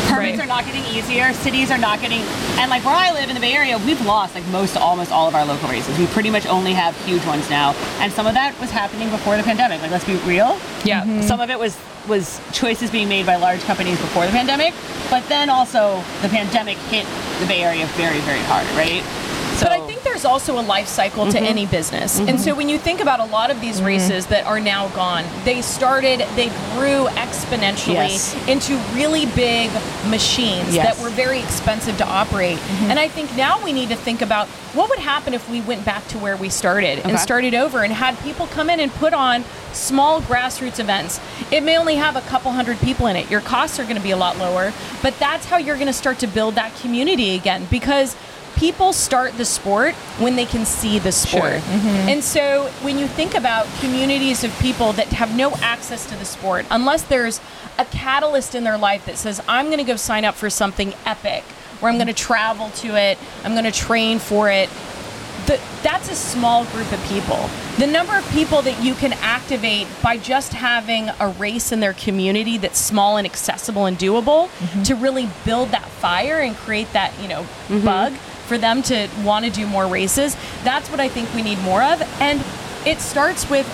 Permits 0.09 0.38
Right. 0.38 0.45
are 0.45 0.49
not 0.49 0.64
getting 0.64 0.85
easier. 0.87 1.33
Cities 1.35 1.71
are 1.71 1.77
not 1.77 2.01
getting, 2.01 2.21
and 2.59 2.71
like 2.71 2.85
where 2.85 2.95
I 2.95 3.12
live 3.12 3.29
in 3.29 3.35
the 3.35 3.41
Bay 3.41 3.53
Area, 3.55 3.77
we've 3.79 4.01
lost 4.07 4.35
like 4.35 4.47
most, 4.49 4.77
almost 4.77 5.11
all 5.12 5.29
of 5.29 5.35
our 5.35 5.45
local 5.45 5.69
races. 5.69 5.99
We 5.99 6.07
pretty 6.07 6.31
much 6.31 6.47
only 6.47 6.73
have 6.73 6.97
huge 7.05 7.25
ones 7.27 7.51
now, 7.51 7.75
and 8.01 8.11
some 8.12 8.27
of 8.27 8.35
that 8.35 8.59
was 8.61 8.71
happening 8.71 9.11
before 9.11 9.37
the 9.37 9.43
pandemic. 9.43 9.83
Like 9.83 9.91
let's 9.91 10.05
be 10.07 10.17
real. 10.19 10.59
Yeah. 10.85 11.03
Mm-hmm. 11.03 11.23
Some 11.23 11.41
of 11.41 11.51
it 11.51 11.59
was 11.59 11.77
was 12.09 12.40
choices 12.53 12.90
being 12.90 13.09
made 13.09 13.27
by 13.27 13.37
large 13.37 13.61
companies 13.62 14.01
before 14.01 14.27
the 14.27 14.33
pandemic, 14.33 14.75
but 15.11 15.27
then 15.29 15.51
also 15.51 16.03
the 16.23 16.29
pandemic 16.29 16.77
hit 16.88 17.07
the 17.40 17.47
Bay 17.47 17.62
Area 17.62 17.87
very, 17.94 18.18
very 18.21 18.40
hard, 18.40 18.66
right? 18.77 19.03
So, 19.59 19.66
But 19.66 19.73
I 19.73 19.87
think 19.87 19.98
there's 20.19 20.25
also 20.25 20.59
a 20.59 20.67
life 20.67 20.89
cycle 20.89 21.27
to 21.27 21.39
mm-hmm. 21.39 21.47
any 21.47 21.67
business. 21.67 22.19
And 22.19 22.31
mm-hmm. 22.31 22.39
so 22.39 22.53
when 22.53 22.69
you 22.69 22.77
think 22.77 23.01
about 23.01 23.21
a 23.21 23.27
lot 23.27 23.53
of 23.53 23.61
these 23.61 23.77
mm-hmm. 23.77 23.87
races 23.87 24.27
that 24.27 24.45
are 24.47 24.59
now 24.59 24.89
gone, 24.89 25.25
they 25.45 25.63
started, 25.63 26.19
they 26.35 26.49
grew 26.75 27.07
exponentially 27.15 27.95
Yes. 27.95 28.49
into 28.49 28.77
really 28.95 29.27
big 29.27 29.71
machines 30.11 30.75
Yes. 30.75 30.97
that 30.97 31.03
were 31.03 31.11
very 31.11 31.39
expensive 31.39 31.97
to 31.99 32.07
operate. 32.07 32.59
And 32.89 32.99
I 32.99 33.07
think 33.07 33.37
now 33.37 33.63
we 33.63 33.73
need 33.73 33.91
to 33.91 33.97
think 33.97 34.21
about 34.21 34.49
what 34.75 34.91
would 34.91 34.99
happen 34.99 35.35
if 35.35 35.49
we 35.49 35.61
went 35.61 35.85
back 35.85 36.07
to 36.09 36.19
where 36.19 36.37
we 36.37 36.49
started 36.49 36.99
and 37.01 37.19
started 37.19 37.55
over 37.55 37.85
and 37.85 37.93
had 37.93 38.19
people 38.19 38.49
come 38.49 38.69
in 38.69 38.81
and 38.81 38.93
put 38.93 39.15
on 39.15 39.45
small 39.73 40.21
grassroots 40.21 40.81
events. 40.81 41.21
It 41.53 41.63
may 41.63 41.79
only 41.79 41.95
have 41.95 42.17
a 42.17 42.23
couple 42.23 42.51
hundred 42.51 42.79
people 42.79 43.07
in 43.07 43.15
it. 43.17 43.31
Your 43.31 43.41
costs 43.41 43.79
are 43.79 43.85
going 43.85 43.97
to 43.97 44.03
be 44.03 44.11
a 44.11 44.17
lot 44.17 44.37
lower, 44.39 44.73
but 45.01 45.17
that's 45.19 45.47
how 45.47 45.59
you're 45.59 45.77
going 45.77 45.87
to 45.87 45.93
start 45.93 46.19
to 46.21 46.27
build 46.27 46.57
that 46.57 46.75
community 46.81 47.35
again 47.35 47.67
because 47.71 48.17
people 48.59 48.92
start 48.92 49.37
the 49.38 49.44
sport 49.44 49.94
when 50.18 50.35
they 50.35 50.44
can 50.44 50.66
see 50.66 50.99
the 50.99 51.12
sport. 51.12 51.53
Mm-hmm. 51.53 52.09
And 52.09 52.25
so 52.25 52.66
when 52.83 52.99
you 52.99 53.07
think 53.07 53.35
about 53.35 53.66
communities 53.79 54.42
of 54.42 54.53
people 54.59 54.92
that 54.94 55.07
have 55.09 55.37
no 55.37 55.53
access 55.62 56.05
to 56.07 56.16
the 56.16 56.25
sport, 56.25 56.66
unless 56.71 57.03
there's 57.03 57.40
a 57.79 57.85
catalyst 57.85 58.57
in 58.57 58.64
their 58.64 58.77
life 58.77 59.07
that 59.07 59.16
says, 59.16 59.40
I'm 59.47 59.66
going 59.66 59.79
to 59.79 59.85
go 59.85 59.94
sign 59.94 60.25
up 60.25 60.35
for 60.35 60.51
something 60.51 60.92
epic, 61.07 61.44
or 61.81 61.88
I'm 61.88 61.94
going 61.94 62.09
to 62.09 62.12
travel 62.12 62.71
to 62.71 62.97
it, 62.97 63.16
I'm 63.44 63.53
going 63.53 63.64
to 63.64 63.71
train 63.71 64.18
for 64.18 64.51
it, 64.51 64.68
the, 65.47 65.61
that's 65.85 66.11
a 66.11 66.16
small 66.16 66.64
group 66.66 66.90
of 66.92 67.03
people. 67.05 67.49
The 67.79 67.87
number 67.87 68.18
of 68.18 68.29
people 68.33 68.61
that 68.62 68.83
you 68.83 68.94
can 68.94 69.12
activate 69.14 69.87
by 70.03 70.18
just 70.18 70.53
having 70.53 71.09
a 71.21 71.29
race 71.38 71.71
in 71.71 71.79
their 71.79 71.94
community 71.94 72.59
that's 72.59 72.79
small 72.79 73.18
and 73.18 73.27
accessible 73.27 73.87
and 73.87 73.97
doable 73.97 74.49
mm-hmm. 74.49 74.83
to 74.83 74.97
really 74.97 75.29
build 75.44 75.71
that 75.71 75.87
fire 75.87 76.40
and 76.40 76.57
create 76.57 76.92
that, 76.92 77.14
you 77.23 77.29
know, 77.29 77.42
mm-hmm. 77.42 77.85
bug 77.85 78.12
for 78.49 78.59
them 78.59 78.83
to 78.85 79.09
want 79.23 79.45
to 79.45 79.51
do 79.51 79.67
more 79.67 79.87
races. 79.87 80.37
That's 80.65 80.91
what 80.91 80.99
I 80.99 81.09
think 81.09 81.33
we 81.35 81.43
need 81.43 81.61
more 81.61 81.83
of. 81.83 82.03
And 82.21 82.43
it 82.87 83.01
starts 83.01 83.49
with 83.49 83.67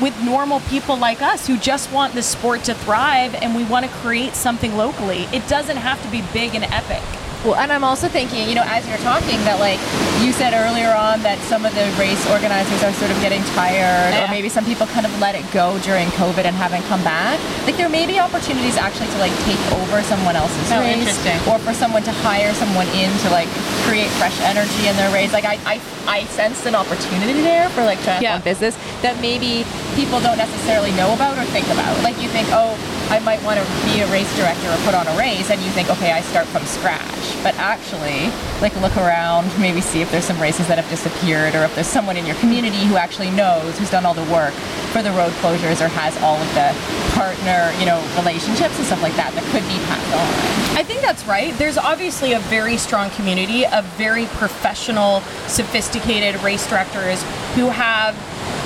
with 0.00 0.18
normal 0.22 0.60
people 0.60 0.96
like 0.96 1.20
us 1.20 1.46
who 1.46 1.58
just 1.58 1.92
want 1.92 2.14
the 2.14 2.22
sport 2.22 2.64
to 2.64 2.74
thrive 2.74 3.34
and 3.34 3.54
we 3.54 3.64
want 3.64 3.84
to 3.84 3.92
create 3.96 4.34
something 4.34 4.74
locally. 4.74 5.24
It 5.24 5.46
doesn't 5.46 5.76
have 5.76 6.02
to 6.02 6.10
be 6.10 6.22
big 6.32 6.54
and 6.54 6.64
epic. 6.64 7.19
Well, 7.40 7.56
and 7.56 7.72
I'm 7.72 7.84
also 7.84 8.04
thinking, 8.06 8.48
you 8.50 8.54
know, 8.54 8.68
as 8.68 8.84
you're 8.84 9.00
talking, 9.00 9.40
that 9.48 9.56
like 9.64 9.80
you 10.20 10.28
said 10.28 10.52
earlier 10.52 10.92
on 10.92 11.24
that 11.24 11.40
some 11.48 11.64
of 11.64 11.72
the 11.72 11.88
race 11.96 12.20
organizers 12.28 12.84
are 12.84 12.92
sort 13.00 13.08
of 13.08 13.16
getting 13.24 13.40
tired, 13.56 14.12
or 14.12 14.28
maybe 14.28 14.52
some 14.52 14.68
people 14.68 14.84
kind 14.92 15.08
of 15.08 15.12
let 15.24 15.32
it 15.32 15.48
go 15.48 15.80
during 15.80 16.12
COVID 16.20 16.44
and 16.44 16.52
haven't 16.52 16.84
come 16.84 17.00
back. 17.00 17.40
Like 17.64 17.80
there 17.80 17.88
may 17.88 18.04
be 18.04 18.20
opportunities 18.20 18.76
actually 18.76 19.08
to 19.16 19.18
like 19.24 19.32
take 19.48 19.56
over 19.80 20.04
someone 20.04 20.36
else's 20.36 20.68
Oh, 20.68 20.84
race, 20.84 21.00
interesting. 21.00 21.40
or 21.48 21.56
for 21.64 21.72
someone 21.72 22.04
to 22.04 22.12
hire 22.20 22.52
someone 22.60 22.88
in 22.92 23.08
to 23.24 23.28
like 23.32 23.48
create 23.88 24.12
fresh 24.20 24.36
energy 24.44 24.84
in 24.84 24.92
their 25.00 25.08
race. 25.08 25.32
Like 25.32 25.48
I, 25.48 25.56
I, 25.64 25.80
I 26.04 26.18
sensed 26.36 26.68
an 26.68 26.76
opportunity 26.76 27.40
there 27.40 27.72
for 27.72 27.88
like 27.88 27.96
triathlon 28.04 28.20
Yeah. 28.20 28.44
business 28.44 28.76
that 29.00 29.16
maybe 29.24 29.64
people 29.96 30.20
don't 30.20 30.36
necessarily 30.36 30.92
know 30.92 31.16
about 31.16 31.40
or 31.40 31.48
think 31.56 31.64
about. 31.72 31.96
Like 32.04 32.20
you 32.20 32.28
think, 32.28 32.52
oh, 32.52 32.76
I 33.08 33.18
might 33.24 33.42
want 33.42 33.58
to 33.58 33.64
be 33.88 34.04
a 34.04 34.06
race 34.12 34.28
director 34.36 34.68
or 34.70 34.76
put 34.84 34.94
on 34.94 35.08
a 35.08 35.16
race, 35.18 35.50
and 35.50 35.58
you 35.64 35.70
think, 35.72 35.88
okay, 35.90 36.12
I 36.12 36.20
start 36.20 36.46
from 36.46 36.62
scratch. 36.68 37.29
But 37.42 37.54
actually, 37.56 38.30
like 38.60 38.74
look 38.80 38.96
around, 38.96 39.50
maybe 39.58 39.80
see 39.80 40.02
if 40.02 40.10
there's 40.10 40.24
some 40.24 40.40
races 40.40 40.68
that 40.68 40.78
have 40.78 40.88
disappeared, 40.90 41.54
or 41.54 41.64
if 41.64 41.74
there's 41.74 41.86
someone 41.86 42.16
in 42.16 42.26
your 42.26 42.36
community 42.36 42.84
who 42.84 42.96
actually 42.96 43.30
knows, 43.30 43.78
who's 43.78 43.90
done 43.90 44.04
all 44.04 44.14
the 44.14 44.30
work 44.32 44.52
for 44.92 45.02
the 45.02 45.10
road 45.12 45.32
closures, 45.40 45.84
or 45.84 45.88
has 45.88 46.16
all 46.22 46.36
of 46.36 46.48
the 46.54 46.74
partner, 47.14 47.72
you 47.78 47.86
know, 47.86 48.00
relationships 48.16 48.76
and 48.76 48.86
stuff 48.86 49.02
like 49.02 49.14
that 49.16 49.32
that 49.34 49.44
could 49.52 49.64
be 49.64 49.78
passed 49.86 50.12
on. 50.12 50.76
I 50.78 50.82
think 50.82 51.00
that's 51.02 51.26
right. 51.26 51.56
There's 51.58 51.78
obviously 51.78 52.32
a 52.32 52.40
very 52.40 52.76
strong 52.76 53.10
community 53.10 53.66
of 53.66 53.84
very 53.96 54.26
professional, 54.26 55.20
sophisticated 55.46 56.40
race 56.42 56.68
directors 56.68 57.22
who 57.54 57.68
have 57.68 58.14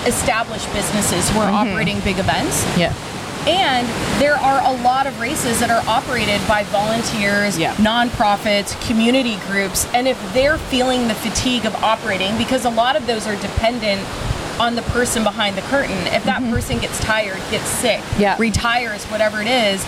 established 0.07 0.70
businesses 0.72 1.29
who 1.31 1.38
are 1.40 1.46
mm-hmm. 1.46 1.70
operating 1.70 2.00
big 2.00 2.18
events. 2.18 2.64
Yeah. 2.77 2.92
And 3.46 3.87
there 4.20 4.37
are 4.37 4.61
a 4.64 4.83
lot 4.83 5.07
of 5.07 5.20
races 5.20 5.61
that 5.61 5.70
are 5.70 5.83
operated 5.87 6.40
by 6.48 6.64
volunteers, 6.64 7.59
Yeah. 7.59 7.74
nonprofits, 7.74 8.78
community 8.87 9.36
groups. 9.47 9.86
And 9.92 10.09
if 10.09 10.18
they're 10.32 10.59
feeling 10.59 11.09
the 11.09 11.14
fatigue 11.14 11.66
of 11.66 11.74
operating, 11.84 12.36
because 12.38 12.64
a 12.64 12.70
lot 12.70 12.97
of 12.97 13.07
those 13.07 13.26
are 13.26 13.36
dependent 13.36 14.01
on 14.59 14.76
the 14.76 14.82
person 14.82 15.24
behind 15.24 15.57
the 15.57 15.62
curtain, 15.62 16.07
if 16.09 16.24
that 16.24 16.40
mm-hmm. 16.40 16.53
person 16.53 16.78
gets 16.78 16.99
tired, 17.01 17.40
gets 17.51 17.66
sick, 17.66 18.01
Yeah. 18.18 18.36
retires, 18.38 19.05
whatever 19.07 19.42
it 19.42 19.49
is, 19.49 19.84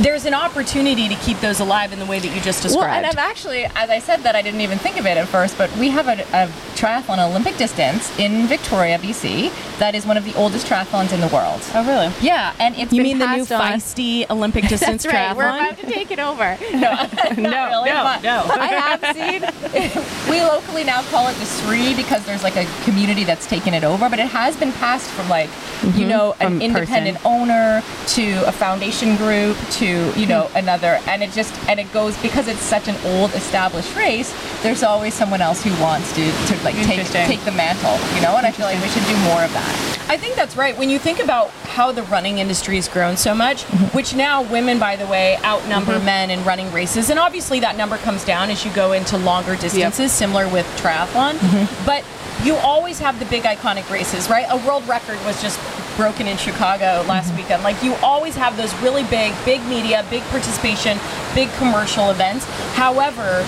there's 0.00 0.24
an 0.26 0.34
opportunity 0.34 1.08
to 1.08 1.14
keep 1.16 1.40
those 1.40 1.60
alive 1.60 1.92
in 1.92 1.98
the 1.98 2.06
way 2.06 2.18
that 2.18 2.34
you 2.34 2.40
just 2.40 2.62
described. 2.62 2.86
Well, 2.86 2.94
and 2.96 3.06
I've 3.06 3.18
actually, 3.18 3.64
as 3.64 3.90
I 3.90 3.98
said 3.98 4.18
that, 4.20 4.36
I 4.36 4.42
didn't 4.42 4.60
even 4.60 4.78
think 4.78 4.96
of 4.96 5.06
it 5.06 5.16
at 5.16 5.26
first, 5.26 5.58
but 5.58 5.74
we 5.76 5.88
have 5.88 6.06
a, 6.06 6.22
a 6.32 6.46
triathlon 6.76 7.18
Olympic 7.18 7.56
distance 7.56 8.16
in 8.18 8.46
Victoria, 8.46 8.98
BC. 8.98 9.50
That 9.78 9.94
is 9.94 10.06
one 10.06 10.16
of 10.16 10.24
the 10.24 10.34
oldest 10.34 10.66
triathlons 10.66 11.12
in 11.12 11.20
the 11.20 11.28
world. 11.28 11.60
Oh, 11.74 11.84
really? 11.86 12.12
Yeah, 12.24 12.54
and 12.60 12.76
it's 12.76 12.92
You 12.92 13.02
mean 13.02 13.18
the 13.18 13.26
new 13.26 13.42
on- 13.42 13.46
feisty 13.46 14.28
Olympic 14.30 14.68
distance 14.68 15.02
That's 15.02 15.14
right. 15.14 15.36
We're 15.36 15.44
triathlon? 15.44 15.72
about 15.72 15.78
to 15.78 15.86
take 15.90 16.10
it 16.10 16.18
over. 16.20 16.58
No, 16.78 17.50
No, 17.50 17.66
really, 17.68 17.90
no, 17.90 18.20
no. 18.22 18.46
I 18.50 18.66
have 18.66 19.16
seen. 19.16 20.30
we 20.30 20.40
locally 20.40 20.84
now 20.84 21.02
call 21.04 21.28
it 21.28 21.34
the 21.34 21.44
SRI 21.44 21.94
because 21.94 22.24
there's 22.24 22.42
like 22.42 22.56
a 22.56 22.66
community 22.84 23.24
that's 23.24 23.46
taken 23.46 23.74
it 23.74 23.84
over, 23.84 24.08
but 24.08 24.18
it 24.18 24.28
has 24.28 24.56
been 24.56 24.72
passed 24.72 25.10
from 25.10 25.28
like 25.28 25.48
you 25.48 25.90
mm-hmm. 25.90 26.08
know 26.08 26.32
an 26.40 26.52
From 26.52 26.62
independent 26.62 27.18
owner 27.24 27.82
to 28.08 28.46
a 28.46 28.52
foundation 28.52 29.16
group 29.16 29.56
to 29.72 29.87
you 29.88 30.26
know 30.26 30.50
another, 30.54 31.00
and 31.06 31.22
it 31.22 31.32
just 31.32 31.54
and 31.68 31.78
it 31.80 31.92
goes 31.92 32.16
because 32.22 32.48
it's 32.48 32.60
such 32.60 32.88
an 32.88 32.96
old 33.04 33.34
established 33.34 33.94
race. 33.96 34.34
There's 34.62 34.82
always 34.82 35.14
someone 35.14 35.40
else 35.40 35.62
who 35.62 35.70
wants 35.82 36.12
to 36.14 36.24
to 36.24 36.64
like 36.64 36.74
take 36.76 37.06
take 37.06 37.40
the 37.44 37.52
mantle, 37.52 37.96
you 38.14 38.22
know, 38.22 38.36
and 38.36 38.46
I 38.46 38.50
feel 38.50 38.66
like 38.66 38.80
we 38.82 38.88
should 38.88 39.06
do 39.06 39.16
more 39.24 39.42
of 39.42 39.52
that. 39.52 39.98
I 40.08 40.16
think 40.16 40.36
that's 40.36 40.56
right. 40.56 40.76
When 40.76 40.88
you 40.88 40.98
think 40.98 41.20
about 41.20 41.50
how 41.76 41.92
the 41.92 42.02
running 42.04 42.38
industry 42.38 42.76
has 42.76 42.88
grown 42.88 43.16
so 43.16 43.34
much, 43.34 43.64
mm-hmm. 43.64 43.96
which 43.96 44.14
now 44.14 44.42
women, 44.42 44.78
by 44.78 44.96
the 44.96 45.06
way, 45.06 45.36
outnumber 45.44 45.96
mm-hmm. 45.96 46.06
men 46.06 46.30
in 46.30 46.42
running 46.44 46.72
races, 46.72 47.10
and 47.10 47.18
obviously 47.18 47.60
that 47.60 47.76
number 47.76 47.98
comes 47.98 48.24
down 48.24 48.50
as 48.50 48.64
you 48.64 48.72
go 48.72 48.92
into 48.92 49.18
longer 49.18 49.54
distances, 49.56 50.10
similar 50.10 50.48
with 50.48 50.66
triathlon. 50.80 51.34
Mm-hmm. 51.34 51.86
But 51.86 52.04
you 52.44 52.54
always 52.56 52.98
have 53.00 53.18
the 53.18 53.26
big 53.26 53.42
iconic 53.42 53.90
races, 53.90 54.30
right? 54.30 54.46
A 54.48 54.56
world 54.66 54.86
record 54.88 55.18
was 55.24 55.40
just 55.42 55.58
broken 55.98 56.28
in 56.28 56.36
Chicago 56.36 57.04
last 57.08 57.34
weekend. 57.34 57.64
Like 57.64 57.82
you 57.82 57.92
always 57.96 58.36
have 58.36 58.56
those 58.56 58.72
really 58.76 59.02
big, 59.04 59.34
big 59.44 59.60
media, 59.66 60.06
big 60.08 60.22
participation, 60.30 60.96
big 61.34 61.50
commercial 61.58 62.10
events. 62.10 62.44
However, 62.74 63.44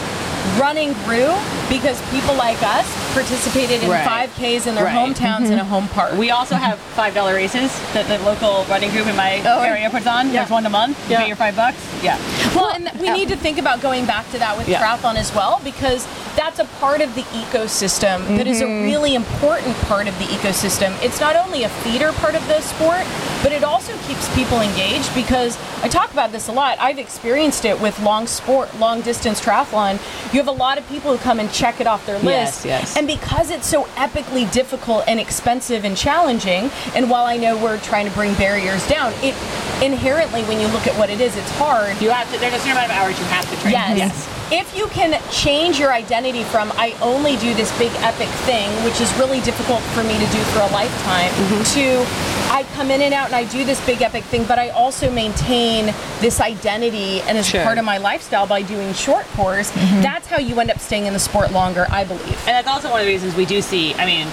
running 0.59 0.93
grew 1.05 1.31
because 1.69 2.01
people 2.11 2.35
like 2.35 2.61
us 2.63 2.89
participated 3.15 3.83
in 3.85 3.91
Right. 3.91 4.05
5Ks 4.05 4.67
in 4.67 4.75
their 4.75 4.85
Right. 4.87 4.97
hometowns 4.97 5.47
in 5.47 5.53
a 5.53 5.63
mm-hmm. 5.63 5.69
home 5.71 5.89
park. 5.89 6.15
We 6.15 6.31
also 6.31 6.57
have 6.57 6.79
five 6.99 7.15
dollar 7.15 7.35
races 7.35 7.71
that 7.95 8.09
the 8.09 8.19
local 8.25 8.65
running 8.69 8.91
group 8.91 9.07
in 9.07 9.15
my 9.15 9.41
Oh, 9.47 9.63
area 9.63 9.89
puts 9.89 10.09
on. 10.09 10.33
There's 10.33 10.51
one 10.51 10.67
a 10.67 10.71
month. 10.71 10.99
You 11.09 11.13
Yeah. 11.13 11.21
pay 11.21 11.27
your 11.29 11.37
five 11.37 11.55
bucks. 11.55 11.79
Yeah. 12.03 12.19
Well, 12.55 12.71
and 12.71 12.91
we 12.99 13.11
need 13.11 13.29
to 13.29 13.37
think 13.37 13.59
about 13.59 13.81
going 13.81 14.07
back 14.07 14.29
to 14.33 14.39
that 14.39 14.59
with 14.59 14.67
Yeah. 14.69 14.83
triathlon 14.83 15.15
as 15.17 15.33
well, 15.33 15.61
because 15.63 16.07
that's 16.41 16.59
a 16.59 16.65
part 16.81 17.03
of 17.03 17.15
the 17.15 17.21
ecosystem 17.21 18.27
that 18.39 18.47
is 18.47 18.63
a 18.63 18.65
mm-hmm. 18.65 18.85
really 18.85 19.15
important 19.15 19.77
part 19.81 20.09
of 20.09 20.19
the 20.19 20.25
ecosystem. 20.25 20.91
It's 21.05 21.21
not 21.21 21.37
only 21.37 21.65
a 21.65 21.69
feeder 21.69 22.13
part 22.13 22.35
of 22.35 22.47
the 22.49 22.63
sport, 22.63 23.05
but 23.43 23.53
it 23.53 23.63
also 23.63 23.95
keeps 24.09 24.35
people 24.35 24.59
engaged 24.63 25.15
because 25.15 25.59
I 25.83 25.89
talk 25.89 26.11
about 26.15 26.33
this 26.33 26.49
a 26.49 26.53
lot. 26.53 26.79
I've 26.81 26.99
experienced 26.99 27.67
it 27.67 27.79
with 27.79 28.01
long 28.01 28.27
sport, 28.27 28.75
long 28.79 29.03
distance 29.03 29.39
triathlon. 29.39 30.01
You 30.33 30.39
have 30.41 30.49
a 30.49 30.53
lot 30.67 30.79
of 30.79 30.89
people 30.89 31.15
who 31.15 31.19
come 31.19 31.41
and 31.41 31.53
check 31.53 31.79
it 31.79 31.87
off 31.87 32.07
their 32.07 32.19
list. 32.21 32.65
Yes, 32.65 32.65
yes. 32.65 32.97
And 32.97 33.07
because 33.07 33.51
it's 33.51 33.67
so 33.67 33.85
epically 33.97 34.51
difficult 34.51 35.05
and 35.07 35.21
expensive 35.21 35.85
and 35.85 35.95
challenging, 35.95 36.71
and 36.95 37.11
while 37.11 37.27
I 37.27 37.37
know 37.37 37.63
we're 37.63 37.81
trying 37.81 38.09
to 38.09 38.13
bring 38.13 38.33
barriers 38.37 38.89
down, 38.89 39.13
it 39.21 39.35
inherently, 39.83 40.43
when 40.45 40.59
you 40.59 40.69
look 40.69 40.87
at 40.87 40.99
what 40.99 41.11
it 41.11 41.21
is, 41.21 41.37
it's 41.37 41.51
hard. 41.59 42.01
You 42.01 42.09
have 42.09 42.33
to. 42.33 42.39
There's 42.41 42.55
a 42.55 42.59
certain 42.59 42.73
amount 42.73 42.93
of 42.93 42.97
hours 42.97 43.19
you 43.19 43.27
have 43.27 43.49
to 43.51 43.57
train. 43.61 43.73
Yes. 43.75 44.30
If 44.53 44.77
you 44.77 44.89
can 44.89 45.21
change 45.31 45.79
your 45.79 45.93
identity 45.93 46.43
from 46.43 46.73
I 46.73 46.97
only 47.01 47.37
do 47.37 47.55
this 47.55 47.71
big 47.79 47.93
epic 47.99 48.29
thing, 48.47 48.69
which 48.85 49.01
is 49.01 49.13
really 49.17 49.41
difficult 49.43 49.81
for 49.95 50.03
me 50.03 50.15
to 50.15 50.27
do 50.33 50.39
for 50.51 50.59
a 50.59 50.67
lifetime, 50.73 51.31
mm-hmm. 51.31 51.63
to 51.75 52.53
I 52.53 52.65
come 52.75 52.91
in 52.91 53.01
and 53.01 53.15
out 53.15 53.27
and 53.27 53.37
I 53.37 53.45
do 53.45 53.65
this 53.65 53.85
big 53.87 54.03
epic 54.03 54.25
thing, 54.25 54.45
but 54.45 54.59
I 54.59 54.71
also 54.71 55.09
maintain 55.09 55.95
this 56.19 56.41
identity 56.41 57.21
and 57.23 57.39
as 57.39 57.47
Sure. 57.47 57.63
part 57.63 57.79
of 57.79 57.85
my 57.85 57.99
lifestyle 57.99 58.47
by 58.47 58.63
doing 58.63 58.93
short 58.93 59.25
course, 59.37 59.71
mm-hmm. 59.71 60.03
that's 60.03 60.27
how 60.27 60.39
you 60.39 60.59
end 60.59 60.73
up 60.73 60.81
staying 60.81 61.07
in 61.07 61.13
the 61.13 61.21
sport 61.21 61.53
longer, 61.53 61.87
I 61.89 62.03
believe. 62.03 62.37
And 62.49 62.49
that's 62.49 62.67
also 62.67 62.91
one 62.91 62.99
of 62.99 63.07
the 63.07 63.13
reasons 63.13 63.37
we 63.37 63.47
do 63.47 63.63
see. 63.63 63.95
I 63.95 64.05
mean. 64.05 64.27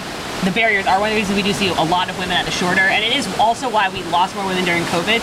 The 0.46 0.52
barriers 0.52 0.86
are 0.86 1.00
one 1.00 1.10
of 1.10 1.16
the 1.16 1.20
reasons 1.20 1.36
we 1.36 1.42
do 1.42 1.52
see 1.52 1.70
a 1.70 1.84
lot 1.90 2.12
of 2.12 2.20
women 2.20 2.38
at 2.38 2.46
the 2.46 2.52
shorter, 2.52 2.82
and 2.82 3.04
it 3.04 3.18
is 3.18 3.26
also 3.40 3.68
why 3.72 3.90
we 3.90 4.04
lost 4.04 4.36
more 4.36 4.46
women 4.46 4.66
during 4.66 4.84
COVID. 4.84 5.18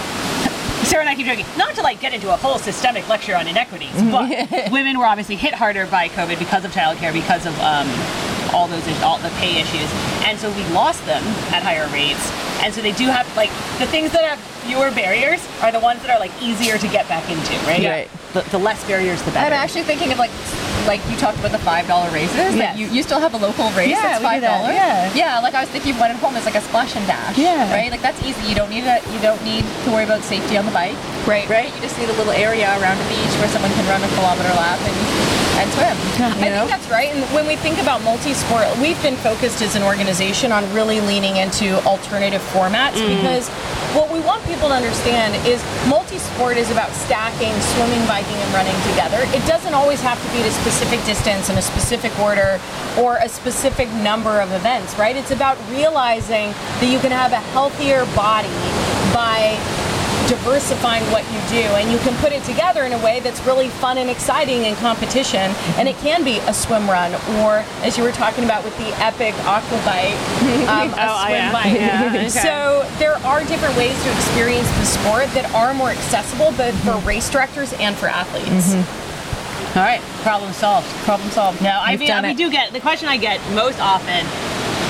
Sara 0.85 1.03
and 1.03 1.09
I 1.09 1.14
keep 1.14 1.26
joking, 1.26 1.47
not 1.57 1.74
to 1.76 1.82
like 1.82 2.01
get 2.01 2.12
into 2.12 2.32
a 2.32 2.37
whole 2.37 2.59
systemic 2.59 3.09
lecture 3.09 3.37
on 3.37 3.47
inequities, 3.49 3.93
but 4.11 4.70
women 4.70 4.99
were 4.99 5.07
obviously 5.07 5.37
hit 5.37 5.55
harder 5.55 5.87
by 5.87 6.09
COVID 6.09 6.39
because 6.39 6.64
of 6.64 6.72
childcare, 6.72 7.12
because 7.12 7.47
of 7.47 7.59
um, 7.61 7.89
all 8.55 8.68
those 8.68 8.87
all 9.03 9.18
the 9.18 9.30
pay 9.41 9.61
issues, 9.61 9.91
and 10.24 10.39
so 10.39 10.51
we 10.53 10.64
lost 10.74 11.05
them 11.07 11.22
at 11.53 11.62
higher 11.62 11.89
rates. 11.89 12.30
And 12.62 12.72
so 12.72 12.80
they 12.80 12.93
do 12.93 13.07
have 13.07 13.26
like 13.37 13.51
the 13.78 13.87
things 13.87 14.12
that 14.12 14.24
have 14.24 14.39
fewer 14.64 14.91
barriers 14.91 15.47
are 15.61 15.72
the 15.72 15.80
ones 15.80 16.01
that 16.03 16.11
are 16.11 16.18
like 16.18 16.32
easier 16.41 16.78
to 16.78 16.89
get 16.89 17.07
back 17.09 17.28
into, 17.28 17.53
right? 17.66 17.82
Yeah. 17.82 17.91
Right. 17.91 18.11
The, 18.32 18.41
the 18.51 18.59
less 18.59 18.82
barriers, 18.87 19.22
the 19.22 19.32
better. 19.32 19.47
I'm 19.47 19.53
actually 19.53 19.82
thinking 19.82 20.12
of 20.12 20.18
like, 20.18 20.30
like 20.87 21.01
you 21.11 21.16
talked 21.16 21.39
about 21.39 21.53
the 21.53 21.59
five 21.59 21.87
dollar 21.87 22.11
races. 22.11 22.37
Yes. 22.37 22.55
Like 22.59 22.78
you, 22.78 22.87
you 22.95 23.03
still 23.03 23.20
have 23.20 23.35
a 23.35 23.39
local 23.39 23.70
race 23.72 23.91
Yeah, 23.91 24.20
that's 24.20 24.22
five 24.22 24.41
that, 24.41 24.61
dollars. 24.61 24.74
yeah. 24.74 25.12
yeah. 25.14 25.41
Like 25.41 25.55
I 25.55 25.61
was 25.62 25.70
thinking, 25.70 25.97
one 25.99 26.11
at 26.11 26.16
home 26.16 26.37
is 26.37 26.45
like 26.45 26.55
a 26.57 26.61
splash 26.61 26.95
and 26.97 27.07
dash. 27.07 27.37
Yeah. 27.39 27.72
right. 27.72 27.91
Like 27.91 28.03
that's 28.03 28.20
easy. 28.22 28.43
You 28.49 28.55
don't 28.55 28.70
need 28.70 28.85
a, 28.85 29.01
you 29.12 29.20
don't 29.20 29.43
need 29.45 29.64
to 29.85 29.91
worry 29.91 30.05
about 30.05 30.22
safety 30.22 30.57
on 30.57 30.66
the 30.66 30.72
bike. 30.72 30.97
Right. 31.26 31.49
right. 31.49 31.74
You 31.74 31.80
just 31.80 31.99
need 31.99 32.09
a 32.09 32.16
little 32.20 32.32
area 32.32 32.68
around 32.80 32.99
the 32.99 33.09
beach 33.09 33.32
where 33.41 33.49
someone 33.49 33.72
can 33.72 33.87
run 33.89 34.03
a 34.05 34.11
kilometer 34.14 34.53
lap 34.57 34.78
and 34.85 34.97
and 35.59 35.71
swim. 35.73 35.97
I 36.25 36.33
think 36.35 36.71
that's 36.71 36.89
right. 36.91 37.09
And 37.15 37.23
when 37.35 37.47
we 37.47 37.57
think 37.57 37.79
about 37.79 38.03
multi-sport, 38.03 38.67
we've 38.81 39.01
been 39.03 39.17
focused 39.17 39.63
as 39.63 39.77
an 39.77 39.83
organization 39.83 40.53
on 40.53 40.63
really 40.73 41.01
leaning 41.01 41.37
into 41.37 41.79
alternative 41.85 42.43
formats 42.53 42.99
mm-hmm. 42.99 43.17
because 43.17 43.49
what 43.95 44.11
we 44.11 44.21
want 44.21 44.45
people 44.45 44.69
to 44.69 44.75
understand 44.75 45.35
is 45.47 45.63
multi-sport 45.89 46.57
is 46.57 46.71
about 46.71 46.91
stacking 46.91 47.55
swimming, 47.75 48.05
biking, 48.07 48.37
and 48.37 48.55
running 48.55 48.75
together. 48.91 49.19
It 49.37 49.47
doesn't 49.47 49.75
always 49.75 50.01
have 50.01 50.21
to 50.21 50.29
be 50.33 50.41
at 50.43 50.49
a 50.49 50.53
specific 50.53 51.05
distance 51.05 51.51
in 51.51 51.57
a 51.59 51.63
specific 51.63 52.17
order 52.19 52.61
or 52.99 53.17
a 53.19 53.29
specific 53.29 53.89
number 54.03 54.41
of 54.41 54.53
events, 54.53 54.99
right? 54.99 55.17
It's 55.17 55.31
about 55.31 55.59
realizing 55.71 56.51
that 56.81 56.89
you 56.91 56.99
can 56.99 57.13
have 57.13 57.33
a 57.33 57.43
healthier 57.55 58.05
body 58.17 58.49
by 59.15 59.59
diversifying 60.29 61.03
what 61.12 61.22
you 61.33 61.39
do 61.49 61.62
and 61.77 61.91
you 61.93 61.99
can 61.99 62.14
put 62.22 62.33
it 62.33 62.43
together 62.45 62.85
in 62.85 62.93
a 62.93 62.99
way 63.05 63.20
that's 63.20 63.45
really 63.47 63.68
fun 63.68 63.99
and 63.99 64.09
exciting 64.09 64.64
in 64.64 64.75
competition 64.77 65.53
and 65.77 65.89
it 65.89 65.97
can 65.99 66.25
be 66.25 66.39
a 66.49 66.55
swim 66.55 66.89
run 66.89 67.12
or 67.43 67.64
as 67.85 67.99
you 67.99 68.05
were 68.05 68.12
talking 68.12 68.45
about 68.45 68.64
with 68.64 68.77
the 68.79 68.89
epic 69.03 69.35
aqua 69.45 69.77
bike 69.85 70.14
um, 70.68 70.89
a 70.95 71.07
Oh, 71.07 71.25
swim 71.27 71.37
yeah. 71.37 71.53
bite 71.53 71.72
Yeah, 71.75 72.07
okay. 72.14 72.29
so 72.29 72.87
there 72.99 73.16
are 73.27 73.45
different 73.45 73.77
ways 73.77 73.95
to 74.05 74.11
experience 74.12 74.68
the 74.79 74.85
sport 74.87 75.27
that 75.35 75.51
are 75.55 75.75
more 75.75 75.91
accessible 75.91 76.53
both 76.53 76.75
for 76.85 76.97
race 77.07 77.29
directors 77.29 77.72
and 77.75 77.95
for 77.97 78.07
athletes 78.09 78.75
All 79.77 79.83
right, 79.83 80.01
problem 80.22 80.53
solved. 80.53 80.87
Problem 81.05 81.29
solved. 81.31 81.61
No, 81.61 81.70
I 81.70 81.91
You've 81.93 82.01
mean, 82.01 82.09
done 82.09 82.22
we 82.25 82.35
do 82.35 82.49
get 82.49 82.72
the 82.72 82.79
question 82.81 83.09
I 83.09 83.16
get 83.16 83.41
most 83.55 83.81
often, 83.81 84.25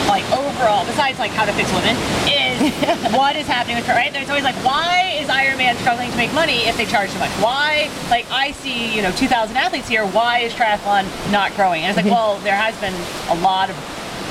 like 0.08 0.24
overall, 0.32 0.84
besides 0.84 1.18
like 1.18 1.30
how 1.32 1.44
to 1.44 1.52
fix 1.52 1.72
women, 1.72 1.96
is 2.28 2.72
what 3.14 3.36
is 3.36 3.46
happening 3.46 3.76
with 3.76 3.88
right? 3.88 4.12
There's 4.12 4.28
always 4.28 4.44
like, 4.44 4.56
why 4.64 5.18
is 5.20 5.28
Ironman 5.28 5.76
struggling 5.80 6.10
to 6.10 6.16
make 6.16 6.32
money 6.32 6.66
if 6.66 6.76
they 6.76 6.86
charge 6.86 7.12
too 7.12 7.18
much? 7.18 7.30
Why, 7.42 7.90
like, 8.10 8.30
I 8.30 8.52
see 8.52 8.94
you 8.94 9.02
know 9.02 9.12
2,000 9.12 9.56
athletes 9.56 9.88
here. 9.88 10.06
Why 10.06 10.40
is 10.40 10.52
triathlon 10.52 11.04
not 11.30 11.54
growing? 11.54 11.82
And 11.82 11.96
it's 11.96 12.04
like, 12.04 12.12
well, 12.16 12.38
there 12.40 12.56
has 12.56 12.78
been 12.80 12.94
a 13.30 13.40
lot 13.42 13.70
of. 13.70 13.76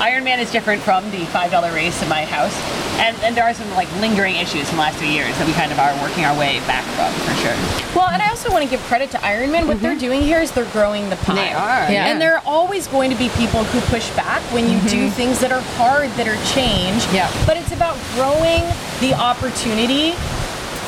Ironman 0.02 0.39
is 0.39 0.52
different 0.52 0.82
from 0.82 1.10
the 1.12 1.26
five 1.28 1.52
dollar 1.52 1.72
race 1.72 2.02
in 2.02 2.10
my 2.10 2.26
house, 2.26 2.56
and 3.00 3.16
and 3.24 3.38
there 3.38 3.44
are 3.44 3.54
some 3.54 3.70
like 3.72 3.91
lingering 4.02 4.36
issues 4.36 4.68
from 4.68 4.78
the 4.78 4.84
last 4.84 4.98
few 4.98 5.08
years 5.08 5.38
that 5.38 5.48
we 5.48 5.54
kind 5.54 5.72
of 5.72 5.80
are 5.80 5.94
working 6.02 6.26
our 6.26 6.38
way 6.38 6.60
back 6.66 6.84
from 6.98 7.14
for 7.24 7.34
sure. 7.41 7.56
Well, 7.96 8.10
and 8.10 8.22
I 8.22 8.30
also 8.30 8.52
want 8.52 8.64
to 8.64 8.70
give 8.70 8.82
credit 8.82 9.12
to 9.12 9.18
Ironman. 9.18 9.68
What 9.68 9.80
they're 9.80 9.91
mm-hmm. 9.91 10.00
doing 10.00 10.22
here 10.22 10.39
is 10.39 10.52
they're 10.52 10.70
growing 10.72 11.10
the 11.10 11.16
pie. 11.18 11.36
They 11.36 11.54
are, 11.54 11.91
Yeah. 11.91 12.08
And 12.08 12.20
there 12.20 12.36
are 12.36 12.44
always 12.46 12.88
going 12.88 13.12
to 13.12 13.18
be 13.18 13.30
people 13.30 13.64
who 13.66 13.80
push 13.91 14.10
back 14.16 14.41
when 14.52 14.66
you 14.66 14.80
do 14.89 15.06
mm-hmm. 15.06 15.16
things 15.16 15.39
that 15.39 15.52
are 15.52 15.62
hard, 15.78 16.10
that 16.12 16.28
are 16.28 16.41
change. 16.54 17.06
Yeah. 17.14 17.32
But 17.46 17.58
it's 17.58 17.72
about 17.72 17.96
growing 18.16 18.64
the 19.00 19.14
opportunity 19.14 20.16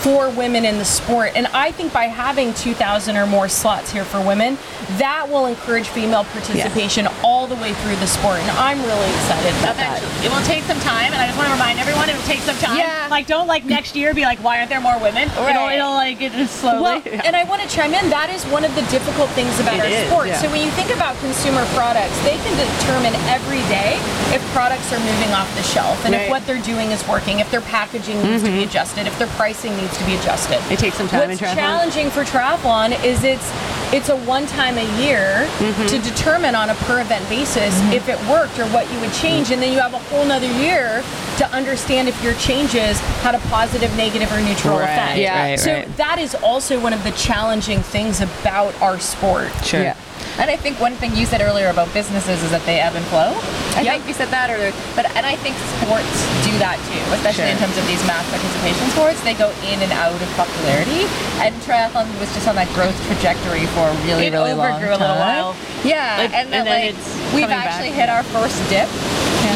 for 0.05 0.29
women 0.37 0.65
in 0.65 0.77
the 0.77 0.85
sport. 0.85 1.31
And 1.33 1.47
I 1.47 1.71
think 1.71 1.91
by 1.91 2.03
having 2.05 2.53
2,000 2.53 3.17
or 3.17 3.25
more 3.25 3.49
slots 3.49 3.91
here 3.91 4.05
for 4.05 4.21
women, 4.21 4.55
that 5.01 5.25
will 5.27 5.47
encourage 5.47 5.87
female 5.89 6.25
participation 6.25 7.09
all 7.23 7.47
the 7.47 7.57
way 7.57 7.73
through 7.81 7.97
the 7.97 8.05
sport. 8.05 8.37
And 8.37 8.53
I'm 8.53 8.77
really 8.85 9.09
excited 9.17 9.49
about 9.65 9.81
that. 9.81 9.97
It 10.21 10.29
will 10.29 10.45
take 10.45 10.61
some 10.69 10.77
time, 10.85 11.09
and 11.09 11.17
I 11.17 11.25
just 11.25 11.33
want 11.41 11.49
to 11.49 11.57
remind 11.57 11.81
everyone 11.81 12.05
it 12.05 12.13
will 12.13 12.29
take 12.29 12.45
some 12.45 12.53
time. 12.61 12.77
Yeah. 12.77 13.09
Like, 13.09 13.25
don't 13.25 13.49
like 13.49 13.65
next 13.65 13.97
year 13.97 14.13
be 14.13 14.21
like, 14.21 14.37
why 14.45 14.61
aren't 14.61 14.69
there 14.69 14.77
more 14.77 14.93
women? 15.01 15.25
It'll, 15.25 15.73
it'll 15.73 15.97
like 15.97 16.21
it 16.21 16.37
just 16.37 16.61
slowly. 16.61 17.01
Well, 17.01 17.25
and 17.25 17.33
I 17.33 17.41
want 17.49 17.65
to 17.65 17.69
chime 17.73 17.97
in. 17.97 18.05
That 18.13 18.29
is 18.29 18.45
one 18.53 18.61
of 18.61 18.69
the 18.77 18.85
difficult 18.93 19.33
things 19.33 19.57
about 19.57 19.81
It 19.81 19.89
our 19.89 19.89
is, 19.89 20.05
sport. 20.05 20.27
yeah. 20.29 20.37
So 20.37 20.53
when 20.53 20.61
you 20.61 20.69
think 20.77 20.93
about 20.93 21.17
consumer 21.17 21.65
products, 21.73 22.13
they 22.21 22.37
can 22.45 22.53
determine 22.53 23.17
every 23.33 23.65
day 23.73 23.97
if 24.29 24.45
products 24.53 24.93
are 24.93 25.01
moving 25.01 25.33
off 25.33 25.49
the 25.57 25.65
shelf 25.65 25.97
and 26.05 26.13
Right. 26.13 26.29
if 26.29 26.29
what 26.29 26.45
they're 26.45 26.61
doing 26.61 26.93
is 26.93 27.01
working, 27.09 27.41
if 27.41 27.49
their 27.49 27.65
packaging 27.65 28.21
needs 28.21 28.45
to 28.45 28.53
be 28.53 28.61
mm-hmm. 28.61 28.69
adjusted, 28.69 29.09
if 29.09 29.17
their 29.17 29.33
pricing 29.33 29.73
needs 29.77 29.94
to 29.97 30.05
be 30.05 30.15
adjusted. 30.15 30.59
It 30.71 30.79
takes 30.79 30.97
some 30.97 31.07
time 31.07 31.29
What's 31.29 31.41
in 31.41 31.47
triathlon. 31.47 31.55
challenging 31.55 32.09
for 32.09 32.23
triathlon 32.23 33.03
is 33.03 33.23
it's 33.23 33.51
it's 33.93 34.09
a 34.09 34.15
one 34.25 34.45
time 34.47 34.77
a 34.77 35.01
year 35.01 35.47
Mm-hmm. 35.55 35.85
to 35.87 35.99
determine 35.99 36.53
on 36.55 36.69
a 36.69 36.75
per 36.75 36.99
event 37.01 37.27
basis 37.29 37.73
if 37.93 38.09
it 38.09 38.19
worked 38.29 38.57
or 38.59 38.65
what 38.67 38.91
you 38.91 38.99
would 38.99 39.13
change, 39.13 39.51
and 39.51 39.61
then 39.61 39.71
you 39.71 39.79
have 39.79 39.93
a 39.93 39.99
whole 39.99 40.25
nother 40.25 40.51
year 40.61 41.03
to 41.37 41.47
understand 41.51 42.07
if 42.09 42.21
your 42.23 42.33
changes 42.35 42.99
had 43.21 43.35
a 43.35 43.39
positive, 43.49 43.95
negative, 43.95 44.31
or 44.31 44.41
neutral 44.41 44.77
Right, 44.79 44.83
effect. 44.91 45.19
Yeah. 45.19 45.39
right, 45.49 45.59
So 45.59 45.73
right. 45.73 45.97
that 45.97 46.19
is 46.19 46.35
also 46.35 46.79
one 46.79 46.93
of 46.93 47.03
the 47.03 47.11
challenging 47.11 47.81
things 47.81 48.21
about 48.21 48.79
our 48.81 48.99
sport. 48.99 49.51
Sure. 49.63 49.81
Yeah. 49.81 49.97
And 50.37 50.51
I 50.51 50.57
think 50.57 50.79
one 50.83 50.93
thing 50.99 51.15
you 51.15 51.25
said 51.25 51.39
earlier 51.41 51.69
about 51.69 51.87
businesses 51.93 52.43
is 52.43 52.51
that 52.51 52.65
they 52.67 52.79
ebb 52.79 52.95
and 52.95 53.05
flow. 53.07 53.31
I 53.79 53.81
Yep. 53.87 53.91
think 53.95 54.07
you 54.07 54.13
said 54.15 54.29
that 54.35 54.51
earlier, 54.51 54.71
but 54.95 55.07
and 55.15 55.23
I 55.25 55.35
think 55.39 55.55
sports 55.79 56.11
do 56.43 56.51
that 56.59 56.75
too, 56.91 56.99
especially 57.15 57.51
in 57.51 57.57
terms 57.59 57.75
of 57.79 57.87
these 57.87 57.99
mass 58.07 58.23
participation 58.31 58.83
sports. 58.91 59.19
They 59.23 59.35
go 59.35 59.51
in 59.71 59.79
and 59.79 59.91
out 59.95 60.15
of 60.15 60.27
popularity, 60.35 61.07
and 61.43 61.55
triathlon 61.63 62.07
was 62.19 62.27
just 62.35 62.47
on 62.47 62.55
that 62.59 62.67
growth 62.75 62.95
trajectory 63.07 63.63
for 63.75 63.87
a 63.87 63.95
really, 64.07 64.27
It 64.27 64.35
really 64.35 64.51
long 64.55 64.75
overgrew 64.75 64.91
a 64.95 64.99
little 64.99 65.15
time. 65.19 65.23
while. 65.23 65.51
Yeah, 65.87 66.17
Like, 66.27 66.33
and, 66.35 66.51
then, 66.51 66.67
and 66.67 66.69
like 66.69 66.95
it's 66.95 67.07
we've 67.35 67.51
actually 67.51 67.91
back. 67.95 67.99
hit 68.03 68.09
our 68.11 68.23
first 68.35 68.59
dip, 68.67 68.87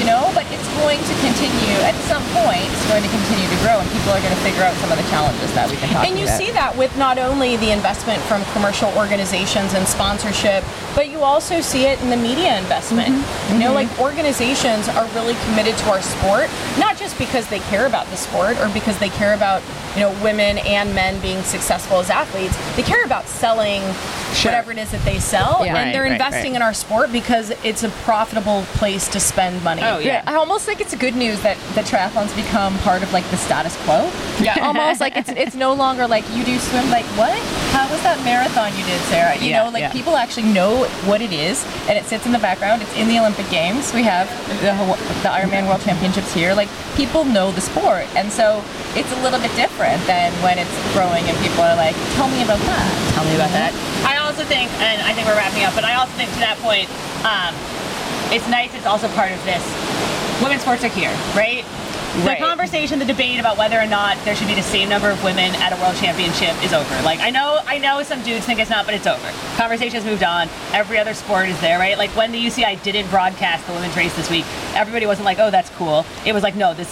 know, 0.09 0.31
but 0.33 0.43
it's 0.49 0.65
going 0.81 0.97
to 0.99 1.13
continue 1.21 1.77
at 1.85 1.93
some 2.09 2.23
point. 2.33 2.65
It's 2.65 2.87
going 2.89 3.03
to 3.05 3.11
continue 3.13 3.45
to 3.45 3.59
grow, 3.61 3.77
and 3.77 3.87
people 3.93 4.09
are 4.11 4.21
going 4.21 4.33
to 4.33 4.41
figure 4.41 4.63
out 4.65 4.73
some 4.81 4.89
of 4.91 4.97
the 4.97 5.05
challenges 5.13 5.53
that 5.53 5.69
we've 5.69 5.79
been 5.79 5.93
talking 5.93 6.11
And 6.11 6.19
you 6.19 6.25
about. 6.25 6.41
see 6.41 6.49
that 6.51 6.73
with 6.75 6.91
not 6.97 7.17
only 7.21 7.57
the 7.57 7.71
investment 7.71 8.17
from 8.25 8.41
commercial 8.57 8.89
organizations 8.97 9.73
and 9.77 9.85
sponsorship, 9.87 10.63
but 10.95 11.09
you 11.09 11.21
also 11.21 11.61
see 11.61 11.85
it 11.85 12.01
in 12.01 12.09
the 12.09 12.17
media 12.17 12.57
investment. 12.57 13.13
Mm-hmm. 13.13 13.53
You 13.53 13.59
know, 13.69 13.73
like 13.73 13.89
organizations 13.99 14.87
are 14.89 15.05
really 15.13 15.35
committed 15.45 15.77
to 15.77 15.85
our 15.91 16.01
sport, 16.01 16.49
not 16.79 16.97
just 16.97 17.17
because 17.17 17.47
they 17.49 17.59
care 17.71 17.85
about 17.85 18.07
the 18.07 18.17
sport 18.17 18.57
or 18.59 18.69
because 18.73 18.97
they 18.99 19.09
care 19.09 19.33
about, 19.33 19.61
you 19.95 20.01
know, 20.01 20.11
women 20.23 20.57
and 20.65 20.93
men 20.95 21.21
being 21.21 21.41
successful 21.43 21.97
as 21.99 22.09
athletes. 22.09 22.57
They 22.75 22.83
care 22.83 23.03
about 23.05 23.27
selling 23.27 23.81
whatever 24.43 24.71
it 24.71 24.77
is 24.77 24.91
that 24.91 25.03
they 25.05 25.19
sell. 25.19 25.61
Yeah. 25.61 25.75
And 25.75 25.79
Right, 25.79 25.91
they're 25.93 26.03
right, 26.03 26.11
investing 26.11 26.53
right. 26.53 26.57
in 26.57 26.61
our 26.61 26.73
sport 26.73 27.11
because 27.11 27.51
it's 27.63 27.83
a 27.83 27.89
profitable 28.03 28.63
place 28.73 29.07
to 29.09 29.19
spend 29.19 29.63
money. 29.63 29.81
Oh, 29.83 29.98
Yeah, 30.05 30.23
I 30.27 30.35
almost 30.35 30.65
think 30.65 30.81
it's 30.81 30.95
good 30.95 31.15
news 31.15 31.41
that 31.41 31.57
the 31.75 31.81
triathlons 31.81 32.35
become 32.35 32.77
part 32.79 33.03
of 33.03 33.11
like 33.13 33.25
the 33.31 33.37
status 33.37 33.75
quo. 33.85 34.09
Yeah. 34.41 34.57
almost 34.67 34.99
like 35.01 35.15
it's 35.17 35.29
it's 35.29 35.55
no 35.55 35.73
longer 35.73 36.07
like 36.07 36.23
you 36.35 36.43
do 36.43 36.57
swim. 36.59 36.89
Like 36.89 37.05
what? 37.17 37.37
How 37.71 37.89
was 37.89 38.01
that 38.03 38.17
marathon 38.23 38.71
you 38.77 38.83
did, 38.85 38.99
Sara? 39.11 39.35
You 39.37 39.49
Yeah, 39.51 39.63
know, 39.63 39.69
like 39.71 39.81
yeah. 39.81 39.91
people 39.91 40.15
actually 40.17 40.47
know 40.51 40.85
what 41.05 41.21
it 41.21 41.31
is, 41.31 41.63
and 41.87 41.97
it 41.97 42.05
sits 42.05 42.25
in 42.25 42.31
the 42.31 42.39
background. 42.39 42.81
It's 42.81 42.95
in 42.95 43.07
the 43.07 43.19
Olympic 43.19 43.49
Games. 43.49 43.93
We 43.93 44.03
have 44.03 44.27
the 44.61 44.73
the 45.23 45.29
Ironman 45.29 45.67
World 45.67 45.81
Championships 45.81 46.33
here. 46.33 46.53
Like 46.53 46.69
people 46.95 47.25
know 47.25 47.51
the 47.51 47.61
sport, 47.61 48.05
and 48.15 48.31
so 48.31 48.63
it's 48.95 49.11
a 49.13 49.19
little 49.21 49.39
bit 49.39 49.53
different 49.55 50.01
than 50.07 50.31
when 50.41 50.57
it's 50.57 50.73
growing 50.93 51.23
and 51.29 51.37
people 51.45 51.61
are 51.63 51.75
like, 51.75 51.95
"Tell 52.15 52.27
me 52.29 52.43
about 52.43 52.59
that." 52.65 52.87
Tell 53.15 53.25
me 53.25 53.35
about 53.35 53.51
that. 53.51 53.73
I 54.05 54.17
also 54.17 54.43
think, 54.45 54.71
and 54.79 55.01
I 55.01 55.13
think 55.13 55.27
we're 55.27 55.35
wrapping 55.35 55.63
up, 55.63 55.75
but 55.75 55.83
I 55.83 55.95
also 55.95 56.13
think 56.13 56.31
to 56.33 56.39
that 56.39 56.57
point, 56.63 56.87
um, 57.27 57.51
it's 58.31 58.47
nice. 58.47 58.73
It's 58.75 58.85
also 58.85 59.07
part 59.09 59.31
of 59.31 59.43
this. 59.45 59.63
Women's 60.41 60.61
sports 60.61 60.83
are 60.83 60.87
here, 60.89 61.11
right? 61.35 61.65
The 62.23 62.25
Right. 62.25 62.39
conversation, 62.39 62.97
the 62.97 63.05
debate 63.05 63.39
about 63.39 63.57
whether 63.57 63.79
or 63.79 63.85
not 63.85 64.17
there 64.25 64.35
should 64.35 64.47
be 64.47 64.55
the 64.55 64.63
same 64.63 64.89
number 64.89 65.09
of 65.11 65.23
women 65.23 65.53
at 65.55 65.71
a 65.71 65.75
world 65.75 65.95
championship 65.97 66.55
is 66.63 66.73
over. 66.73 67.01
Like 67.03 67.19
I 67.19 67.29
know, 67.29 67.59
I 67.67 67.77
know 67.77 68.01
some 68.03 68.23
dudes 68.23 68.45
think 68.45 68.59
it's 68.59 68.69
not, 68.69 68.85
but 68.85 68.95
it's 68.95 69.05
over. 69.05 69.27
Conversation 69.57 69.93
has 69.95 70.05
moved 70.05 70.23
on. 70.23 70.49
Every 70.73 70.97
other 70.97 71.13
sport 71.13 71.49
is 71.49 71.59
there, 71.61 71.77
right? 71.77 71.97
Like 71.97 72.09
when 72.15 72.31
the 72.31 72.39
UCI 72.39 72.75
didn't 72.81 73.09
broadcast 73.11 73.67
the 73.67 73.73
women's 73.73 73.95
race 73.95 74.13
this 74.15 74.29
week, 74.29 74.45
everybody 74.73 75.05
wasn't 75.05 75.25
like, 75.25 75.37
"Oh, 75.39 75.51
that's 75.51 75.69
cool." 75.71 76.03
It 76.25 76.33
was 76.33 76.41
like, 76.41 76.55
"No, 76.55 76.73
this, 76.73 76.89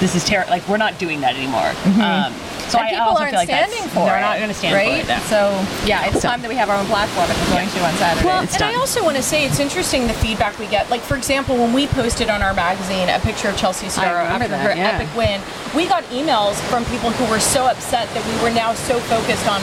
this 0.00 0.14
is 0.14 0.24
terrible. 0.24 0.50
Like 0.50 0.66
we're 0.66 0.78
not 0.78 0.98
doing 0.98 1.20
that 1.20 1.34
anymore." 1.36 1.70
Um, 2.02 2.32
so 2.68 2.78
and 2.78 2.88
I 2.88 2.90
people 2.90 3.06
also 3.08 3.20
aren't 3.22 3.30
feel 3.30 3.40
like 3.40 3.48
standing 3.48 3.84
for 3.90 4.00
it. 4.00 4.06
they're 4.06 4.20
not 4.20 4.36
going 4.38 4.48
to 4.48 4.54
stand 4.54 4.74
right? 4.74 5.04
for 5.04 5.12
it. 5.12 5.18
no. 5.18 5.18
So 5.28 5.40
yeah, 5.86 6.06
it's 6.08 6.20
time 6.22 6.40
that 6.42 6.48
we 6.48 6.56
have 6.56 6.68
our 6.70 6.76
own 6.78 6.86
platform, 6.86 7.28
and 7.30 7.38
we're 7.44 7.60
going 7.60 7.68
to 7.68 7.80
on 7.84 7.94
Saturday. 7.96 8.26
Well, 8.26 8.42
It's 8.42 8.54
and 8.54 8.64
I 8.64 8.74
also 8.74 9.02
want 9.04 9.16
to 9.16 9.22
say 9.22 9.44
it's 9.44 9.60
interesting 9.60 10.06
the 10.06 10.14
feedback 10.14 10.58
we 10.58 10.66
get. 10.66 10.88
Like, 10.90 11.00
for 11.02 11.16
example, 11.16 11.56
when 11.56 11.72
we 11.72 11.86
posted 11.88 12.28
on 12.30 12.42
our 12.42 12.54
magazine 12.54 13.08
a 13.08 13.18
picture 13.20 13.48
of 13.48 13.56
Chelsea 13.56 13.86
Sodaro 13.86 14.24
after 14.24 14.48
that, 14.48 14.64
her 14.64 14.76
yeah. 14.76 14.98
epic 14.98 15.14
win, 15.16 15.40
we 15.74 15.86
got 15.86 16.04
emails 16.04 16.54
from 16.70 16.84
people 16.86 17.10
who 17.10 17.30
were 17.30 17.40
so 17.40 17.66
upset 17.66 18.08
that 18.14 18.22
we 18.26 18.34
were 18.42 18.54
now 18.54 18.72
so 18.74 18.98
focused 19.10 19.46
on 19.48 19.60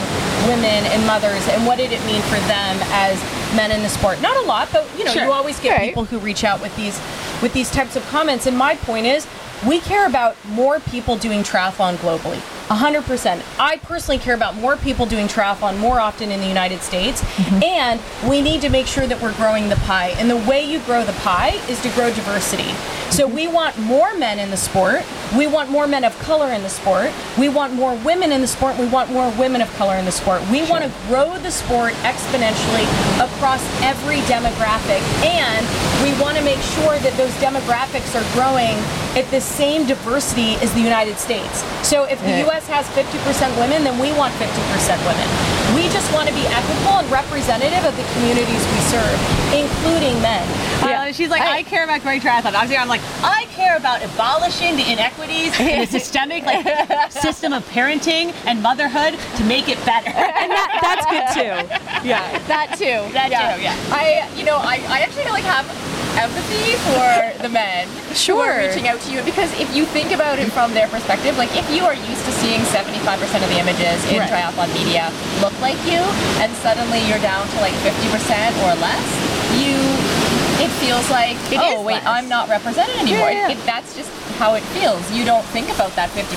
women 0.48 0.84
and 0.92 1.06
mothers 1.06 1.46
and 1.48 1.66
what 1.66 1.78
did 1.78 1.92
it 1.92 2.04
mean 2.06 2.22
for 2.22 2.38
them 2.46 2.76
as 2.92 3.16
men 3.56 3.70
in 3.70 3.82
the 3.82 3.88
sport. 3.88 4.20
Not 4.20 4.36
a 4.36 4.46
lot, 4.46 4.68
but 4.72 4.86
you 4.98 5.04
know, 5.04 5.12
Sure. 5.12 5.24
you 5.24 5.32
always 5.32 5.58
get 5.60 5.76
Right. 5.76 5.88
people 5.88 6.04
who 6.04 6.18
reach 6.18 6.44
out 6.44 6.60
with 6.60 6.74
these 6.76 6.98
with 7.42 7.52
these 7.52 7.70
types 7.70 7.96
of 7.96 8.06
comments. 8.08 8.46
And 8.46 8.56
my 8.56 8.76
point 8.76 9.04
is, 9.06 9.26
we 9.66 9.80
care 9.80 10.06
about 10.06 10.36
more 10.48 10.78
people 10.80 11.16
doing 11.16 11.42
triathlon 11.42 11.96
globally. 11.96 12.40
100%. 12.76 13.42
I 13.58 13.76
personally 13.78 14.18
care 14.18 14.34
about 14.34 14.56
more 14.56 14.76
people 14.76 15.06
doing 15.06 15.26
triathlon 15.26 15.78
more 15.78 16.00
often 16.00 16.30
in 16.30 16.40
the 16.40 16.46
United 16.48 16.80
States. 16.82 17.22
Mm-hmm. 17.22 17.62
And 17.62 18.00
we 18.28 18.42
need 18.42 18.60
to 18.62 18.68
make 18.68 18.86
sure 18.86 19.06
that 19.06 19.20
we're 19.20 19.34
growing 19.34 19.68
the 19.68 19.76
pie. 19.76 20.10
And 20.18 20.28
the 20.30 20.36
way 20.36 20.64
you 20.64 20.80
grow 20.80 21.04
the 21.04 21.12
pie 21.14 21.60
is 21.68 21.80
to 21.82 21.88
grow 21.90 22.12
diversity. 22.12 22.70
So 23.10 23.22
Mm-hmm. 23.22 23.34
we 23.36 23.48
want 23.48 23.78
more 23.78 24.14
men 24.16 24.38
in 24.38 24.50
the 24.50 24.56
sport. 24.56 25.02
We 25.36 25.46
want 25.46 25.70
more 25.70 25.86
men 25.86 26.04
of 26.04 26.18
color 26.18 26.52
in 26.52 26.62
the 26.62 26.68
sport. 26.68 27.10
We 27.38 27.48
want 27.48 27.72
more 27.74 27.94
women 28.04 28.32
in 28.32 28.40
the 28.40 28.46
sport. 28.46 28.76
We 28.78 28.86
want 28.86 29.10
more 29.10 29.30
women 29.38 29.60
of 29.60 29.72
color 29.74 29.96
in 29.96 30.04
the 30.04 30.12
sport. 30.12 30.42
We 30.50 30.68
want 30.68 30.84
to 30.84 30.90
grow 31.08 31.38
the 31.38 31.50
sport 31.50 31.92
exponentially 32.02 32.84
across 33.22 33.62
every 33.82 34.18
demographic. 34.28 35.00
And 35.24 35.64
we 36.04 36.18
want 36.20 36.36
to 36.36 36.44
make 36.44 36.60
sure 36.76 36.98
that 36.98 37.14
those 37.16 37.32
demographics 37.40 38.14
are 38.18 38.26
growing 38.34 38.76
at 39.16 39.30
the 39.30 39.40
same 39.40 39.86
diversity 39.86 40.54
as 40.56 40.72
the 40.72 40.80
United 40.80 41.16
States. 41.18 41.62
So 41.86 42.04
if 42.04 42.20
the 42.20 42.48
US 42.48 42.61
has 42.68 42.86
50% 42.94 43.14
women, 43.58 43.84
then 43.84 43.98
we 43.98 44.12
want 44.12 44.32
50% 44.34 44.46
women. 45.06 45.26
We 45.74 45.88
just 45.88 46.12
want 46.12 46.28
to 46.28 46.34
be 46.34 46.44
equitable 46.46 47.00
and 47.00 47.08
representative 47.10 47.82
of 47.84 47.96
the 47.96 48.06
communities 48.14 48.62
we 48.68 48.80
serve, 48.90 49.16
including 49.54 50.20
men. 50.20 50.44
Uh, 50.82 51.12
she's 51.12 51.30
like, 51.30 51.42
I, 51.42 51.62
care 51.62 51.84
about 51.84 52.02
great 52.02 52.22
triathlon. 52.22 52.54
Obviously, 52.54 52.76
I'm 52.76 52.88
like, 52.88 53.00
I 53.22 53.46
care 53.50 53.76
about 53.76 54.04
abolishing 54.04 54.76
the 54.76 54.90
inequities 54.90 55.58
in 55.58 55.80
the 55.80 55.86
systemic 55.98 56.44
like 56.44 57.12
system 57.12 57.52
of 57.52 57.64
parenting 57.70 58.34
and 58.46 58.62
motherhood 58.62 59.18
to 59.36 59.44
make 59.44 59.68
it 59.68 59.78
better. 59.84 60.10
And 60.10 60.50
that, 60.50 60.78
that's 60.82 61.06
good 61.06 61.26
too. 61.32 62.06
Yeah. 62.06 62.38
that 62.48 62.74
too. 62.78 63.00
That 63.12 63.28
too, 63.30 63.62
yeah. 63.62 63.76
I, 63.90 64.28
you 64.36 64.44
know, 64.44 64.56
I, 64.56 64.82
I 64.88 65.00
actually 65.00 65.30
like 65.30 65.44
have 65.44 65.66
empathy 66.18 66.76
for 66.92 67.31
the 67.42 67.48
men 67.50 67.88
Sure. 68.14 68.58
reaching 68.58 68.86
out 68.88 69.00
to 69.02 69.10
you 69.12 69.22
because 69.22 69.50
if 69.60 69.68
you 69.74 69.84
think 69.84 70.12
about 70.12 70.38
it 70.38 70.50
from 70.52 70.72
their 70.74 70.88
perspective, 70.88 71.36
like 71.36 71.50
if 71.56 71.66
you 71.70 71.82
are 71.84 71.94
used 71.94 72.24
to 72.24 72.32
seeing 72.38 72.60
75% 72.70 73.42
of 73.42 73.48
the 73.50 73.58
images 73.58 73.98
in 74.10 74.18
Right. 74.18 74.30
triathlon 74.30 74.70
media 74.74 75.10
look 75.42 75.54
like 75.60 75.78
you, 75.84 75.98
and 76.40 76.50
suddenly 76.62 77.00
you're 77.10 77.20
down 77.22 77.46
to 77.48 77.56
like 77.60 77.74
50% 77.82 78.54
or 78.66 78.74
less, 78.80 79.06
you. 79.58 79.76
It 80.62 80.70
feels 80.78 81.10
like, 81.10 81.34
It 81.50 81.58
oh 81.60 81.82
wait, 81.82 81.94
less. 81.94 82.06
I'm 82.06 82.28
not 82.28 82.48
represented 82.48 82.94
anymore. 82.96 83.30
Yeah, 83.32 83.48
yeah. 83.48 83.54
It, 83.56 83.66
that's 83.66 83.96
just 83.96 84.10
how 84.42 84.58
it 84.58 84.66
feels. 84.74 84.98
You 85.14 85.24
don't 85.24 85.46
think 85.54 85.70
about 85.70 85.94
that 85.94 86.10
50%. 86.10 86.34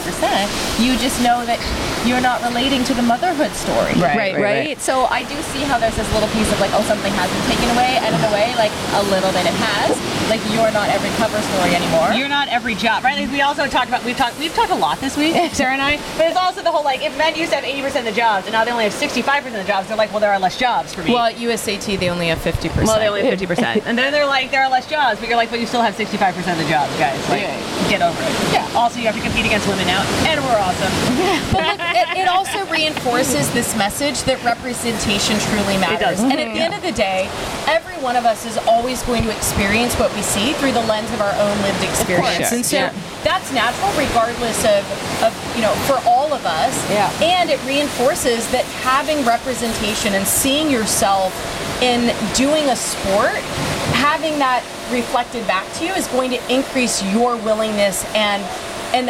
You 0.77 0.93
just 1.01 1.17
know 1.25 1.41
that 1.49 1.57
you're 2.05 2.21
not 2.21 2.37
relating 2.45 2.85
to 2.85 2.93
the 2.93 3.01
motherhood 3.01 3.49
story. 3.57 3.97
Right, 3.97 4.13
right, 4.13 4.33
right, 4.37 4.77
right. 4.77 4.77
So 4.77 5.09
I 5.09 5.25
do 5.25 5.33
see 5.49 5.65
how 5.65 5.81
there's 5.81 5.97
this 5.97 6.05
little 6.13 6.29
piece 6.29 6.45
of 6.53 6.61
like, 6.61 6.69
oh, 6.77 6.85
something 6.85 7.09
has 7.17 7.25
been 7.33 7.47
taken 7.49 7.65
away, 7.73 7.97
and 8.05 8.13
in 8.13 8.21
a 8.21 8.29
way, 8.29 8.53
like 8.61 8.69
a 8.93 9.01
little 9.09 9.33
bit 9.33 9.49
it 9.49 9.57
has. 9.57 9.97
Like 10.29 10.41
you're 10.53 10.69
not 10.69 10.89
every 10.93 11.09
cover 11.17 11.41
story 11.49 11.73
anymore. 11.73 12.13
You're 12.13 12.29
not 12.29 12.47
every 12.49 12.77
job, 12.77 13.01
right? 13.03 13.17
Like 13.17 13.33
we 13.33 13.41
also 13.41 13.65
talked 13.65 13.89
about 13.89 14.05
we've 14.05 14.17
talked 14.17 14.37
we've 14.37 14.53
talked 14.53 14.71
a 14.71 14.77
lot 14.77 15.01
this 15.01 15.17
week, 15.17 15.33
Sara 15.57 15.73
and 15.73 15.81
I. 15.81 15.97
But 16.17 16.29
it's 16.29 16.37
also 16.37 16.61
the 16.61 16.71
whole 16.71 16.83
like 16.83 17.01
if 17.01 17.17
men 17.17 17.33
used 17.35 17.51
to 17.53 17.57
have 17.57 17.65
80% 17.65 18.05
of 18.05 18.05
the 18.05 18.11
jobs 18.11 18.45
and 18.45 18.53
now 18.53 18.65
they 18.65 18.71
only 18.71 18.85
have 18.85 18.93
65% 18.93 19.47
of 19.47 19.53
the 19.53 19.63
jobs, 19.65 19.87
they're 19.87 19.97
like, 19.97 20.11
well, 20.11 20.19
there 20.19 20.33
are 20.33 20.39
less 20.39 20.57
jobs 20.57 20.93
for 20.93 21.01
me. 21.01 21.13
Well, 21.13 21.25
at 21.25 21.35
USAT, 21.35 21.99
they 21.99 22.09
only 22.09 22.27
have 22.29 22.39
50%. 22.39 22.85
Well, 22.85 22.99
they 22.99 23.07
only 23.07 23.25
have 23.25 23.39
50%. 23.39 23.81
and 23.85 23.97
then 23.97 24.13
they're 24.13 24.25
like, 24.25 24.51
there 24.51 24.63
are 24.63 24.69
less 24.69 24.89
jobs, 24.89 25.19
but 25.19 25.29
you're 25.29 25.37
like, 25.37 25.49
but 25.49 25.59
you 25.59 25.65
still 25.65 25.81
have 25.81 25.95
65% 25.95 26.37
of 26.37 26.57
the 26.57 26.69
jobs, 26.69 26.93
guys. 26.97 27.17
Like, 27.29 27.41
get 27.95 28.03
over 28.03 28.19
it. 28.19 28.35
Yeah. 28.51 28.67
Also, 28.75 28.99
you 28.99 29.07
have 29.07 29.15
to 29.15 29.23
compete 29.23 29.45
against 29.45 29.67
women 29.67 29.87
now, 29.87 30.03
and 30.27 30.43
we're 30.43 30.59
awesome. 30.59 30.91
But 31.51 31.63
look, 31.63 31.79
it, 31.95 32.25
it 32.25 32.27
also 32.27 32.65
reinforces 32.67 33.47
this 33.53 33.75
message 33.77 34.23
that 34.23 34.43
representation 34.43 35.39
truly 35.47 35.79
matters. 35.79 36.19
And 36.19 36.33
at 36.33 36.51
the 36.51 36.59
mm-hmm. 36.59 36.67
end 36.67 36.73
of 36.75 36.83
the 36.83 36.91
day, 36.91 37.29
every 37.67 37.95
one 38.03 38.15
of 38.15 38.25
us 38.25 38.45
is 38.45 38.57
always 38.67 39.01
going 39.03 39.23
to 39.23 39.31
experience 39.31 39.95
what 39.95 40.13
we 40.13 40.21
see 40.21 40.51
through 40.59 40.73
the 40.73 40.83
lens 40.91 41.07
of 41.15 41.21
our 41.21 41.31
own 41.39 41.55
lived 41.63 41.83
experience. 41.83 42.37
course. 42.37 42.51
And 42.51 42.65
so 42.65 42.77
Yeah. 42.77 42.93
that's 43.23 43.51
natural 43.53 43.91
regardless 43.95 44.59
of, 44.65 44.83
of, 45.23 45.31
you 45.55 45.61
know, 45.61 45.71
for 45.87 46.01
all 46.03 46.33
of 46.33 46.45
us. 46.45 46.75
Yeah. 46.91 47.07
And 47.23 47.49
it 47.49 47.63
reinforces 47.63 48.49
that 48.51 48.65
having 48.83 49.23
representation 49.23 50.13
and 50.15 50.27
seeing 50.27 50.69
yourself 50.69 51.31
in 51.81 52.11
doing 52.35 52.69
a 52.69 52.75
sport, 52.75 53.39
having 53.95 54.39
that 54.39 54.63
reflected 54.91 55.45
back 55.47 55.71
to 55.73 55.85
you 55.85 55.93
is 55.93 56.07
going 56.07 56.29
to 56.31 56.53
increase 56.53 57.03
your 57.13 57.35
willingness 57.37 58.05
and 58.15 58.43
and 58.93 59.09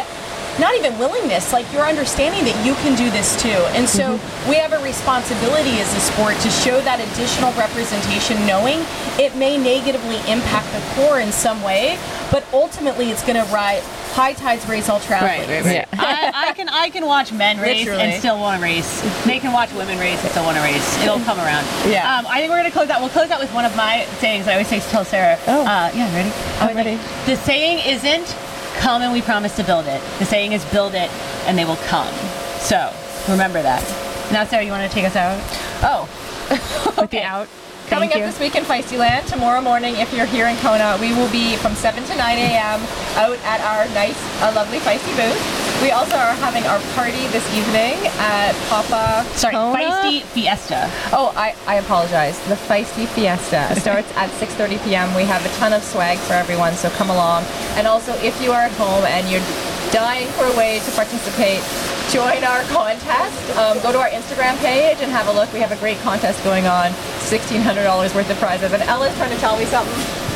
not 0.59 0.75
even 0.75 0.97
willingness, 0.97 1.51
like 1.51 1.71
your 1.73 1.83
understanding 1.83 2.45
that 2.45 2.55
you 2.65 2.73
can 2.75 2.95
do 2.95 3.09
this 3.11 3.35
too. 3.41 3.49
And 3.75 3.87
so 3.87 4.13
we 4.47 4.55
have 4.55 4.73
a 4.73 4.81
responsibility 4.83 5.79
as 5.79 5.93
a 5.95 5.99
sport 5.99 6.35
to 6.41 6.49
show 6.49 6.79
that 6.81 6.99
additional 6.99 7.51
representation, 7.53 8.39
knowing 8.47 8.79
it 9.19 9.35
may 9.35 9.57
negatively 9.57 10.17
impact 10.31 10.71
the 10.71 10.81
core 10.95 11.19
in 11.19 11.31
some 11.31 11.61
way, 11.61 11.99
but 12.31 12.45
ultimately 12.53 13.11
it's 13.11 13.23
going 13.25 13.43
to 13.43 13.51
rise. 13.53 13.83
High 14.15 14.31
tides 14.31 14.65
raise 14.69 14.87
all 14.87 14.99
triathletes. 15.01 15.47
right, 15.65 15.65
right. 15.65 15.87
I, 15.91 16.49
I 16.49 16.53
can 16.53 16.69
I 16.69 16.89
can 16.89 17.05
watch 17.05 17.33
men 17.33 17.59
race 17.59 17.79
Literally. 17.83 18.03
and 18.03 18.19
still 18.19 18.39
want 18.39 18.61
to 18.61 18.63
race. 18.63 19.01
They 19.25 19.39
can 19.39 19.51
watch 19.51 19.73
women 19.73 19.99
race 19.99 20.21
and 20.21 20.31
still 20.31 20.45
want 20.45 20.55
to 20.55 20.63
race. 20.63 21.03
It'll 21.03 21.19
come 21.19 21.37
around. 21.37 21.65
Yeah. 21.85 22.15
Um, 22.19 22.25
I 22.29 22.39
think 22.39 22.49
we're 22.49 22.59
gonna 22.59 22.71
close 22.71 22.89
out. 22.89 23.01
We'll 23.01 23.09
close 23.09 23.29
out 23.29 23.41
with 23.41 23.53
one 23.53 23.65
of 23.65 23.75
my 23.75 24.05
sayings. 24.19 24.47
I 24.47 24.53
always 24.53 24.67
say 24.69 24.79
to 24.79 24.87
tell 24.87 25.03
Sara. 25.03 25.37
Oh. 25.47 25.63
Uh, 25.63 25.91
yeah, 25.93 26.07
ready? 26.15 26.29
I'm 26.29 26.63
I 26.63 26.65
was 26.67 26.75
like, 26.75 26.85
ready. 26.85 26.95
the 27.25 27.35
saying 27.43 27.79
isn't 27.85 28.33
come 28.79 29.01
and 29.01 29.11
we 29.11 29.21
promise 29.21 29.55
to 29.57 29.63
build 29.63 29.85
it. 29.87 30.01
The 30.19 30.25
saying 30.25 30.53
is 30.53 30.63
build 30.65 30.93
it 30.93 31.09
and 31.47 31.57
they 31.57 31.65
will 31.65 31.79
come. 31.87 32.13
So 32.59 32.91
remember 33.29 33.61
that. 33.61 33.83
Now, 34.31 34.43
Sara, 34.45 34.63
you 34.63 34.71
want 34.71 34.89
to 34.89 34.93
take 34.93 35.05
us 35.05 35.15
out? 35.15 35.39
oh, 35.83 36.09
With 37.01 37.11
the 37.11 37.21
out. 37.21 37.47
Coming 37.87 38.09
Thank 38.09 38.13
up 38.13 38.25
you. 38.25 38.25
this 38.25 38.39
week 38.39 38.55
in 38.55 38.63
Feisty 38.63 38.97
Land, 38.97 39.27
tomorrow 39.27 39.61
morning, 39.61 39.95
if 39.97 40.11
you're 40.11 40.25
here 40.25 40.47
in 40.47 40.57
Kona, 40.57 40.97
we 40.99 41.13
will 41.13 41.29
be 41.31 41.55
from 41.57 41.75
7 41.75 42.03
to 42.03 42.15
9 42.15 42.37
a.m. 42.37 42.81
out 43.15 43.37
at 43.45 43.61
our 43.61 43.85
nice, 43.93 44.17
uh, 44.41 44.51
lovely 44.55 44.79
Feisty 44.79 45.15
booth. 45.15 45.64
We 45.81 45.91
also 45.91 46.15
are 46.15 46.33
having 46.39 46.63
our 46.63 46.79
party 46.95 47.27
this 47.29 47.45
evening 47.53 47.99
at 48.17 48.53
Papa 48.69 49.27
Sorry, 49.37 49.53
Kona. 49.53 49.77
Feisty 49.77 50.21
Fiesta. 50.21 50.89
Oh, 51.11 51.33
I, 51.35 51.55
I 51.67 51.75
apologize. 51.75 52.39
The 52.47 52.55
Feisty 52.55 53.07
Fiesta 53.07 53.75
starts 53.79 54.11
at 54.15 54.29
6.30 54.39 54.83
p.m. 54.85 55.13
We 55.13 55.23
have 55.23 55.45
a 55.45 55.49
ton 55.59 55.73
of 55.73 55.83
swag 55.83 56.17
for 56.17 56.33
everyone, 56.33 56.73
so 56.73 56.89
come 56.91 57.09
along. 57.09 57.43
And 57.75 57.87
also, 57.87 58.13
if 58.23 58.41
you 58.41 58.51
are 58.51 58.61
at 58.61 58.71
home 58.73 59.03
and 59.05 59.29
you're 59.29 59.43
dying 59.91 60.27
for 60.29 60.45
a 60.45 60.57
way 60.57 60.79
to 60.79 60.91
participate, 60.91 61.61
join 62.09 62.43
our 62.43 62.63
contest. 62.71 63.57
Um, 63.57 63.77
go 63.83 63.91
to 63.91 63.99
our 63.99 64.09
Instagram 64.09 64.57
page 64.59 64.97
and 65.01 65.11
have 65.11 65.27
a 65.27 65.33
look. 65.33 65.51
We 65.53 65.59
have 65.59 65.71
a 65.71 65.77
great 65.77 65.99
contest 65.99 66.43
going 66.43 66.65
on. 66.67 66.91
$1,600 67.29 68.15
worth 68.15 68.29
of 68.29 68.37
prizes. 68.37 68.71
And 68.71 68.81
Ella's 68.83 69.15
trying 69.17 69.31
to 69.31 69.37
tell 69.37 69.57
me 69.57 69.65
something. 69.65 70.34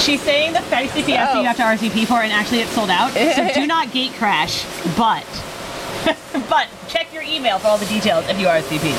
She's 0.00 0.20
saying 0.20 0.52
the 0.52 0.58
Feisty 0.60 1.02
Fiesta 1.02 1.32
Oh. 1.34 1.40
you 1.40 1.46
have 1.46 1.56
to 1.56 1.62
RSVP 1.62 2.06
for, 2.06 2.20
and 2.22 2.32
actually 2.32 2.60
it's 2.60 2.72
sold 2.72 2.90
out. 2.90 3.12
So 3.12 3.48
do 3.54 3.66
not 3.74 3.90
gate 3.92 4.12
crash, 4.14 4.64
but 4.96 5.24
but 6.50 6.68
check 6.88 7.12
your 7.12 7.22
email 7.22 7.58
for 7.58 7.68
all 7.68 7.78
the 7.78 7.86
details 7.86 8.26
if 8.28 8.38
you 8.38 8.46
RSVP. 8.46 8.92